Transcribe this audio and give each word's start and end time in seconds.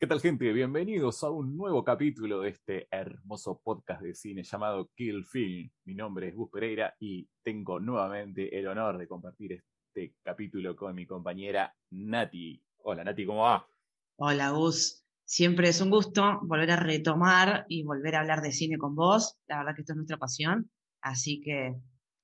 ¿Qué 0.00 0.06
tal 0.06 0.18
gente? 0.22 0.50
Bienvenidos 0.54 1.22
a 1.24 1.28
un 1.28 1.58
nuevo 1.58 1.84
capítulo 1.84 2.40
de 2.40 2.48
este 2.48 2.88
hermoso 2.90 3.60
podcast 3.62 4.00
de 4.00 4.14
cine 4.14 4.42
llamado 4.42 4.88
Kill 4.94 5.26
Film. 5.26 5.70
Mi 5.84 5.94
nombre 5.94 6.28
es 6.28 6.34
Gus 6.34 6.48
Pereira 6.50 6.96
y 6.98 7.28
tengo 7.42 7.78
nuevamente 7.80 8.58
el 8.58 8.66
honor 8.66 8.96
de 8.96 9.06
compartir 9.06 9.62
este 9.92 10.14
capítulo 10.22 10.74
con 10.74 10.94
mi 10.94 11.04
compañera 11.04 11.76
Nati. 11.90 12.64
Hola 12.78 13.04
Nati, 13.04 13.26
¿cómo 13.26 13.42
va? 13.42 13.68
Hola 14.16 14.48
Gus, 14.52 15.04
siempre 15.26 15.68
es 15.68 15.82
un 15.82 15.90
gusto 15.90 16.40
volver 16.44 16.70
a 16.70 16.76
retomar 16.76 17.66
y 17.68 17.82
volver 17.82 18.16
a 18.16 18.20
hablar 18.20 18.40
de 18.40 18.52
cine 18.52 18.78
con 18.78 18.94
vos. 18.94 19.36
La 19.48 19.58
verdad 19.58 19.74
que 19.74 19.82
esto 19.82 19.92
es 19.92 19.96
nuestra 19.98 20.16
pasión, 20.16 20.70
así 21.02 21.42
que 21.42 21.74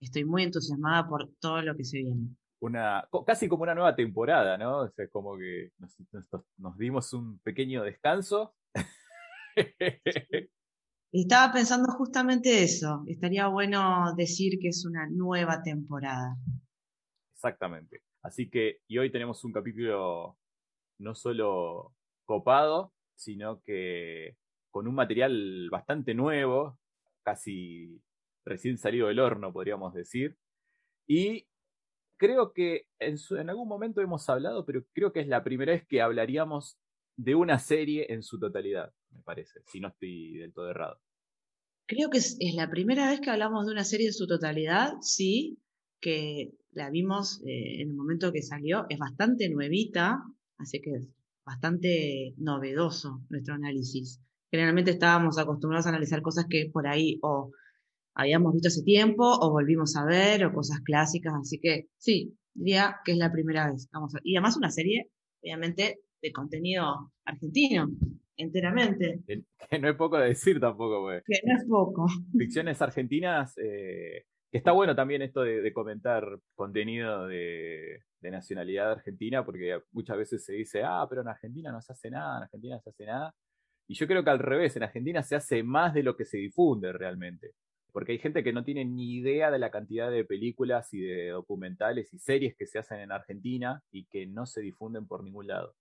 estoy 0.00 0.24
muy 0.24 0.44
entusiasmada 0.44 1.06
por 1.06 1.28
todo 1.40 1.60
lo 1.60 1.76
que 1.76 1.84
se 1.84 1.98
viene 1.98 2.30
una, 2.60 3.08
casi 3.26 3.48
como 3.48 3.62
una 3.64 3.74
nueva 3.74 3.94
temporada, 3.94 4.56
¿no? 4.56 4.80
O 4.80 4.90
sea, 4.90 5.08
como 5.08 5.36
que 5.36 5.70
nos, 6.58 6.78
dimos 6.78 7.12
un 7.12 7.38
pequeño 7.40 7.82
descanso. 7.82 8.54
Estaba 11.12 11.52
pensando 11.52 11.92
justamente 11.92 12.62
eso. 12.62 13.04
Estaría 13.06 13.46
bueno 13.48 14.14
decir 14.16 14.58
que 14.60 14.68
es 14.68 14.84
una 14.84 15.08
nueva 15.08 15.62
temporada. 15.62 16.36
Exactamente. 17.34 18.02
Así 18.22 18.50
que, 18.50 18.78
y 18.88 18.98
hoy 18.98 19.10
tenemos 19.12 19.44
un 19.44 19.52
capítulo 19.52 20.36
no 20.98 21.14
solo 21.14 21.94
copado, 22.24 22.92
sino 23.14 23.60
que 23.62 24.36
con 24.70 24.88
un 24.88 24.94
material 24.94 25.68
bastante 25.70 26.14
nuevo, 26.14 26.78
casi 27.22 28.02
recién 28.44 28.78
salido 28.78 29.08
del 29.08 29.20
horno, 29.20 29.52
podríamos 29.52 29.94
decir. 29.94 30.36
Y 31.06 31.46
creo 32.16 32.52
que 32.52 32.86
en, 32.98 33.18
algún 33.50 33.68
momento 33.68 34.00
hemos 34.00 34.28
hablado, 34.28 34.64
pero 34.64 34.84
creo 34.92 35.12
que 35.12 35.20
es 35.20 35.28
la 35.28 35.44
primera 35.44 35.72
vez 35.72 35.86
que 35.86 36.00
hablaríamos 36.00 36.78
de 37.16 37.34
una 37.34 37.58
serie 37.58 38.12
en 38.12 38.22
su 38.22 38.38
totalidad, 38.38 38.92
me 39.10 39.22
parece, 39.22 39.60
si 39.66 39.80
no 39.80 39.88
estoy 39.88 40.38
del 40.38 40.52
todo 40.52 40.70
errado. 40.70 41.00
Creo 41.86 42.10
que 42.10 42.18
es, 42.18 42.36
la 42.54 42.68
primera 42.68 43.08
vez 43.10 43.20
que 43.20 43.30
hablamos 43.30 43.66
de 43.66 43.72
una 43.72 43.84
serie 43.84 44.08
en 44.08 44.12
su 44.12 44.26
totalidad, 44.26 44.94
sí, 45.00 45.58
que 46.00 46.52
la 46.72 46.90
vimos 46.90 47.40
eh, 47.46 47.82
en 47.82 47.90
el 47.90 47.94
momento 47.94 48.32
que 48.32 48.42
salió, 48.42 48.86
es 48.88 48.98
bastante 48.98 49.48
nuevita, 49.48 50.22
así 50.58 50.80
que 50.80 50.90
es 50.90 51.08
bastante 51.44 52.34
novedoso 52.38 53.22
nuestro 53.30 53.54
análisis. 53.54 54.20
Generalmente 54.50 54.90
estábamos 54.90 55.38
acostumbrados 55.38 55.86
a 55.86 55.90
analizar 55.90 56.22
cosas 56.22 56.46
que 56.50 56.70
por 56.72 56.86
ahí 56.86 57.18
o 57.22 57.52
habíamos 58.16 58.54
visto 58.54 58.68
hace 58.68 58.82
tiempo 58.82 59.24
o 59.24 59.50
volvimos 59.50 59.94
a 59.96 60.04
ver 60.04 60.44
o 60.46 60.52
cosas 60.52 60.80
clásicas, 60.80 61.34
así 61.34 61.60
que 61.60 61.88
sí, 61.98 62.34
diría 62.54 62.96
que 63.04 63.12
es 63.12 63.18
la 63.18 63.30
primera 63.30 63.70
vez. 63.70 63.88
Vamos 63.92 64.14
a, 64.14 64.20
y 64.24 64.34
además 64.36 64.56
una 64.56 64.70
serie, 64.70 65.10
obviamente, 65.42 66.00
de 66.22 66.32
contenido 66.32 67.12
argentino, 67.26 67.88
enteramente. 68.36 69.20
Que, 69.26 69.78
no 69.78 69.90
es 69.90 69.96
poco 69.96 70.16
de 70.18 70.28
decir 70.28 70.58
tampoco, 70.58 71.02
pues. 71.02 71.22
Que 71.26 71.40
no 71.44 71.56
es 71.56 71.64
poco. 71.68 72.06
Ficciones 72.36 72.80
argentinas, 72.80 73.56
eh, 73.58 74.24
que 74.50 74.58
está 74.58 74.72
bueno 74.72 74.96
también 74.96 75.20
esto 75.20 75.42
de, 75.42 75.70
comentar 75.74 76.24
contenido 76.54 77.26
de, 77.26 78.00
de, 78.20 78.30
nacionalidad 78.30 78.92
argentina, 78.92 79.44
porque 79.44 79.78
muchas 79.92 80.16
veces 80.16 80.42
se 80.42 80.54
dice, 80.54 80.82
ah, 80.82 81.06
pero 81.08 81.20
en 81.20 81.28
Argentina 81.28 81.70
no 81.70 81.82
se 81.82 81.92
hace 81.92 82.10
nada, 82.10 82.38
en 82.38 82.42
Argentina 82.44 82.76
no 82.76 82.80
se 82.80 82.90
hace 82.90 83.04
nada. 83.04 83.34
Y 83.88 83.94
yo 83.94 84.06
creo 84.06 84.24
que 84.24 84.30
al 84.30 84.38
revés, 84.38 84.74
en 84.76 84.84
Argentina 84.84 85.22
se 85.22 85.36
hace 85.36 85.62
más 85.62 85.92
de 85.92 86.02
lo 86.02 86.16
que 86.16 86.24
se 86.24 86.38
difunde 86.38 86.92
realmente 86.92 87.52
porque 87.96 88.12
hay 88.12 88.18
gente 88.18 88.44
que 88.44 88.52
no 88.52 88.62
tiene 88.62 88.84
ni 88.84 89.14
idea 89.14 89.50
de 89.50 89.58
la 89.58 89.70
cantidad 89.70 90.10
de 90.10 90.22
películas 90.22 90.92
y 90.92 91.00
de 91.00 91.30
documentales 91.30 92.12
y 92.12 92.18
series 92.18 92.54
que 92.54 92.66
se 92.66 92.78
hacen 92.78 93.00
en 93.00 93.10
Argentina 93.10 93.82
y 93.90 94.04
que 94.04 94.26
no 94.26 94.44
se 94.44 94.60
difunden 94.60 95.06
por 95.06 95.24
ningún 95.24 95.46
lado. 95.46 95.74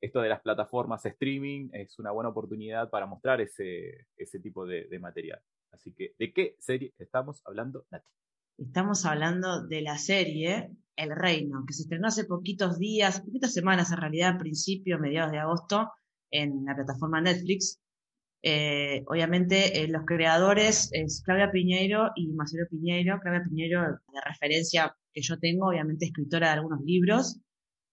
Esto 0.00 0.22
de 0.22 0.28
las 0.28 0.40
plataformas 0.40 1.06
streaming 1.06 1.68
es 1.72 2.00
una 2.00 2.10
buena 2.10 2.30
oportunidad 2.30 2.90
para 2.90 3.06
mostrar 3.06 3.40
ese, 3.40 4.08
ese 4.16 4.40
tipo 4.40 4.66
de, 4.66 4.88
material. 4.98 5.40
Así 5.70 5.92
que, 5.92 6.16
¿de 6.18 6.32
qué 6.32 6.56
serie 6.58 6.94
estamos 6.98 7.40
hablando, 7.44 7.86
Nati? 7.92 8.08
Estamos 8.58 9.06
hablando 9.06 9.64
de 9.64 9.82
la 9.82 9.98
serie 9.98 10.68
El 10.96 11.14
Reino, 11.14 11.62
que 11.64 11.74
se 11.74 11.82
estrenó 11.82 12.08
hace 12.08 12.24
poquitos 12.24 12.80
días, 12.80 13.20
poquitas 13.20 13.54
semanas 13.54 13.92
en 13.92 13.98
realidad, 13.98 14.34
a 14.34 14.38
principios, 14.38 14.98
mediados 14.98 15.30
de 15.30 15.38
agosto, 15.38 15.92
en 16.32 16.64
la 16.64 16.74
plataforma 16.74 17.20
Netflix. 17.20 17.80
Eh, 18.44 19.04
obviamente 19.06 19.82
eh, 19.82 19.88
los 19.88 20.04
creadores 20.04 20.90
es 20.92 21.22
Claudia 21.24 21.52
Piñeiro 21.52 22.10
y 22.16 22.28
Marcelo 22.32 22.66
Piñeiro. 22.68 23.20
Claudia 23.20 23.44
Piñeiro, 23.48 23.82
de 23.82 24.20
referencia 24.24 24.96
que 25.12 25.22
yo 25.22 25.38
tengo, 25.38 25.68
obviamente 25.68 26.06
escritora 26.06 26.48
de 26.48 26.54
algunos 26.54 26.80
libros, 26.84 27.40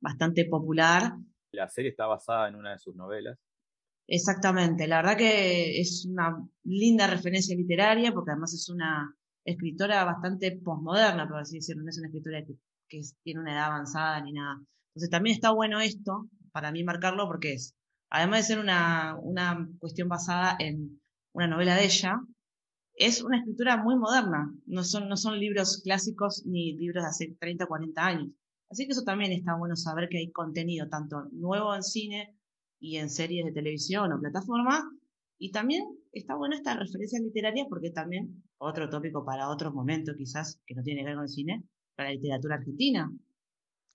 bastante 0.01 0.45
popular. 0.45 1.13
La 1.51 1.69
serie 1.69 1.91
está 1.91 2.07
basada 2.07 2.47
en 2.49 2.55
una 2.55 2.71
de 2.71 2.79
sus 2.79 2.95
novelas. 2.95 3.37
Exactamente, 4.07 4.87
la 4.87 4.97
verdad 4.97 5.17
que 5.17 5.79
es 5.79 6.07
una 6.09 6.35
linda 6.63 7.05
referencia 7.05 7.55
literaria 7.55 8.11
porque 8.11 8.31
además 8.31 8.55
es 8.55 8.67
una 8.69 9.15
escritora 9.45 10.03
bastante 10.03 10.59
posmoderna, 10.63 11.27
por 11.27 11.39
así 11.39 11.57
decirlo, 11.57 11.83
no 11.83 11.89
es 11.89 11.99
una 11.99 12.07
escritora 12.07 12.43
que, 12.43 12.55
que 12.87 13.01
tiene 13.23 13.41
una 13.41 13.53
edad 13.53 13.67
avanzada 13.67 14.19
ni 14.23 14.33
nada. 14.33 14.59
Entonces 14.89 15.11
también 15.11 15.35
está 15.35 15.51
bueno 15.51 15.79
esto, 15.79 16.27
para 16.51 16.71
mí 16.71 16.83
marcarlo, 16.83 17.27
porque 17.27 17.53
es 17.53 17.75
además 18.09 18.39
de 18.39 18.53
ser 18.55 18.59
una, 18.59 19.17
una 19.21 19.69
cuestión 19.79 20.09
basada 20.09 20.55
en 20.59 21.01
una 21.33 21.47
novela 21.47 21.75
de 21.75 21.85
ella, 21.85 22.19
es 22.95 23.23
una 23.23 23.37
escritura 23.37 23.77
muy 23.77 23.95
moderna. 23.95 24.53
No 24.65 24.83
son, 24.83 25.07
no 25.07 25.15
son 25.15 25.39
libros 25.39 25.81
clásicos 25.83 26.45
ni 26.45 26.73
libros 26.73 27.03
de 27.03 27.09
hace 27.09 27.37
30 27.39 27.65
o 27.65 27.67
40 27.67 28.05
años. 28.05 28.29
Así 28.69 28.85
que 28.85 28.91
eso 28.91 29.03
también 29.03 29.31
está 29.31 29.55
bueno 29.55 29.75
saber 29.75 30.09
que 30.09 30.17
hay 30.17 30.31
contenido 30.31 30.87
tanto 30.89 31.29
nuevo 31.31 31.73
en 31.73 31.81
cine 31.81 32.35
y 32.79 32.97
en 32.97 33.09
series 33.09 33.45
de 33.45 33.51
televisión 33.51 34.11
o 34.11 34.19
plataforma. 34.19 34.91
Y 35.37 35.51
también 35.51 35.85
está 36.11 36.35
buena 36.35 36.57
esta 36.57 36.75
referencia 36.75 37.19
literaria 37.19 37.65
porque 37.69 37.91
también, 37.91 38.43
otro 38.57 38.89
tópico 38.89 39.23
para 39.23 39.49
otro 39.49 39.71
momento 39.71 40.13
quizás, 40.17 40.59
que 40.65 40.75
no 40.75 40.83
tiene 40.83 41.01
que 41.01 41.05
ver 41.05 41.15
con 41.15 41.23
el 41.23 41.29
cine, 41.29 41.63
para 41.95 42.09
la 42.09 42.15
literatura 42.15 42.55
argentina, 42.55 43.11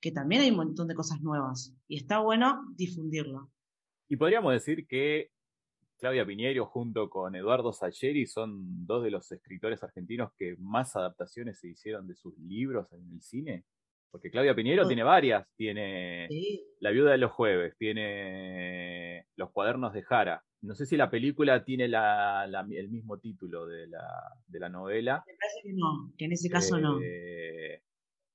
que 0.01 0.13
también 0.13 0.43
hay 0.43 0.51
un 0.51 0.57
montón 0.57 0.89
de 0.89 0.95
cosas 0.95 1.21
nuevas. 1.21 1.75
Y 1.87 1.97
está 1.97 2.21
bueno 2.21 2.63
difundirlo. 2.75 3.51
Y 4.09 4.17
podríamos 4.17 4.53
decir 4.53 4.87
que 4.87 5.31
Claudia 5.99 6.27
Piñeiro 6.27 6.67
junto 6.67 7.09
con 7.09 7.35
Eduardo 7.35 7.73
Sacheri 7.73 8.27
son 8.27 8.87
dos 8.87 9.03
de 9.05 9.11
los 9.11 9.31
escritores 9.33 9.83
argentinos 9.83 10.33
que 10.37 10.57
más 10.59 10.97
adaptaciones 10.97 11.61
se 11.61 11.69
hicieron 11.69 12.07
de 12.07 12.15
sus 12.15 12.37
libros 12.39 12.93
en 12.93 13.11
el 13.13 13.23
cine. 13.23 13.65
Porque 14.11 14.31
Claudia 14.31 14.55
Piñeiro 14.55 14.87
tiene 14.87 15.03
varias, 15.03 15.49
tiene 15.57 16.29
La 16.79 16.91
viuda 16.91 17.11
de 17.13 17.19
los 17.19 17.33
jueves, 17.33 17.77
tiene 17.77 19.27
Los 19.35 19.51
cuadernos 19.51 19.93
de 19.93 20.03
Jara. 20.03 20.45
No 20.61 20.75
sé 20.75 20.87
si 20.87 20.97
la 20.97 21.11
película 21.11 21.65
tiene 21.65 21.85
el 21.87 22.89
mismo 22.91 23.19
título 23.19 23.67
de 23.67 23.89
la, 23.89 24.69
novela. 24.69 25.25
Me 25.27 25.35
parece 25.35 25.61
que 25.63 25.73
no, 25.75 26.13
que 26.17 26.25
en 26.27 26.33
ese 26.33 26.49
caso 26.49 26.79
no. 26.79 27.01
Eh, 27.03 27.83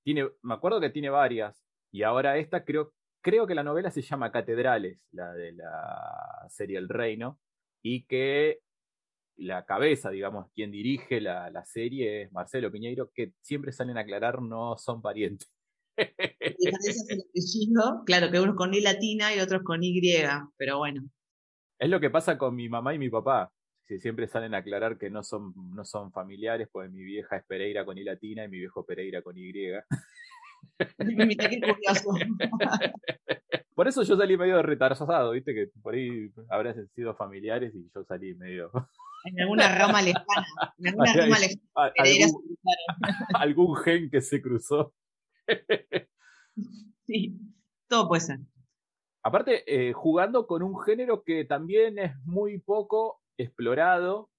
tiene, 0.03 0.27
me 0.43 0.53
acuerdo 0.53 0.79
que 0.79 0.89
tiene 0.89 1.09
varias, 1.09 1.63
y 1.91 2.03
ahora 2.03 2.37
esta 2.37 2.63
creo 2.65 2.93
creo 3.21 3.47
que 3.47 3.55
la 3.55 3.63
novela 3.63 3.91
se 3.91 4.01
llama 4.01 4.31
Catedrales, 4.31 4.99
la 5.11 5.33
de 5.33 5.51
la 5.53 6.45
serie 6.49 6.77
El 6.77 6.89
Reino, 6.89 7.39
y 7.81 8.03
que 8.03 8.59
la 9.37 9.65
cabeza, 9.65 10.09
digamos, 10.09 10.51
quien 10.53 10.71
dirige 10.71 11.21
la, 11.21 11.63
serie 11.65 12.23
es 12.23 12.31
Marcelo 12.31 12.71
Piñeiro, 12.71 13.11
que 13.13 13.33
siempre 13.41 13.71
salen 13.71 13.97
a 13.97 14.01
aclarar 14.01 14.41
no 14.41 14.77
son 14.77 15.01
parientes. 15.01 15.49
claro, 18.05 18.31
que 18.31 18.39
uno 18.39 18.55
con 18.55 18.73
I 18.73 18.81
latina 18.81 19.33
y 19.33 19.39
otros 19.39 19.63
con 19.63 19.83
Y, 19.83 20.01
pero 20.57 20.77
bueno. 20.77 21.03
Es 21.77 21.89
lo 21.89 21.99
que 21.99 22.09
pasa 22.09 22.37
con 22.37 22.55
mi 22.55 22.67
mamá 22.67 22.93
y 22.93 22.99
mi 22.99 23.09
papá. 23.09 23.51
siempre 23.99 24.27
salen 24.27 24.53
a 24.53 24.57
aclarar 24.59 24.97
que 24.97 25.09
no 25.09 25.23
son, 25.23 25.53
no 25.73 25.85
son 25.85 26.11
familiares, 26.11 26.67
pues 26.71 26.91
mi 26.91 27.03
vieja 27.03 27.37
es 27.37 27.45
Pereira 27.45 27.85
con 27.85 27.97
I 27.97 28.03
latina 28.03 28.43
y 28.43 28.49
mi 28.49 28.59
viejo 28.59 28.85
Pereira 28.85 29.21
con 29.21 29.37
Y. 29.37 29.53
Por 33.75 33.87
eso 33.87 34.03
yo 34.03 34.17
salí 34.17 34.37
medio 34.37 34.61
retrasado, 34.61 35.31
viste, 35.31 35.53
que 35.53 35.69
por 35.81 35.93
ahí 35.93 36.29
habrán 36.49 36.85
sido 36.89 37.15
familiares 37.15 37.73
y 37.73 37.89
yo 37.95 38.03
salí 38.03 38.35
medio. 38.35 38.69
En 39.25 39.37
alguna 39.41 39.77
rama 39.77 40.01
lejana. 40.01 40.47
En 40.77 40.87
alguna 40.87 41.13
rama 41.13 41.39
lejana. 41.39 41.91
Algún, 43.33 43.75
gen 43.75 44.09
que 44.09 44.21
se 44.21 44.41
cruzó. 44.41 44.93
Sí, 47.05 47.37
todo 47.89 48.07
puede 48.07 48.21
ser. 48.21 48.39
aparte, 49.21 49.65
eh, 49.67 49.91
jugando 49.91 50.47
con 50.47 50.63
un 50.63 50.79
género 50.79 51.23
que 51.23 51.43
también 51.43 51.99
es 51.99 52.15
muy 52.23 52.59
poco 52.59 53.19
explorado. 53.37 54.29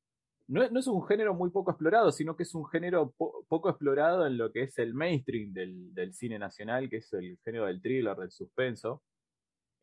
No, 0.50 0.64
es 0.64 0.86
un 0.88 1.06
género 1.06 1.32
muy 1.32 1.50
poco 1.50 1.70
explorado, 1.70 2.10
sino 2.10 2.34
que 2.34 2.42
es 2.42 2.56
un 2.56 2.66
género 2.66 3.14
poco 3.16 3.70
explorado 3.70 4.26
en 4.26 4.36
lo 4.36 4.50
que 4.50 4.64
es 4.64 4.76
el 4.78 4.94
mainstream 4.94 5.52
del, 5.52 5.94
del, 5.94 6.12
cine 6.12 6.40
nacional, 6.40 6.90
que 6.90 6.96
es 6.96 7.12
el 7.12 7.38
género 7.44 7.66
del 7.66 7.80
thriller, 7.80 8.16
del 8.16 8.32
suspenso, 8.32 9.00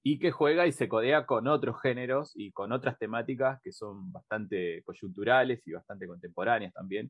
y 0.03 0.19
que 0.19 0.31
juega 0.31 0.67
y 0.67 0.73
se 0.73 0.89
codea 0.89 1.25
con 1.25 1.47
otros 1.47 1.81
géneros 1.81 2.33
y 2.35 2.51
con 2.51 2.73
otras 2.73 2.99
temáticas 2.99 3.61
que 3.63 3.71
son 3.71 4.11
bastante 4.11 4.83
coyunturales 4.83 5.65
y 5.65 5.71
bastante 5.71 6.05
contemporáneas 6.05 6.73
también. 6.73 7.09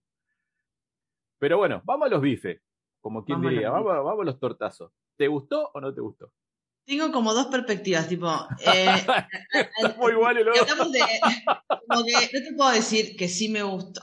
Pero 1.40 1.58
bueno, 1.58 1.82
vamos 1.84 2.06
a 2.06 2.10
los 2.10 2.22
bifes, 2.22 2.62
como 3.02 3.26
quien 3.26 3.42
diría, 3.42 3.72
vamos, 3.72 3.88
vamos 3.88 4.22
a 4.22 4.26
los 4.26 4.40
tortazos. 4.40 4.92
¿Te 5.18 5.28
gustó 5.28 5.72
o 5.74 5.82
no 5.82 5.92
te 5.92 6.02
gustó? 6.02 6.32
Tengo 6.88 7.12
como 7.12 7.34
dos 7.34 7.48
perspectivas, 7.48 8.08
tipo. 8.08 8.28
Eh, 8.66 8.88
el 10.38 10.50
otro. 10.50 10.78
como 10.78 12.04
que 12.06 12.14
no 12.34 12.40
te 12.46 12.54
puedo 12.56 12.72
decir 12.72 13.18
que 13.18 13.28
sí 13.28 13.50
me 13.50 13.62
gustó, 13.62 14.02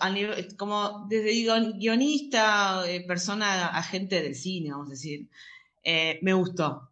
como 0.58 1.06
desde 1.08 1.32
guionista, 1.78 2.84
eh, 2.86 3.00
persona, 3.06 3.68
agente 3.68 4.22
del 4.22 4.34
cine, 4.34 4.70
vamos 4.72 4.88
a 4.88 4.90
decir, 4.90 5.28
eh, 5.82 6.18
me 6.22 6.34
gustó. 6.34 6.90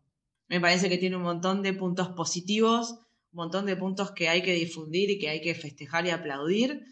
Me 0.48 0.60
parece 0.60 0.88
que 0.88 0.98
tiene 0.98 1.16
un 1.16 1.22
montón 1.22 1.62
de 1.62 1.74
puntos 1.74 2.08
positivos, 2.08 2.92
un 3.32 3.36
montón 3.44 3.66
de 3.66 3.76
puntos 3.76 4.12
que 4.12 4.28
hay 4.30 4.42
que 4.42 4.54
difundir 4.54 5.10
y 5.10 5.18
que 5.18 5.28
hay 5.28 5.42
que 5.42 5.54
festejar 5.54 6.06
y 6.06 6.10
aplaudir. 6.10 6.86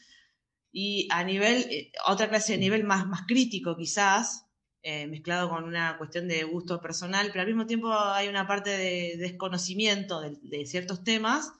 Y 0.72 1.08
a 1.10 1.24
nivel, 1.24 1.66
eh, 1.70 1.92
otra 2.06 2.28
clase 2.28 2.52
de 2.52 2.58
nivel 2.58 2.84
más, 2.84 3.06
más 3.06 3.22
crítico 3.26 3.76
quizás, 3.76 4.46
eh, 4.82 5.06
mezclado 5.06 5.50
con 5.50 5.64
una 5.64 5.98
cuestión 5.98 6.26
de 6.26 6.42
gusto 6.44 6.80
personal, 6.80 7.28
pero 7.28 7.42
al 7.42 7.46
mismo 7.46 7.66
tiempo 7.66 7.92
hay 7.92 8.28
una 8.28 8.46
parte 8.46 8.70
de 8.70 9.16
desconocimiento 9.18 10.20
de, 10.20 10.64
ciertos 10.64 11.04
temas, 11.04 11.52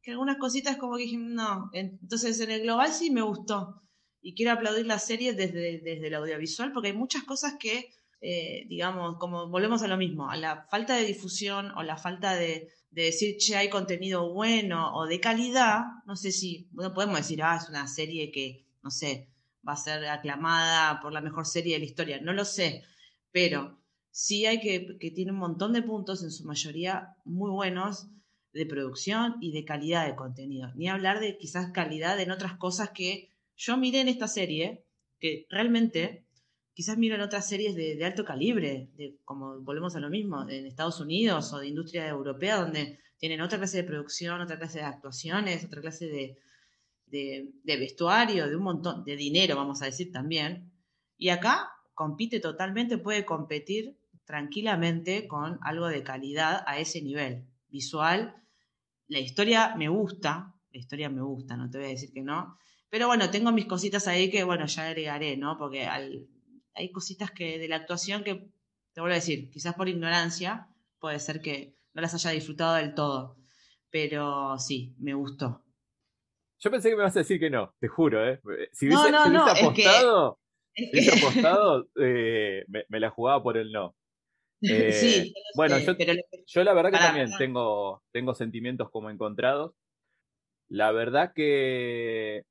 que 0.00 0.12
algunas 0.12 0.36
cositas 0.36 0.76
como 0.76 0.96
que 0.96 1.02
dije, 1.02 1.16
no, 1.18 1.70
entonces 1.72 2.38
en 2.40 2.52
el 2.52 2.62
global 2.62 2.92
sí 2.92 3.10
me 3.10 3.22
gustó. 3.22 3.82
Y 4.20 4.34
quiero 4.34 4.52
aplaudir 4.52 4.86
la 4.86 4.98
serie 5.00 5.32
desde, 5.32 5.80
desde 5.80 6.06
el 6.06 6.14
audiovisual, 6.14 6.72
porque 6.72 6.88
hay 6.88 6.94
muchas 6.94 7.24
cosas 7.24 7.54
que, 7.58 7.90
eh, 8.20 8.64
digamos, 8.68 9.16
como 9.18 9.48
volvemos 9.48 9.82
a 9.82 9.88
lo 9.88 9.96
mismo, 9.96 10.30
a 10.30 10.36
la 10.36 10.66
falta 10.70 10.94
de 10.94 11.04
difusión 11.04 11.72
o 11.76 11.82
la 11.82 11.96
falta 11.96 12.34
de, 12.36 12.68
de 12.90 13.02
decir, 13.02 13.36
che, 13.38 13.56
hay 13.56 13.68
contenido 13.68 14.32
bueno 14.32 14.94
o 14.94 15.06
de 15.06 15.20
calidad, 15.20 15.84
no 16.06 16.14
sé 16.14 16.32
si, 16.32 16.68
no 16.72 16.94
podemos 16.94 17.16
decir, 17.16 17.42
ah, 17.42 17.58
es 17.60 17.68
una 17.68 17.86
serie 17.86 18.30
que, 18.30 18.66
no 18.82 18.90
sé, 18.90 19.28
va 19.68 19.74
a 19.74 19.76
ser 19.76 20.06
aclamada 20.06 21.00
por 21.00 21.12
la 21.12 21.20
mejor 21.20 21.46
serie 21.46 21.74
de 21.74 21.80
la 21.80 21.84
historia, 21.84 22.20
no 22.20 22.32
lo 22.32 22.44
sé, 22.44 22.84
pero 23.30 23.78
sí 24.10 24.46
hay 24.46 24.60
que, 24.60 24.96
que 24.98 25.10
tiene 25.10 25.32
un 25.32 25.38
montón 25.38 25.72
de 25.72 25.82
puntos, 25.82 26.22
en 26.22 26.30
su 26.30 26.44
mayoría 26.44 27.16
muy 27.24 27.50
buenos, 27.50 28.08
de 28.52 28.66
producción 28.66 29.36
y 29.40 29.52
de 29.52 29.64
calidad 29.64 30.06
de 30.06 30.16
contenido. 30.16 30.72
Ni 30.74 30.88
hablar 30.88 31.20
de 31.20 31.36
quizás 31.36 31.70
calidad 31.72 32.18
en 32.18 32.30
otras 32.30 32.56
cosas 32.56 32.90
que 32.90 33.30
yo 33.56 33.76
miré 33.76 34.00
en 34.00 34.08
esta 34.08 34.26
serie, 34.26 34.84
que 35.20 35.46
realmente 35.50 36.24
quizás 36.72 36.96
miro 36.96 37.16
en 37.16 37.20
otras 37.20 37.48
series 37.48 37.74
de, 37.74 38.02
alto 38.04 38.24
calibre, 38.24 38.90
de, 38.94 39.18
como 39.24 39.60
volvemos 39.60 39.96
a 39.96 40.00
lo 40.00 40.10
mismo, 40.10 40.48
en 40.48 40.66
Estados 40.66 41.00
Unidos 41.00 41.52
o 41.52 41.58
de 41.58 41.68
industria 41.68 42.08
europea, 42.08 42.56
donde 42.56 43.00
tienen 43.18 43.40
otra 43.40 43.58
clase 43.58 43.78
de 43.78 43.84
producción, 43.84 44.40
otra 44.40 44.58
clase 44.58 44.78
de 44.78 44.84
actuaciones, 44.84 45.64
otra 45.64 45.80
clase 45.80 46.06
de, 46.06 46.38
de, 47.10 47.52
vestuario, 47.64 48.48
de 48.48 48.56
un 48.56 48.62
montón, 48.62 49.04
de 49.04 49.16
dinero, 49.16 49.56
vamos 49.56 49.82
a 49.82 49.86
decir 49.86 50.12
también. 50.12 50.72
Y 51.16 51.30
acá 51.30 51.70
compite 51.94 52.40
totalmente, 52.40 52.98
puede 52.98 53.24
competir 53.24 53.98
tranquilamente 54.24 55.26
con 55.26 55.58
algo 55.62 55.88
de 55.88 56.02
calidad 56.02 56.62
a 56.66 56.78
ese 56.78 57.02
nivel 57.02 57.46
visual. 57.68 58.36
La 59.06 59.18
historia 59.18 59.74
me 59.76 59.88
gusta, 59.88 60.54
la 60.72 60.78
historia 60.78 61.08
me 61.08 61.22
gusta, 61.22 61.56
no 61.56 61.70
te 61.70 61.78
voy 61.78 61.86
a 61.86 61.90
decir 61.90 62.12
que 62.12 62.22
no. 62.22 62.56
Pero 62.90 63.06
bueno, 63.06 63.30
tengo 63.30 63.52
mis 63.52 63.66
cositas 63.66 64.06
ahí 64.06 64.30
que, 64.30 64.44
bueno, 64.44 64.66
ya 64.66 64.86
agregaré, 64.86 65.36
¿no? 65.36 65.58
Porque 65.58 65.86
hay 65.86 66.92
cositas 66.92 67.30
que 67.30 67.58
de 67.58 67.68
la 67.68 67.76
actuación 67.76 68.24
que, 68.24 68.50
te 68.92 69.00
vuelvo 69.00 69.12
a 69.12 69.16
decir, 69.16 69.50
quizás 69.50 69.74
por 69.74 69.88
ignorancia, 69.88 70.68
puede 70.98 71.18
ser 71.20 71.40
que 71.40 71.76
no 71.94 72.02
las 72.02 72.14
haya 72.14 72.30
disfrutado 72.30 72.74
del 72.74 72.94
todo. 72.94 73.36
Pero 73.90 74.58
sí, 74.58 74.94
me 74.98 75.14
gustó. 75.14 75.64
Yo 76.60 76.70
pensé 76.70 76.90
que 76.90 76.96
me 76.96 77.02
ibas 77.02 77.16
a 77.16 77.20
decir 77.20 77.38
que 77.38 77.50
no, 77.50 77.74
te 77.78 77.88
juro, 77.88 78.26
¿eh? 78.28 78.40
Si 78.72 78.86
hubiese, 78.86 79.08
apostado, 79.14 80.38
apostado 81.16 81.88
eh, 82.00 82.64
me, 82.66 83.00
la 83.00 83.10
jugaba 83.10 83.42
por 83.42 83.56
el 83.56 83.70
no. 83.70 83.94
Eh, 84.60 84.92
sí, 84.92 85.34
bueno, 85.54 85.78
yo, 85.78 85.94
yo, 86.46 86.64
la 86.64 86.74
verdad 86.74 86.90
que 86.90 86.98
también 86.98 87.30
tengo, 87.38 88.02
tengo 88.10 88.34
sentimientos 88.34 88.90
como 88.90 89.08
encontrados. 89.08 89.72
La 90.68 90.90
verdad 90.90 91.32
que, 91.32 92.44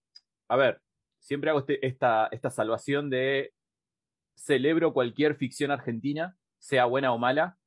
a 0.47 0.55
ver, 0.55 0.81
siempre 1.19 1.49
hago 1.49 1.59
este, 1.59 1.85
esta, 1.85 2.29
esta 2.31 2.49
salvación 2.49 3.09
de 3.09 3.53
celebro 4.35 4.93
cualquier 4.93 5.35
ficción 5.35 5.71
argentina, 5.71 6.37
sea 6.59 6.85
buena 6.85 7.11
o 7.11 7.17
mala, 7.17 7.57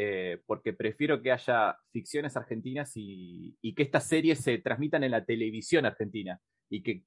eh, 0.00 0.40
porque 0.46 0.74
prefiero 0.74 1.20
que 1.20 1.32
haya 1.32 1.76
ficciones 1.90 2.36
argentinas 2.36 2.92
y, 2.94 3.58
que 3.74 3.82
estas 3.82 4.06
series 4.06 4.38
se 4.38 4.58
transmitan 4.58 5.02
en 5.02 5.10
la 5.10 5.24
televisión 5.24 5.86
argentina 5.86 6.40
y 6.70 6.84
que, 6.84 7.02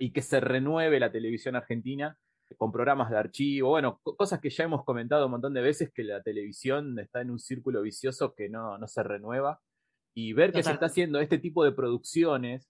y 0.00 0.12
que 0.12 0.20
se 0.20 0.40
renueve 0.40 1.00
la 1.00 1.10
televisión 1.10 1.56
argentina 1.56 2.18
con 2.58 2.72
programas 2.72 3.08
de 3.08 3.16
archivo, 3.16 3.70
bueno, 3.70 4.02
cosas 4.02 4.38
que 4.38 4.50
ya 4.50 4.64
hemos 4.64 4.84
comentado 4.84 5.24
un 5.24 5.30
montón 5.30 5.54
de 5.54 5.62
veces, 5.62 5.90
que 5.94 6.04
la 6.04 6.22
televisión 6.22 6.98
está 6.98 7.22
en 7.22 7.30
un 7.30 7.38
círculo 7.38 7.80
vicioso 7.80 8.34
que 8.34 8.50
no, 8.50 8.76
no 8.76 8.86
se 8.86 9.02
renueva, 9.02 9.62
y 10.14 10.34
ver 10.34 10.52
que 10.52 10.62
se 10.62 10.72
está 10.72 10.86
haciendo 10.86 11.20
este 11.20 11.38
tipo 11.38 11.64
de 11.64 11.72
producciones 11.72 12.68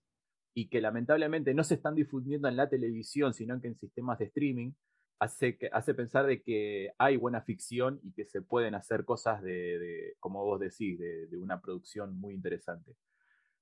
y 0.54 0.68
que 0.68 0.80
lamentablemente 0.80 1.54
no 1.54 1.64
se 1.64 1.74
están 1.74 1.96
difundiendo 1.96 2.46
en 2.46 2.54
la 2.54 2.68
televisión, 2.68 3.34
sino 3.34 3.60
que 3.60 3.66
en 3.66 3.74
sistemas 3.74 4.20
de 4.20 4.26
streaming, 4.26 4.74
hace, 5.18 5.56
que, 5.56 5.68
hace 5.72 5.94
pensar 5.94 6.26
de 6.26 6.42
que 6.42 6.92
hay 6.98 7.16
buena 7.16 7.42
ficción 7.42 8.00
y 8.02 8.12
que 8.12 8.24
se 8.24 8.42
pueden 8.42 8.74
hacer 8.74 9.04
cosas 9.04 9.42
de, 9.42 10.14
como 10.20 10.44
vos 10.44 10.60
decís, 10.60 10.98
de, 10.98 11.36
una 11.36 11.60
producción 11.60 12.18
muy 12.18 12.34
interesante. 12.34 12.96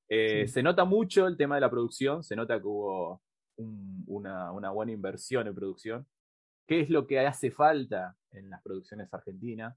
Eh, 0.09 0.47
se 0.49 0.63
nota 0.63 0.85
mucho 0.85 1.27
el 1.27 1.37
tema 1.37 1.55
de 1.55 1.63
la 1.63 1.71
producción, 1.71 2.23
se 2.23 2.37
nota 2.37 2.61
que 2.61 2.67
hubo 2.67 3.23
una, 4.07 4.51
buena 4.71 4.93
inversión 4.93 5.47
en 5.47 5.55
producción. 5.55 6.07
¿Qué 6.67 6.81
es 6.81 6.91
lo 6.91 7.07
que 7.07 7.21
hace 7.21 7.51
falta 7.51 8.17
en 8.33 8.51
las 8.51 8.63
producciones 8.63 9.13
argentinas? 9.13 9.77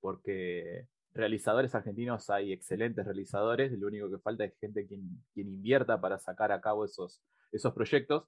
Porque 0.00 0.88
realizadores 1.14 1.74
argentinos 1.74 2.28
hay 2.30 2.52
excelentes 2.52 3.04
realizadores, 3.04 3.72
lo 3.72 3.86
único 3.86 4.10
que 4.10 4.18
falta 4.18 4.44
es 4.44 4.56
gente 4.58 4.86
quien, 4.86 5.24
quien 5.32 5.48
invierta 5.48 6.00
para 6.00 6.18
sacar 6.18 6.52
a 6.52 6.60
cabo 6.60 6.84
esos, 6.84 7.22
esos 7.52 7.72
proyectos. 7.72 8.24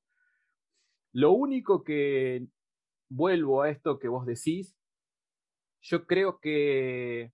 Lo 1.12 1.32
único 1.32 1.84
que 1.84 2.46
vuelvo 3.08 3.62
a 3.62 3.70
esto 3.70 3.98
que 3.98 4.08
vos 4.08 4.26
decís, 4.26 4.76
yo 5.82 6.06
creo 6.06 6.38
que 6.40 7.32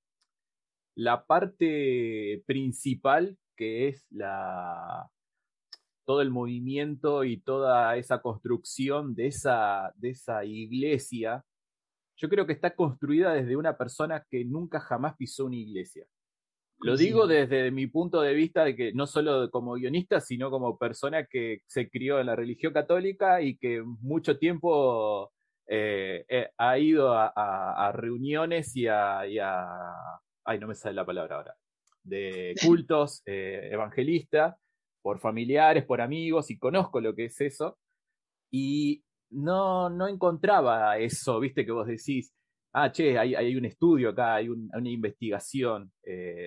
la 0.95 1.25
parte 1.27 2.43
principal, 2.47 3.37
que 3.57 3.89
es 3.89 4.07
la, 4.11 5.11
todo 6.05 6.21
el 6.23 6.31
movimiento 6.31 7.25
y 7.25 7.39
toda 7.39 7.97
esa 7.97 8.21
construcción 8.21 9.15
de 9.15 9.29
esa, 9.29 9.93
de 9.97 10.11
esa 10.11 10.45
iglesia, 10.45 11.45
yo 12.17 12.29
creo 12.29 12.47
que 12.47 12.53
está 12.53 12.75
construida 12.75 13.33
desde 13.33 13.57
una 13.57 13.77
persona 13.77 14.25
que 14.31 14.45
nunca 14.45 14.81
jamás 14.81 15.17
pisó 15.17 15.47
una 15.47 15.57
iglesia. 15.57 16.07
Lo 16.79 16.97
digo 16.97 17.27
desde 17.27 17.71
mi 17.71 17.87
punto 17.87 18.21
de 18.21 18.35
vista 18.35 18.65
de 18.65 18.77
que 18.77 18.93
no 18.93 19.07
solo 19.07 19.51
como 19.51 19.75
guionista, 19.75 20.21
sino 20.21 20.51
como 20.51 20.77
persona 20.77 21.25
que 21.25 21.63
se 21.67 21.89
crió 21.89 22.21
en 22.21 22.27
la 22.27 22.37
religión 22.37 22.73
católica 22.73 23.41
y 23.41 23.57
que 23.57 23.83
mucho 23.83 24.39
tiempo 24.39 25.33
eh, 25.67 26.25
eh, 26.29 26.51
ha 26.59 26.79
ido 26.79 27.13
a, 27.15 27.93
reuniones 27.95 28.77
y 28.77 28.87
a, 28.89 29.21
Ay, 30.47 30.59
no 30.59 30.67
me 30.67 30.75
sale 30.75 30.95
la 30.95 31.07
palabra 31.07 31.37
ahora. 31.37 31.57
De 32.03 32.55
cultos 32.65 33.23
eh, 33.27 33.71
evangelistas, 33.73 34.57
por 35.03 35.21
familiares, 35.21 35.85
por 35.85 36.01
amigos, 36.01 36.51
y 36.51 36.59
conozco 36.59 37.01
lo 37.01 37.15
que 37.15 37.27
es 37.27 37.41
eso. 37.41 37.79
Y 38.51 39.05
no, 39.31 39.91
no 39.91 40.07
encontraba 40.07 40.99
eso, 40.99 41.41
viste, 41.41 41.65
que 41.65 41.73
vos 41.73 41.87
decís, 41.87 42.33
ah, 42.73 42.93
che, 42.93 43.19
hay, 43.19 43.35
hay 43.35 43.57
un 43.57 43.65
estudio 43.65 44.11
acá, 44.11 44.35
hay 44.37 44.49
una 44.49 44.91
investigación. 44.91 45.93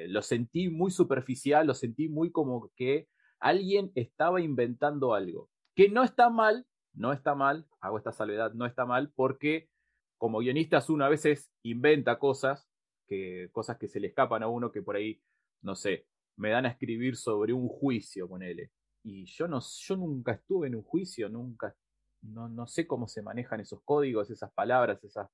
lo 0.07 0.21
sentí 0.21 0.69
muy 0.69 0.91
superficial, 0.91 1.67
lo 1.67 1.73
sentí 1.73 2.07
muy 2.07 2.31
como 2.31 2.71
que 2.75 3.07
alguien 3.39 3.91
estaba 3.95 4.41
inventando 4.41 5.13
algo. 5.13 5.49
Que 5.75 5.89
no 5.89 6.03
está 6.03 6.29
mal, 6.29 6.65
no 6.97 7.13
está 7.13 7.35
mal, 7.35 7.65
hago 7.79 7.97
esta 7.97 8.11
salvedad, 8.11 8.53
no 8.53 8.65
está 8.65 8.85
mal, 8.85 9.11
porque 9.15 9.69
como 10.17 10.39
guionistas 10.39 10.89
uno 10.89 11.05
a 11.05 11.09
veces 11.09 11.51
inventa 11.63 12.17
cosas, 12.17 12.67
que, 13.07 13.49
cosas 13.51 13.77
que 13.77 13.87
se 13.87 13.99
le 13.99 14.07
escapan 14.07 14.43
a 14.43 14.47
uno 14.47 14.71
que 14.71 14.81
por 14.81 14.95
ahí, 14.95 15.21
no 15.61 15.75
sé, 15.75 16.07
me 16.35 16.49
dan 16.49 16.65
a 16.65 16.69
escribir 16.69 17.15
sobre 17.15 17.53
un 17.53 17.67
juicio, 17.67 18.27
ponele. 18.27 18.71
Y 19.03 19.25
yo, 19.25 19.47
no, 19.47 19.59
yo 19.61 19.95
nunca 19.95 20.33
estuve 20.33 20.67
en 20.67 20.75
un 20.75 20.83
juicio, 20.83 21.29
nunca, 21.29 21.75
no, 22.21 22.49
no 22.49 22.67
sé 22.67 22.87
cómo 22.87 23.07
se 23.07 23.21
manejan 23.21 23.59
esos 23.59 23.81
códigos, 23.83 24.29
esas 24.29 24.51
palabras, 24.51 25.03
esas, 25.03 25.29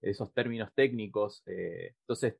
esos 0.00 0.32
términos 0.32 0.70
técnicos. 0.74 1.42
Eh, 1.46 1.94
entonces, 2.00 2.36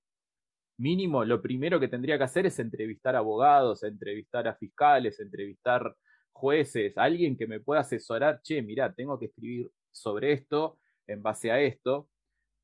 mínimo 0.78 1.25
lo 1.25 1.40
primero 1.40 1.78
que 1.78 1.88
tendría 1.88 2.18
que 2.18 2.25
hacer 2.25 2.47
es 2.47 2.59
entrevistar 2.59 3.14
abogados, 3.14 3.85
entrevistar 3.85 4.49
a 4.49 4.54
fiscales, 4.54 5.21
entrevistar 5.21 5.94
jueces, 6.35 6.99
alguien 6.99 7.37
que 7.37 7.47
me 7.47 7.61
pueda 7.61 7.81
asesorar, 7.81 8.43
che, 8.43 8.61
mira, 8.61 8.93
tengo 8.93 9.19
que 9.19 9.26
escribir 9.26 9.71
sobre 9.91 10.33
esto 10.33 10.79
en 11.07 11.23
base 11.23 11.50
a 11.50 11.61
esto, 11.61 12.11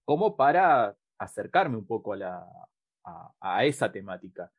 como 0.04 0.36
para 0.36 0.96
acercarme 1.18 1.76
un 1.76 1.86
poco 1.86 2.12
a, 2.12 2.16
la, 2.16 2.46
a, 3.40 3.64
esa 3.64 3.90
temática. 3.90 4.52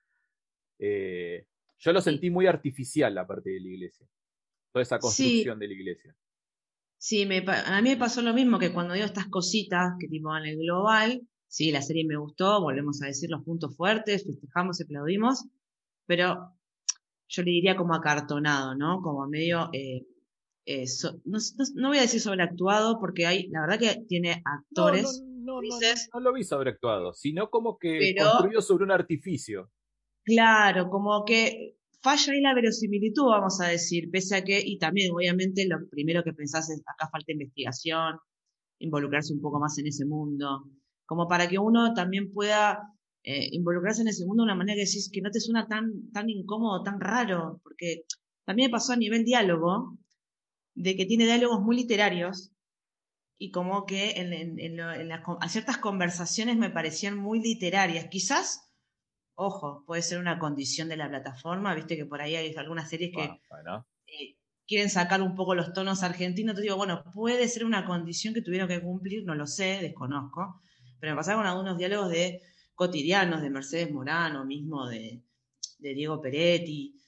Eh, 0.80 1.46
yo 1.78 1.92
lo 1.92 2.02
sentí 2.02 2.30
muy 2.30 2.48
artificial 2.48 3.14
la 3.14 3.28
parte 3.28 3.50
de 3.50 3.60
la 3.60 3.68
iglesia, 3.68 4.08
toda 4.72 4.84
esa 4.84 5.00
construcción 5.00 5.60
de 5.60 5.68
la 5.68 5.74
iglesia. 5.74 6.16
Sí, 6.98 7.26
me, 7.26 7.44
a 7.48 7.82
mí 7.82 7.90
me 7.90 7.98
pasó 7.98 8.22
lo 8.22 8.34
mismo 8.34 8.60
que 8.60 8.72
cuando 8.72 8.94
digo 8.94 9.06
estas 9.06 9.28
cositas 9.28 9.94
que 10.00 10.08
tipo 10.08 10.36
en 10.38 10.46
el 10.46 10.58
global, 10.58 11.28
sí, 11.48 11.72
la 11.72 11.82
serie 11.82 12.06
me 12.06 12.16
gustó, 12.16 12.62
volvemos 12.62 13.02
a 13.02 13.08
decir 13.08 13.30
los 13.30 13.44
puntos 13.44 13.76
fuertes, 13.76 14.24
festejamos, 14.24 14.80
aplaudimos, 14.80 15.46
pero 16.06 16.54
yo 17.32 17.44
le 17.44 17.52
diría 17.52 17.78
como 17.78 17.96
acartonado, 17.96 18.76
¿no? 18.76 19.02
Como 19.02 19.26
medio, 19.28 19.70
eh, 19.72 20.06
eh, 20.66 20.84
no, 21.26 21.88
voy 21.88 21.98
a 21.98 22.02
decir 22.02 22.20
sobreactuado 22.20 23.00
porque 23.00 23.26
hay, 23.26 23.48
la 23.48 23.62
verdad 23.62 23.80
que 23.80 24.06
tiene 24.06 24.44
actores. 24.46 25.24
No, 25.24 25.62
no, 25.62 25.70
no, 26.14 26.20
lo 26.20 26.34
vi 26.34 26.44
sobreactuado, 26.44 27.14
sino 27.14 27.50
como 27.50 27.78
que 27.78 28.14
construido 28.16 28.62
sobre 28.62 28.84
un 28.84 28.92
artificio. 28.92 29.72
Claro, 30.26 30.90
como 30.90 31.24
que 31.24 31.78
falla 32.02 32.34
ahí 32.34 32.42
la 32.42 32.54
verosimilitud, 32.54 33.24
vamos 33.24 33.62
a 33.62 33.68
decir, 33.68 34.12
pese 34.12 34.36
a 34.36 34.44
que, 34.44 34.62
y 34.64 34.78
también 34.78 35.14
obviamente 35.14 35.66
lo 35.68 35.78
primero 35.90 36.24
que 36.24 36.34
pensás 36.34 36.70
es, 36.70 36.84
acá 36.86 37.10
falta 37.10 37.32
investigación, 37.32 38.20
involucrarse 38.80 39.34
un 39.34 39.42
poco 39.42 39.60
más 39.60 39.78
en 39.78 39.88
ese 39.88 40.06
mundo, 40.06 40.66
como 41.06 41.28
para 41.30 41.48
que 41.48 41.58
uno 41.58 41.94
también 41.94 42.32
pueda 42.34 42.80
eh, 43.24 43.50
involucrarse 43.52 44.02
en 44.02 44.08
ese 44.08 44.26
mundo 44.26 44.44
de 44.44 44.46
una 44.46 44.56
manera 44.56 44.76
que 44.76 44.86
decís 44.86 45.10
que 45.12 45.22
no 45.22 45.32
te 45.32 45.40
suena 45.40 45.68
tan, 45.68 46.12
tan 46.12 46.30
incómodo, 46.30 46.84
tan 46.84 47.00
raro, 47.00 47.60
porque 47.64 48.04
también 48.46 48.70
me 48.70 48.74
pasó 48.74 48.94
a 48.94 48.98
nivel 48.98 49.24
diálogo, 49.24 49.98
de 50.74 50.96
que 50.96 51.06
tiene 51.06 51.26
diálogos 51.26 51.62
muy 51.62 51.76
literarios, 51.76 52.52
y 53.38 53.52
como 53.52 53.86
que 53.86 54.12
en, 54.12 54.60
en, 54.60 54.80
a 54.80 55.50
ciertas 55.50 55.78
conversaciones 55.78 56.58
me 56.58 56.70
parecían 56.70 57.18
muy 57.18 57.42
literarias, 57.42 58.08
quizás 58.10 58.72
Ojo, 59.44 59.84
puede 59.88 60.04
ser 60.04 60.20
una 60.20 60.38
condición 60.38 60.88
de 60.88 60.98
la 60.98 61.10
plataforma, 61.10 61.74
viste 61.74 61.98
que 61.98 62.06
por 62.06 62.22
ahí 62.22 62.36
hay 62.36 62.54
algunas 62.56 62.88
series 62.88 63.12
que 63.12 63.24
eh, 63.24 64.38
quieren 64.68 64.90
sacar 64.90 65.22
un 65.24 65.34
poco 65.34 65.56
los 65.56 65.74
tonos 65.74 66.04
argentinos. 66.04 66.56
Te 66.56 66.62
digo, 66.62 66.78
bueno, 66.78 67.04
puede 67.12 67.48
ser 67.48 67.66
una 67.66 67.86
condición 67.86 68.36
que 68.36 68.44
tuvieron 68.44 68.68
que 68.68 68.82
cumplir, 68.82 69.24
no 69.26 69.34
lo 69.34 69.48
sé, 69.48 69.80
desconozco, 69.82 70.62
pero 71.00 71.14
me 71.14 71.18
pasaron 71.18 71.48
algunos 71.48 71.76
diálogos 71.76 72.12
de 72.12 72.40
cotidianos 72.82 73.44
de 73.44 73.52
Mercedes 73.52 73.92
Morano, 73.92 74.44
mismo 74.44 74.88
de, 74.88 75.22
de 75.78 75.94
Diego 75.94 76.20
Peretti. 76.20 77.00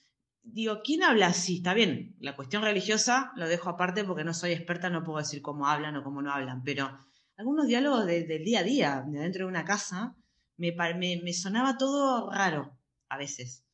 Digo, 0.44 0.82
¿quién 0.84 1.02
habla 1.02 1.26
así? 1.26 1.58
Está 1.58 1.74
bien, 1.74 2.16
la 2.20 2.36
cuestión 2.36 2.62
religiosa 2.62 3.32
lo 3.38 3.48
dejo 3.48 3.72
aparte 3.72 4.04
porque 4.04 4.24
no 4.24 4.36
soy 4.36 4.52
experta, 4.52 4.92
no 4.92 5.04
puedo 5.04 5.18
decir 5.18 5.42
cómo 5.42 5.66
hablan 5.66 5.96
o 5.96 6.04
cómo 6.04 6.22
no 6.22 6.32
hablan, 6.32 6.62
pero 6.62 6.96
algunos 7.38 7.66
diálogos 7.66 8.06
del 8.06 8.44
día 8.44 8.60
a 8.60 8.64
día, 8.64 9.04
de 9.08 9.20
dentro 9.20 9.46
de 9.46 9.50
una 9.50 9.66
casa, 9.66 10.16
me, 10.58 10.76
me, 10.94 11.34
sonaba 11.34 11.76
todo 11.76 12.30
raro 12.30 12.78
a 13.10 13.18
veces. 13.18 13.66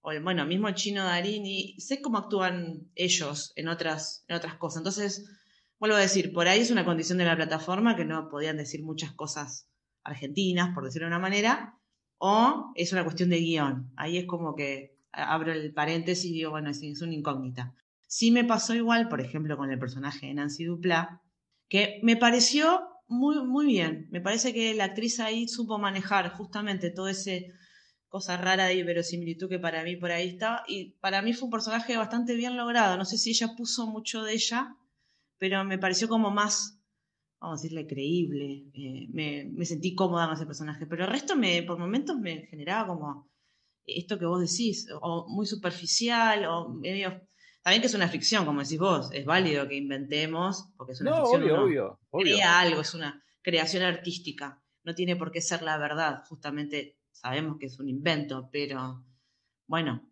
O, 0.00 0.10
bueno, 0.22 0.44
mismo 0.46 0.66
el 0.66 0.74
chino 0.74 1.04
Darín, 1.04 1.46
y 1.46 1.78
sé 1.78 2.02
cómo 2.02 2.18
actúan 2.18 2.90
ellos 2.96 3.52
en 3.54 3.68
otras, 3.68 4.24
en 4.26 4.34
otras 4.34 4.56
cosas. 4.56 4.78
Entonces, 4.78 5.30
vuelvo 5.78 5.94
a 5.94 6.00
decir, 6.00 6.32
por 6.32 6.48
ahí 6.48 6.62
es 6.62 6.72
una 6.72 6.84
condición 6.84 7.18
de 7.18 7.26
la 7.26 7.36
plataforma 7.36 7.94
que 7.94 8.04
no 8.04 8.28
podían 8.28 8.56
decir 8.56 8.82
muchas 8.82 9.12
cosas 9.12 9.68
argentinas, 10.04 10.74
por 10.74 10.84
decirlo 10.84 11.06
de 11.06 11.14
una 11.14 11.18
manera, 11.18 11.78
o 12.18 12.72
es 12.74 12.92
una 12.92 13.04
cuestión 13.04 13.30
de 13.30 13.40
guion. 13.40 13.92
Ahí 13.96 14.18
es 14.18 14.26
como 14.26 14.54
que 14.54 14.96
abro 15.12 15.52
el 15.52 15.72
paréntesis 15.72 16.30
y 16.30 16.34
digo, 16.34 16.50
bueno, 16.50 16.70
es, 16.70 16.82
es 16.82 17.02
una 17.02 17.14
incógnita. 17.14 17.74
Sí 18.06 18.30
me 18.30 18.44
pasó 18.44 18.74
igual, 18.74 19.08
por 19.08 19.20
ejemplo, 19.20 19.56
con 19.56 19.70
el 19.70 19.78
personaje 19.78 20.26
de 20.26 20.34
Nancy 20.34 20.64
Dupla, 20.64 21.22
que 21.68 22.00
me 22.02 22.16
pareció 22.16 22.88
muy, 23.08 23.42
muy 23.44 23.66
bien. 23.66 24.06
Me 24.10 24.20
parece 24.20 24.52
que 24.52 24.74
la 24.74 24.84
actriz 24.84 25.20
ahí 25.20 25.48
supo 25.48 25.78
manejar 25.78 26.30
justamente 26.30 26.90
todo 26.90 27.08
ese 27.08 27.52
cosa 28.14 28.36
rara 28.36 28.66
de 28.66 28.80
verosimilitud 28.84 29.48
que 29.48 29.58
para 29.58 29.82
mí 29.82 29.96
por 29.96 30.12
ahí 30.12 30.28
está. 30.28 30.62
Y 30.68 30.92
para 31.00 31.20
mí 31.20 31.32
fue 31.32 31.46
un 31.46 31.50
personaje 31.50 31.96
bastante 31.96 32.36
bien 32.36 32.56
logrado. 32.56 32.96
No 32.96 33.04
sé 33.04 33.18
si 33.18 33.30
ella 33.30 33.56
puso 33.56 33.88
mucho 33.88 34.22
de 34.22 34.34
ella, 34.34 34.76
pero 35.36 35.64
me 35.64 35.78
pareció 35.78 36.06
como 36.08 36.30
más, 36.30 36.73
vamos 37.44 37.60
a 37.60 37.62
decirle, 37.62 37.86
creíble. 37.86 38.64
Eh, 38.74 39.08
me, 39.12 39.44
me, 39.52 39.64
sentí 39.64 39.94
cómoda 39.94 40.26
con 40.26 40.34
ese 40.34 40.46
personaje. 40.46 40.86
Pero 40.86 41.04
el 41.04 41.10
resto 41.10 41.36
me, 41.36 41.62
por 41.62 41.78
momentos 41.78 42.16
me 42.18 42.46
generaba 42.46 42.88
como 42.88 43.30
esto 43.86 44.18
que 44.18 44.26
vos 44.26 44.40
decís, 44.40 44.88
o 45.00 45.26
muy 45.28 45.46
superficial, 45.46 46.46
o 46.46 46.70
medio 46.70 47.20
también 47.64 47.80
que 47.80 47.86
es 47.86 47.94
una 47.94 48.08
ficción, 48.08 48.44
como 48.44 48.60
decís 48.60 48.78
vos, 48.78 49.08
es 49.12 49.24
válido 49.24 49.66
que 49.66 49.76
inventemos, 49.76 50.68
porque 50.76 50.92
es 50.92 51.00
una 51.00 51.16
ficción. 51.16 51.44
Obvio, 51.44 51.98
obvio, 52.10 52.34
Crea 52.36 52.60
algo, 52.60 52.82
es 52.82 52.92
una 52.92 53.24
creación 53.40 53.82
artística. 53.82 54.62
No 54.82 54.94
tiene 54.94 55.16
por 55.16 55.32
qué 55.32 55.40
ser 55.40 55.62
la 55.62 55.78
verdad, 55.78 56.24
justamente 56.28 56.98
sabemos 57.10 57.56
que 57.58 57.66
es 57.66 57.78
un 57.78 57.88
invento, 57.88 58.50
pero 58.52 59.02
bueno, 59.66 60.06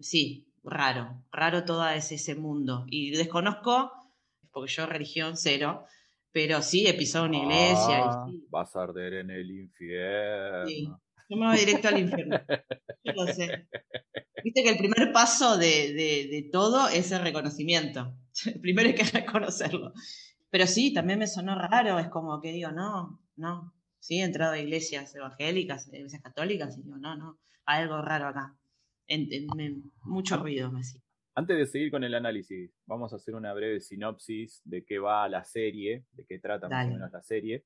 sí, 0.00 0.52
raro, 0.64 1.22
raro 1.30 1.64
todo 1.64 1.88
ese, 1.88 2.16
ese 2.16 2.34
mundo. 2.34 2.84
Y 2.88 3.12
desconozco, 3.12 3.92
porque 4.50 4.72
yo 4.72 4.84
religión 4.86 5.36
cero, 5.36 5.84
pero 6.32 6.62
sí 6.62 6.86
he 6.86 6.94
pisado 6.94 7.26
una 7.26 7.38
iglesia. 7.38 8.04
Ah, 8.04 8.26
vas 8.50 8.74
a 8.74 8.82
arder 8.82 9.14
en 9.14 9.30
el 9.30 9.50
infierno. 9.50 10.66
Sí. 10.66 10.88
Yo 11.28 11.36
me 11.36 11.46
voy 11.46 11.58
directo 11.58 11.88
al 11.88 11.98
infierno. 11.98 12.40
Yo 13.04 13.12
lo 13.12 13.26
sé. 13.26 13.68
Viste 14.44 14.62
que 14.62 14.70
el 14.70 14.78
primer 14.78 15.12
paso 15.12 15.56
de, 15.56 15.92
de, 15.92 16.48
todo 16.50 16.88
es 16.88 17.12
el 17.12 17.22
reconocimiento. 17.22 18.16
Primero 18.60 18.88
hay 18.88 18.94
que 18.94 19.04
reconocerlo. 19.04 19.92
Pero 20.50 20.66
sí, 20.66 20.92
también 20.92 21.18
me 21.18 21.26
sonó 21.26 21.54
raro, 21.54 21.98
es 21.98 22.08
como 22.08 22.40
que 22.40 22.52
digo, 22.52 22.70
no, 22.72 23.20
no. 23.36 23.72
Sí, 23.98 24.20
he 24.20 24.24
entrado 24.24 24.52
a 24.52 24.58
iglesias 24.58 25.14
evangélicas, 25.14 25.86
iglesias 25.88 26.22
católicas, 26.22 26.76
y 26.76 26.82
digo, 26.82 26.98
no, 26.98 27.16
no, 27.16 27.38
hay 27.64 27.82
algo 27.82 28.02
raro 28.02 28.28
acá. 28.28 28.56
En, 29.06 29.28
mucho 30.02 30.36
ruido, 30.38 30.70
me 30.72 30.80
decía. 30.80 31.01
Antes 31.34 31.56
de 31.56 31.66
seguir 31.66 31.90
con 31.90 32.04
el 32.04 32.14
análisis, 32.14 32.70
vamos 32.86 33.12
a 33.12 33.16
hacer 33.16 33.34
una 33.34 33.54
breve 33.54 33.80
sinopsis 33.80 34.60
de 34.64 34.84
qué 34.84 34.98
va 34.98 35.28
la 35.28 35.44
serie, 35.44 36.04
de 36.12 36.26
qué 36.26 36.38
trata 36.38 36.68
más 36.68 36.86
o 36.86 36.90
menos 36.90 37.10
la 37.10 37.22
serie. 37.22 37.64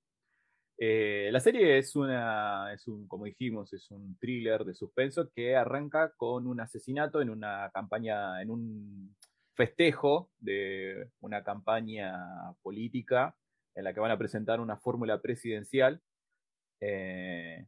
Eh, 0.78 1.30
la 1.32 1.40
serie 1.40 1.78
es 1.78 1.96
una, 1.96 2.72
es 2.72 2.86
un, 2.86 3.08
como 3.08 3.24
dijimos, 3.24 3.72
es 3.72 3.90
un 3.90 4.16
thriller 4.18 4.64
de 4.64 4.74
suspenso 4.74 5.30
que 5.34 5.56
arranca 5.56 6.12
con 6.16 6.46
un 6.46 6.60
asesinato 6.60 7.20
en 7.20 7.30
una 7.30 7.70
campaña, 7.72 8.40
en 8.40 8.50
un 8.50 9.16
festejo 9.54 10.30
de 10.38 11.10
una 11.20 11.42
campaña 11.42 12.14
política 12.62 13.34
en 13.74 13.84
la 13.84 13.94
que 13.94 14.00
van 14.00 14.10
a 14.10 14.18
presentar 14.18 14.60
una 14.60 14.76
fórmula 14.76 15.20
presidencial 15.20 16.02
eh, 16.80 17.66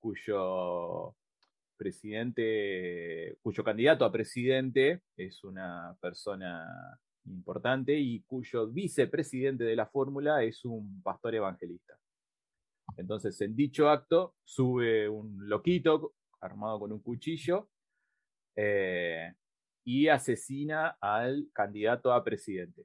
cuyo 0.00 1.14
cuyo 3.40 3.64
candidato 3.64 4.04
a 4.04 4.12
presidente 4.12 5.00
es 5.16 5.42
una 5.44 5.96
persona 6.00 6.98
importante 7.24 7.94
y 7.98 8.22
cuyo 8.22 8.66
vicepresidente 8.68 9.64
de 9.64 9.76
la 9.76 9.86
fórmula 9.86 10.42
es 10.42 10.64
un 10.64 11.02
pastor 11.02 11.34
evangelista. 11.34 11.98
Entonces, 12.96 13.40
en 13.40 13.54
dicho 13.54 13.88
acto, 13.88 14.34
sube 14.44 15.08
un 15.08 15.48
loquito 15.48 16.14
armado 16.40 16.80
con 16.80 16.92
un 16.92 17.00
cuchillo 17.00 17.68
eh, 18.56 19.32
y 19.84 20.08
asesina 20.08 20.98
al 21.00 21.48
candidato 21.52 22.12
a 22.12 22.22
presidente. 22.24 22.84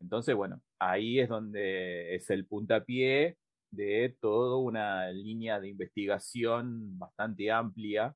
Entonces, 0.00 0.34
bueno, 0.34 0.62
ahí 0.78 1.20
es 1.20 1.28
donde 1.28 2.14
es 2.14 2.30
el 2.30 2.46
puntapié 2.46 3.36
de 3.70 4.16
toda 4.20 4.58
una 4.58 5.10
línea 5.10 5.60
de 5.60 5.68
investigación 5.68 6.98
bastante 6.98 7.50
amplia, 7.50 8.14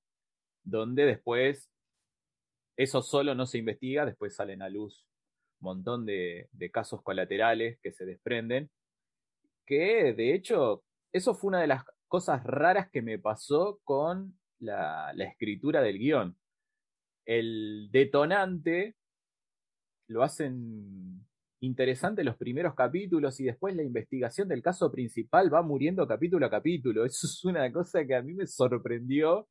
donde 0.64 1.06
después 1.06 1.70
eso 2.76 3.02
solo 3.02 3.34
no 3.34 3.46
se 3.46 3.58
investiga, 3.58 4.06
después 4.06 4.34
salen 4.34 4.62
a 4.62 4.68
luz 4.68 5.06
un 5.60 5.66
montón 5.66 6.06
de 6.06 6.48
casos 6.72 7.02
colaterales 7.02 7.78
que 7.82 7.92
se 7.92 8.04
desprenden 8.04 8.70
que 9.64 10.14
de 10.14 10.34
hecho 10.34 10.84
eso 11.12 11.34
fue 11.34 11.48
una 11.48 11.60
de 11.60 11.66
las 11.68 11.84
cosas 12.08 12.44
raras 12.44 12.90
que 12.90 13.02
me 13.02 13.18
pasó 13.18 13.80
con 13.84 14.38
la, 14.58 15.12
escritura 15.18 15.82
del 15.82 15.98
guion. 15.98 16.36
El 17.24 17.88
detonante 17.90 18.96
lo 20.08 20.22
hacen 20.22 21.26
interesante 21.64 22.24
los 22.24 22.36
primeros 22.36 22.74
capítulos 22.74 23.38
y 23.40 23.44
después 23.44 23.74
la 23.74 23.82
investigación 23.82 24.48
del 24.48 24.62
caso 24.62 24.90
principal 24.90 25.52
va 25.52 25.62
muriendo 25.62 26.06
capítulo 26.06 26.46
a 26.46 26.50
capítulo. 26.50 27.04
Eso 27.06 27.26
es 27.26 27.44
una 27.44 27.70
cosa 27.72 28.04
que 28.06 28.14
a 28.14 28.22
mí 28.22 28.34
me 28.34 28.46
sorprendió 28.46 29.48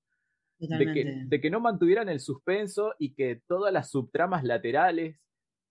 de 0.60 0.94
que, 0.94 1.24
de 1.28 1.42
que, 1.42 1.50
no 1.50 1.60
mantuvieran 1.60 2.08
el 2.10 2.20
suspenso 2.20 2.94
y 2.98 3.14
que 3.16 3.42
todas 3.48 3.74
las 3.74 3.90
subtramas 3.90 4.44
laterales 4.44 5.18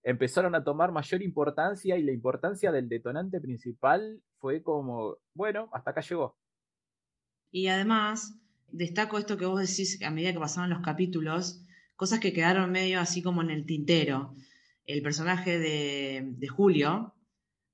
empezaron 0.02 0.54
a 0.54 0.64
tomar 0.64 0.92
mayor 0.92 1.22
importancia 1.22 1.96
y 1.96 2.02
la 2.02 2.12
importancia 2.12 2.72
del 2.72 2.88
detonante 2.88 3.40
principal 3.40 4.20
fue 4.38 4.62
como, 4.62 5.16
bueno, 5.34 5.70
hasta 5.72 5.92
acá 5.92 6.00
llegó. 6.02 6.36
Y 7.50 7.68
además, 7.68 8.38
destaco 8.70 9.18
esto 9.18 9.36
que 9.36 9.46
vos 9.46 9.60
decís 9.60 10.02
a 10.02 10.10
medida 10.10 10.32
que 10.32 10.40
pasaban 10.40 10.70
los 10.70 10.82
capítulos, 10.82 11.64
cosas 11.96 12.18
que 12.18 12.32
quedaron 12.32 12.72
medio 12.72 13.00
así 13.00 13.22
como 13.22 13.42
en 13.42 13.50
el 13.50 13.64
tintero. 13.64 14.34
El 14.86 15.02
personaje 15.02 15.58
de, 15.58 16.48
Julio, 16.48 17.14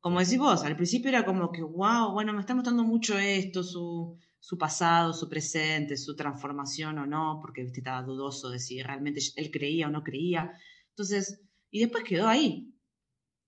como 0.01 0.21
decís 0.21 0.39
vos, 0.39 0.63
al 0.65 0.77
principio 0.77 1.09
era 1.09 1.25
como 1.25 1.51
que, 1.51 1.63
wow, 1.63 2.13
bueno, 2.13 2.33
me 2.33 2.41
está 2.41 2.55
mostrando 2.55 2.85
mucho 2.85 3.19
esto, 3.19 3.63
su, 3.63 4.19
su 4.39 4.59
pasado, 4.59 5.13
su 5.13 5.29
presente, 5.29 5.97
su 5.97 6.15
transformación 6.15 6.99
o 6.99 7.07
no, 7.07 7.39
porque 7.41 7.63
¿viste? 7.63 7.81
estaba 7.81 8.03
dudoso 8.03 8.51
de 8.51 8.59
si 8.59 8.83
realmente 8.83 9.21
él 9.37 9.51
creía 9.51 9.89
o 9.89 9.91
no 9.91 10.03
creía. 10.03 10.53
Entonces, 10.91 11.43
y 11.71 11.81
después 11.81 12.05
quedó 12.05 12.29
ahí. 12.29 12.75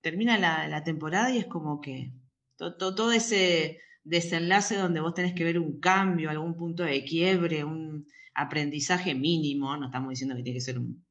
Termina 0.00 0.38
la, 0.38 0.83
temporada 0.83 1.31
y 1.31 1.38
es 1.38 1.47
como 1.47 1.81
que 1.81 2.12
todo, 2.57 3.12
ese 3.12 3.81
desenlace 4.02 4.76
donde 4.76 5.00
vos 5.00 5.14
tenés 5.14 5.35
que 5.35 5.45
ver 5.45 5.59
un 5.59 5.79
cambio, 5.79 6.31
algún 6.31 6.57
punto 6.57 6.85
de 6.85 7.05
quiebre, 7.05 7.64
un 7.64 8.07
aprendizaje 8.35 9.14
mínimo, 9.14 9.76
no 9.76 9.87
estamos 9.87 10.11
diciendo 10.11 10.37
que 10.37 10.43
tiene 10.43 10.57
que 10.57 10.64
ser 10.64 10.79
un 10.79 11.05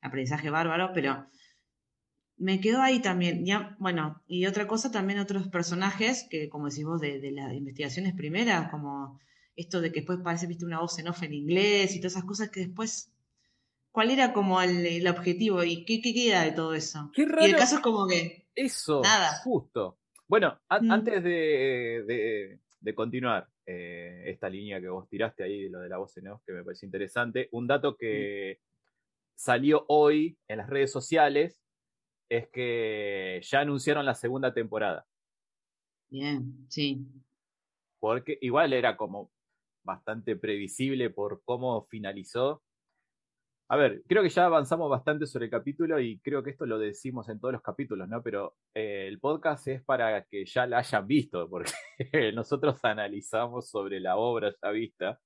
aprendizaje 0.00 0.50
bárbaro, 0.50 0.92
pero 0.94 1.26
me 2.38 2.60
quedó 2.60 2.80
ahí 2.80 3.00
también. 3.00 3.44
Ya, 3.44 3.76
bueno, 3.78 4.22
y 4.26 4.46
otra 4.46 4.66
cosa, 4.66 4.90
también 4.90 5.18
otros 5.18 5.48
personajes 5.48 6.26
que, 6.30 6.48
como 6.48 6.68
decís 6.68 6.84
vos, 6.84 7.00
de, 7.00 7.30
las 7.32 7.52
investigaciones 7.52 8.14
primeras, 8.14 8.70
como 8.70 9.20
esto 9.56 9.80
de 9.80 9.90
que 9.90 10.00
después 10.00 10.20
parece, 10.22 10.46
viste, 10.46 10.64
una 10.64 10.80
voz 10.80 10.98
en 10.98 11.08
off 11.08 11.22
en 11.22 11.34
inglés 11.34 11.94
y 11.94 12.00
todas 12.00 12.12
esas 12.12 12.24
cosas 12.24 12.50
que 12.50 12.60
después. 12.60 13.12
¿Cuál 13.90 14.10
era 14.10 14.32
como 14.32 14.60
el, 14.62 15.06
objetivo 15.08 15.64
y 15.64 15.84
qué, 15.84 16.00
queda 16.00 16.44
de 16.44 16.52
todo 16.52 16.74
eso? 16.74 17.10
Qué 17.12 17.22
Y 17.22 17.44
el 17.44 17.56
caso 17.56 17.76
es 17.76 17.80
como 17.80 18.06
que. 18.06 18.46
Eso, 18.54 19.00
nada. 19.02 19.40
justo. 19.42 19.98
Bueno, 20.28 20.60
mm. 20.68 20.90
antes 20.90 21.24
de, 21.24 22.60
continuar 22.94 23.48
eh, 23.66 24.24
esta 24.26 24.48
línea 24.48 24.80
que 24.80 24.88
vos 24.88 25.08
tiraste 25.08 25.42
ahí, 25.42 25.64
de 25.64 25.70
lo 25.70 25.80
de 25.80 25.88
la 25.88 25.98
voz 25.98 26.16
en 26.16 26.28
off, 26.28 26.42
que 26.46 26.52
me 26.52 26.62
parece 26.62 26.86
interesante, 26.86 27.48
un 27.52 27.66
dato 27.66 27.96
que 27.96 28.58
mm. 28.60 28.64
salió 29.34 29.84
hoy 29.88 30.38
en 30.46 30.58
las 30.58 30.68
redes 30.68 30.92
sociales 30.92 31.60
es 32.28 32.48
que 32.48 33.40
ya 33.42 33.60
anunciaron 33.60 34.04
la 34.04 34.14
segunda 34.14 34.52
temporada. 34.52 35.06
Bien, 36.10 36.66
sí. 36.68 37.06
Porque 38.00 38.38
igual 38.40 38.72
era 38.72 38.96
como 38.96 39.30
bastante 39.82 40.36
previsible 40.36 41.10
por 41.10 41.42
cómo 41.44 41.86
finalizó. 41.86 42.62
A 43.70 43.76
ver, 43.76 44.02
creo 44.06 44.22
que 44.22 44.30
ya 44.30 44.46
avanzamos 44.46 44.88
bastante 44.88 45.26
sobre 45.26 45.46
el 45.46 45.50
capítulo 45.50 46.00
y 46.00 46.20
creo 46.20 46.42
que 46.42 46.50
esto 46.50 46.64
lo 46.64 46.78
decimos 46.78 47.28
en 47.28 47.38
todos 47.38 47.52
los 47.52 47.62
capítulos, 47.62 48.08
¿no? 48.08 48.22
Pero 48.22 48.56
eh, 48.74 49.06
el 49.08 49.20
podcast 49.20 49.68
es 49.68 49.82
para 49.82 50.24
que 50.24 50.46
ya 50.46 50.66
la 50.66 50.78
hayan 50.78 51.06
visto, 51.06 51.48
porque 51.50 51.72
nosotros 52.34 52.78
analizamos 52.84 53.68
sobre 53.68 54.00
la 54.00 54.16
obra 54.16 54.54
ya 54.62 54.70
vista. 54.70 55.20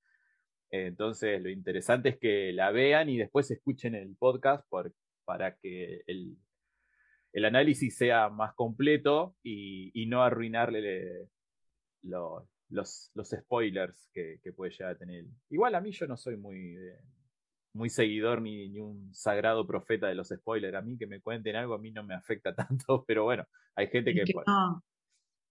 Entonces, 0.71 1.41
lo 1.43 1.51
interesante 1.51 2.11
es 2.11 2.19
que 2.19 2.53
la 2.53 2.71
vean 2.73 3.09
y 3.11 3.19
después 3.19 3.51
escuchen 3.51 3.95
el 3.95 4.17
podcast 4.17 4.67
para 5.25 5.57
que 5.57 6.03
el, 6.07 6.37
el 7.33 7.45
análisis 7.45 7.97
sea 7.97 8.29
más 8.29 8.55
completo 8.55 9.37
y, 9.43 10.07
no 10.07 10.23
arruinarle 10.23 11.29
los, 12.03 12.45
los, 12.69 13.31
spoilers 13.31 14.09
que, 14.13 14.39
puede 14.55 14.73
llegar 14.73 14.93
a 14.93 14.99
tener. 14.99 15.25
Igual 15.49 15.75
a 15.75 15.81
mí 15.81 15.93
yo 15.93 16.07
no 16.07 16.17
soy 16.17 16.37
muy, 16.37 16.77
muy 17.73 17.89
seguidor 17.89 18.43
ni, 18.43 18.69
ni, 18.69 18.81
un 18.81 19.15
sagrado 19.15 19.67
profeta 19.67 20.09
de 20.09 20.15
los 20.15 20.29
spoilers. 20.29 20.77
A 20.77 20.83
mí 20.83 20.99
que 20.99 21.07
me 21.07 21.21
cuenten 21.21 21.57
algo 21.57 21.75
a 21.75 21.79
mí 21.79 21.91
no 21.91 22.05
me 22.05 22.15
afecta 22.15 22.55
tanto, 22.69 23.05
pero 23.07 23.25
bueno, 23.25 23.47
hay 23.75 23.89
gente 23.89 24.13
que... 24.15 24.25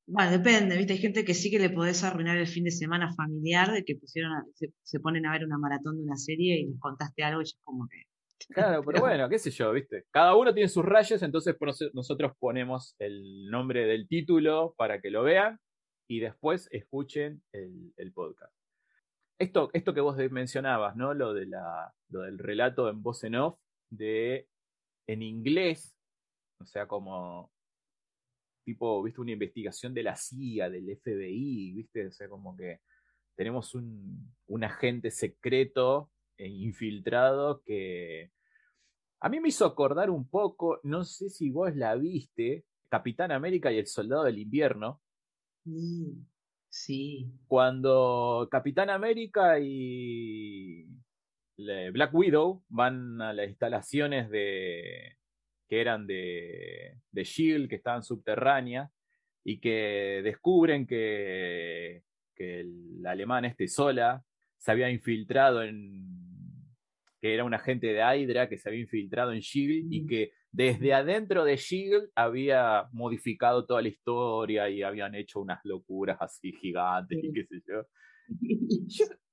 Bueno, 0.08 0.32
depende, 0.32 0.76
¿viste? 0.76 0.94
Hay 0.94 1.00
gente 1.00 1.24
que 1.24 1.34
sí 1.34 1.50
que 1.50 1.60
le 1.60 1.70
podés 1.70 2.04
arruinar 2.04 2.38
el 2.38 2.48
fin 2.48 2.66
de 2.66 2.72
semana 2.72 3.14
familiar, 3.14 3.72
de 3.72 3.86
que 3.86 3.96
pusieron 3.96 4.32
se, 4.56 4.74
se, 4.82 5.00
ponen 5.00 5.26
a 5.26 5.32
ver 5.32 5.46
una 5.46 5.58
maratón 5.58 5.96
de 5.96 6.04
una 6.04 6.18
serie 6.18 6.60
y 6.60 6.66
les 6.66 6.80
contaste 6.80 7.24
algo 7.24 7.40
y 7.40 7.44
es 7.44 7.58
como 7.64 7.88
que 7.88 8.11
Claro, 8.50 8.84
pero 8.84 9.02
bueno, 9.02 9.30
qué 9.30 9.40
sé 9.40 9.52
yo, 9.52 9.72
¿viste? 9.72 10.06
Cada 10.12 10.36
uno 10.36 10.54
tiene 10.54 10.70
sus 10.70 10.86
rayos, 10.86 11.22
entonces 11.22 11.56
nosotros 11.94 12.34
ponemos 12.40 12.96
el 13.00 13.50
nombre 13.50 13.86
del 13.86 14.08
título 14.08 14.74
para 14.78 15.02
que 15.02 15.12
lo 15.12 15.24
vean 15.24 15.60
y 16.08 16.20
después 16.20 16.68
escuchen 16.72 17.44
el, 17.52 18.12
podcast. 18.14 18.54
Esto, 19.40 19.70
esto 19.74 19.94
que 19.94 20.02
vos 20.02 20.18
mencionabas, 20.30 20.96
¿no? 20.96 21.14
Lo, 21.14 21.34
de 21.34 21.48
la, 21.48 21.94
lo 22.10 22.22
del 22.22 22.38
relato 22.38 22.90
en 22.90 23.02
voz 23.02 23.24
en 23.24 23.36
off, 23.36 23.60
de 23.90 24.48
en 25.08 25.22
inglés, 25.22 25.96
o 26.60 26.66
sea, 26.66 26.88
como 26.88 27.52
tipo, 28.64 29.02
viste, 29.04 29.22
una 29.22 29.32
investigación 29.32 29.94
de 29.94 30.04
la 30.04 30.16
CIA, 30.16 30.70
del 30.70 30.98
FBI, 30.98 31.74
viste, 31.74 32.08
o 32.08 32.12
sea, 32.12 32.30
como 32.30 32.56
que 32.56 32.82
tenemos 33.36 33.74
un, 33.74 34.34
un 34.48 34.64
agente 34.64 35.12
secreto 35.12 36.12
e 36.38 36.48
infiltrado 36.48 37.62
que 37.64 38.32
a 39.20 39.30
mí 39.30 39.40
me 39.40 39.50
hizo 39.50 39.66
acordar 39.66 40.10
un 40.10 40.28
poco, 40.28 40.80
no 40.84 41.04
sé 41.04 41.30
si 41.30 41.52
vos 41.52 41.76
la 41.76 41.96
viste, 41.96 42.66
Capitán 42.90 43.32
América 43.32 43.72
y 43.72 43.78
el 43.78 43.88
Soldado 43.88 44.24
del 44.24 44.40
Invierno. 44.40 45.02
Mm, 45.66 46.24
sí. 46.68 47.32
Cuando 47.48 48.48
Capitán 48.50 48.90
América 48.90 49.60
y 49.60 50.88
Black 51.56 52.14
Widow 52.14 52.64
van 52.70 53.22
a 53.22 53.34
las 53.34 53.48
instalaciones 53.48 54.30
de 54.30 55.18
que 55.70 55.80
eran 55.80 56.08
de, 56.08 56.98
de 57.12 57.24
Shield, 57.24 57.70
que 57.70 57.76
estaban 57.76 58.04
subterráneas, 58.04 58.92
y 59.44 59.60
que 59.60 60.22
descubren 60.24 60.86
que, 60.86 62.04
que 62.36 62.62
el 62.62 63.06
alemán 63.06 63.46
este 63.46 63.68
Sola 63.68 64.24
se 64.62 64.72
había 64.72 64.92
infiltrado 64.92 65.64
en 65.64 66.06
que 67.20 67.34
era 67.34 67.44
un 67.44 67.54
agente 67.54 67.88
de 67.88 68.02
Hydra 68.02 68.48
que 68.48 68.58
se 68.58 68.70
había 68.70 68.82
infiltrado 68.82 69.32
en 69.32 69.40
Shield 69.40 69.92
y 69.92 70.06
que 70.06 70.32
desde 70.52 70.94
adentro 70.94 71.44
de 71.44 71.56
Shield 71.56 72.10
había 72.16 72.88
modificado 72.92 73.66
toda 73.66 73.82
la 73.82 73.90
historia 73.90 74.70
y 74.70 74.84
habían 74.84 75.16
hecho 75.16 75.40
unas 75.40 75.60
locuras 75.64 76.18
así 76.20 76.52
gigantes 76.52 77.20
y 77.24 77.32
qué 77.32 77.46
sé 77.46 77.56
yo. 77.68 77.86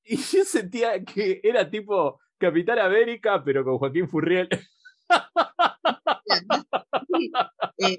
Y 0.05 0.17
yo 0.17 0.45
sentía 0.45 1.05
que 1.05 1.41
era 1.43 1.69
tipo 1.69 2.21
Capitán 2.39 2.79
América, 2.79 3.43
pero 3.45 3.65
con 3.65 3.79
Joaquín 3.79 4.09
Furriel. 4.09 4.49
Eh, 7.79 7.99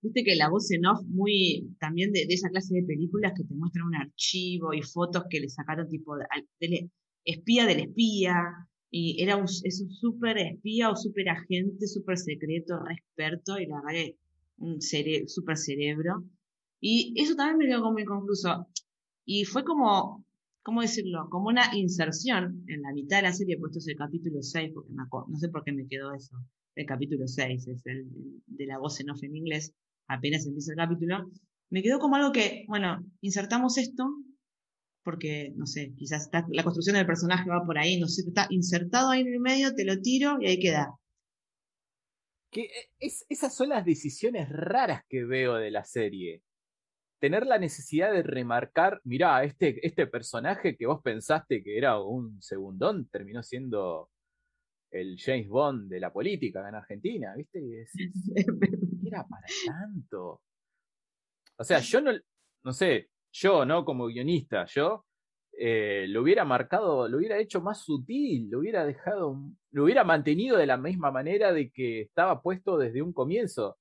viste 0.00 0.22
que 0.24 0.36
la 0.36 0.48
voz 0.48 0.70
en 0.70 0.86
off 0.86 1.02
muy 1.06 1.74
también 1.80 2.12
de, 2.12 2.22
esa 2.28 2.48
clase 2.48 2.74
de 2.74 2.82
películas 2.82 3.32
que 3.36 3.44
te 3.44 3.54
muestran 3.54 3.86
un 3.86 3.96
archivo 3.96 4.72
y 4.72 4.82
fotos 4.82 5.24
que 5.28 5.40
le 5.40 5.48
sacaron 5.48 5.88
tipo 5.88 6.16
de, 6.16 6.90
espía 7.24 7.66
del 7.66 7.80
espía 7.80 8.34
y 8.90 9.22
era 9.22 9.36
un, 9.36 9.44
es 9.44 9.82
un 9.82 9.90
súper 9.90 10.38
espía 10.38 10.90
o 10.90 10.96
súper 10.96 11.28
agente, 11.28 11.86
súper 11.86 12.16
secreto, 12.16 12.78
re 12.84 12.94
experto, 12.94 13.58
y 13.58 13.66
la 13.66 13.76
verdad 13.82 13.92
que 13.92 14.18
un 14.58 14.80
súper 14.80 15.56
cerebro. 15.56 16.24
Y 16.80 17.14
eso 17.20 17.34
también 17.34 17.58
me 17.58 17.66
quedó 17.66 17.82
como 17.82 17.98
inconcluso. 17.98 18.66
Y 19.26 19.44
fue 19.44 19.64
como, 19.64 20.24
¿cómo 20.62 20.80
decirlo? 20.80 21.28
Como 21.30 21.48
una 21.48 21.76
inserción 21.76 22.64
en 22.68 22.82
la 22.82 22.92
mitad 22.92 23.18
de 23.18 23.24
la 23.24 23.32
serie, 23.32 23.58
puesto 23.58 23.78
es 23.78 23.88
el 23.88 23.96
capítulo 23.96 24.42
6, 24.42 24.70
porque 24.74 24.92
me 24.92 25.02
no 25.28 25.38
sé 25.38 25.48
por 25.50 25.64
qué 25.64 25.72
me 25.72 25.86
quedó 25.86 26.14
eso. 26.14 26.36
El 26.74 26.86
capítulo 26.86 27.26
6 27.26 27.68
es 27.68 27.86
el 27.86 28.06
de 28.46 28.66
la 28.66 28.78
voz 28.78 29.00
en 29.00 29.10
off 29.10 29.22
en 29.22 29.36
inglés, 29.36 29.74
apenas 30.08 30.46
empieza 30.46 30.72
el 30.72 30.76
capítulo. 30.76 31.30
Me 31.70 31.82
quedó 31.82 31.98
como 31.98 32.16
algo 32.16 32.32
que, 32.32 32.64
bueno, 32.66 33.04
insertamos 33.20 33.76
esto, 33.78 34.04
porque, 35.04 35.52
no 35.56 35.66
sé, 35.66 35.94
quizás 35.96 36.28
la 36.50 36.62
construcción 36.62 36.96
del 36.96 37.06
personaje 37.06 37.48
va 37.48 37.64
por 37.64 37.78
ahí, 37.78 37.98
no 38.00 38.08
sé, 38.08 38.22
está 38.26 38.46
insertado 38.50 39.10
ahí 39.10 39.20
en 39.20 39.34
el 39.34 39.40
medio, 39.40 39.74
te 39.74 39.84
lo 39.84 40.00
tiro 40.00 40.38
y 40.40 40.46
ahí 40.46 40.58
queda. 40.58 40.94
Que 42.50 42.62
eh, 42.62 42.90
es, 42.98 43.24
esas 43.28 43.54
son 43.54 43.70
las 43.70 43.84
decisiones 43.84 44.48
raras 44.50 45.02
que 45.08 45.24
veo 45.24 45.54
de 45.54 45.70
la 45.70 45.84
serie. 45.84 46.42
Tener 47.20 47.46
la 47.46 47.58
necesidad 47.58 48.12
de 48.12 48.22
remarcar, 48.22 49.00
mirá, 49.04 49.42
este, 49.44 49.84
este 49.86 50.06
personaje 50.06 50.76
que 50.76 50.86
vos 50.86 51.00
pensaste 51.02 51.62
que 51.62 51.76
era 51.76 52.00
un 52.00 52.40
segundón 52.40 53.08
terminó 53.08 53.42
siendo 53.42 54.10
el 54.90 55.18
James 55.18 55.48
Bond 55.48 55.90
de 55.90 56.00
la 56.00 56.12
política 56.12 56.66
en 56.68 56.74
Argentina, 56.74 57.34
¿viste? 57.36 57.86
era 59.08 59.26
para 59.26 59.46
tanto. 59.66 60.40
O 61.56 61.64
sea, 61.64 61.80
yo 61.80 62.00
no, 62.00 62.12
no 62.62 62.72
sé, 62.72 63.10
yo, 63.32 63.64
¿no? 63.64 63.84
Como 63.84 64.06
guionista, 64.06 64.64
yo 64.66 65.04
eh, 65.60 66.06
lo 66.08 66.22
hubiera 66.22 66.44
marcado, 66.44 67.08
lo 67.08 67.16
hubiera 67.16 67.36
hecho 67.38 67.60
más 67.60 67.84
sutil, 67.84 68.48
lo 68.48 68.60
hubiera 68.60 68.86
dejado, 68.86 69.36
lo 69.72 69.84
hubiera 69.84 70.04
mantenido 70.04 70.56
de 70.56 70.66
la 70.66 70.76
misma 70.76 71.10
manera 71.10 71.52
de 71.52 71.72
que 71.72 72.02
estaba 72.02 72.40
puesto 72.42 72.78
desde 72.78 73.02
un 73.02 73.12
comienzo. 73.12 73.76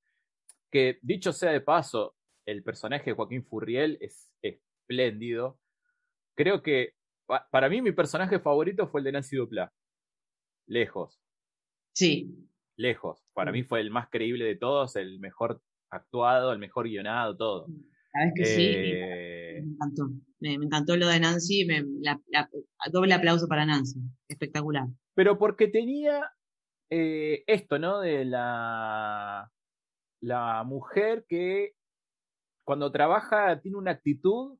Que 0.71 0.97
dicho 1.03 1.31
sea 1.31 1.51
de 1.51 1.61
paso, 1.61 2.15
el 2.47 2.63
personaje 2.63 3.11
de 3.11 3.15
Joaquín 3.15 3.45
Furriel 3.45 3.97
es 4.01 4.27
espléndido. 4.41 5.59
Creo 6.35 6.63
que 6.63 6.93
para 7.51 7.69
mí 7.69 7.81
mi 7.81 7.91
personaje 7.91 8.39
favorito 8.39 8.87
fue 8.87 9.01
el 9.01 9.05
de 9.05 9.11
Nancy 9.11 9.35
Dupla. 9.35 9.71
Lejos. 10.65 11.21
Sí. 11.93 12.46
Lejos. 12.77 13.25
Para 13.33 13.51
mí 13.51 13.63
fue 13.63 13.81
el 13.81 13.91
más 13.91 14.07
creíble 14.09 14.45
de 14.45 14.55
todos, 14.55 14.95
el 14.95 15.19
mejor 15.19 15.61
actuado, 15.89 16.53
el 16.53 16.59
mejor 16.59 16.87
guionado, 16.87 17.35
todo. 17.35 17.67
Mm 17.67 17.97
Sabes 18.17 18.33
que 18.35 18.45
sí, 18.45 18.75
me 18.75 19.73
encantó. 19.73 20.09
Me, 20.39 20.53
encantó 20.53 20.97
lo 20.97 21.07
de 21.07 21.19
Nancy, 21.19 21.65
me, 21.65 21.83
doble 22.91 23.13
aplauso 23.13 23.47
para 23.47 23.65
Nancy, 23.65 23.99
espectacular. 24.27 24.87
Pero 25.13 25.37
porque 25.37 25.67
tenía 25.67 26.31
esto, 26.89 27.79
¿no? 27.79 27.99
De 27.99 28.25
la, 28.25 29.51
la 30.21 30.63
mujer 30.63 31.25
que 31.27 31.73
cuando 32.63 32.91
trabaja 32.91 33.59
tiene 33.61 33.77
una 33.77 33.91
actitud, 33.91 34.57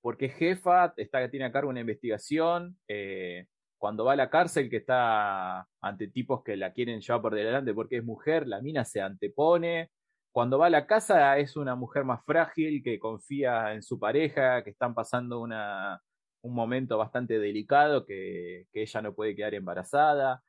porque 0.00 0.26
es 0.26 0.34
jefa, 0.34 0.92
está, 0.96 1.30
tiene 1.30 1.46
a 1.46 1.52
cargo 1.52 1.70
una 1.70 1.80
investigación, 1.80 2.78
eh, 2.88 3.46
cuando 3.78 4.04
va 4.04 4.12
a 4.12 4.16
la 4.16 4.28
cárcel 4.28 4.68
que 4.68 4.78
está 4.78 5.66
ante 5.80 6.08
tipos 6.08 6.42
que 6.42 6.56
la 6.56 6.72
quieren 6.72 7.00
llevar 7.00 7.22
por 7.22 7.34
delante 7.34 7.72
porque 7.72 7.98
es 7.98 8.04
mujer, 8.04 8.46
la 8.48 8.60
mina 8.60 8.84
se 8.84 9.00
antepone. 9.00 9.90
Cuando 10.32 10.58
va 10.58 10.66
a 10.66 10.70
la 10.70 10.86
casa 10.86 11.38
es 11.38 11.56
una 11.56 11.76
mujer 11.76 12.04
más 12.04 12.24
frágil 12.24 12.82
que 12.82 12.98
confía 12.98 13.72
en 13.72 13.82
su 13.82 13.98
pareja, 13.98 14.62
que 14.64 14.70
están 14.70 14.94
pasando 14.94 15.40
una, 15.40 16.00
un 16.42 16.54
momento 16.54 16.98
bastante 16.98 17.38
delicado, 17.38 18.04
que, 18.04 18.66
que, 18.72 18.82
ella 18.82 19.02
no 19.02 19.14
puede 19.14 19.34
quedar 19.36 19.54
embarazada. 19.54 20.42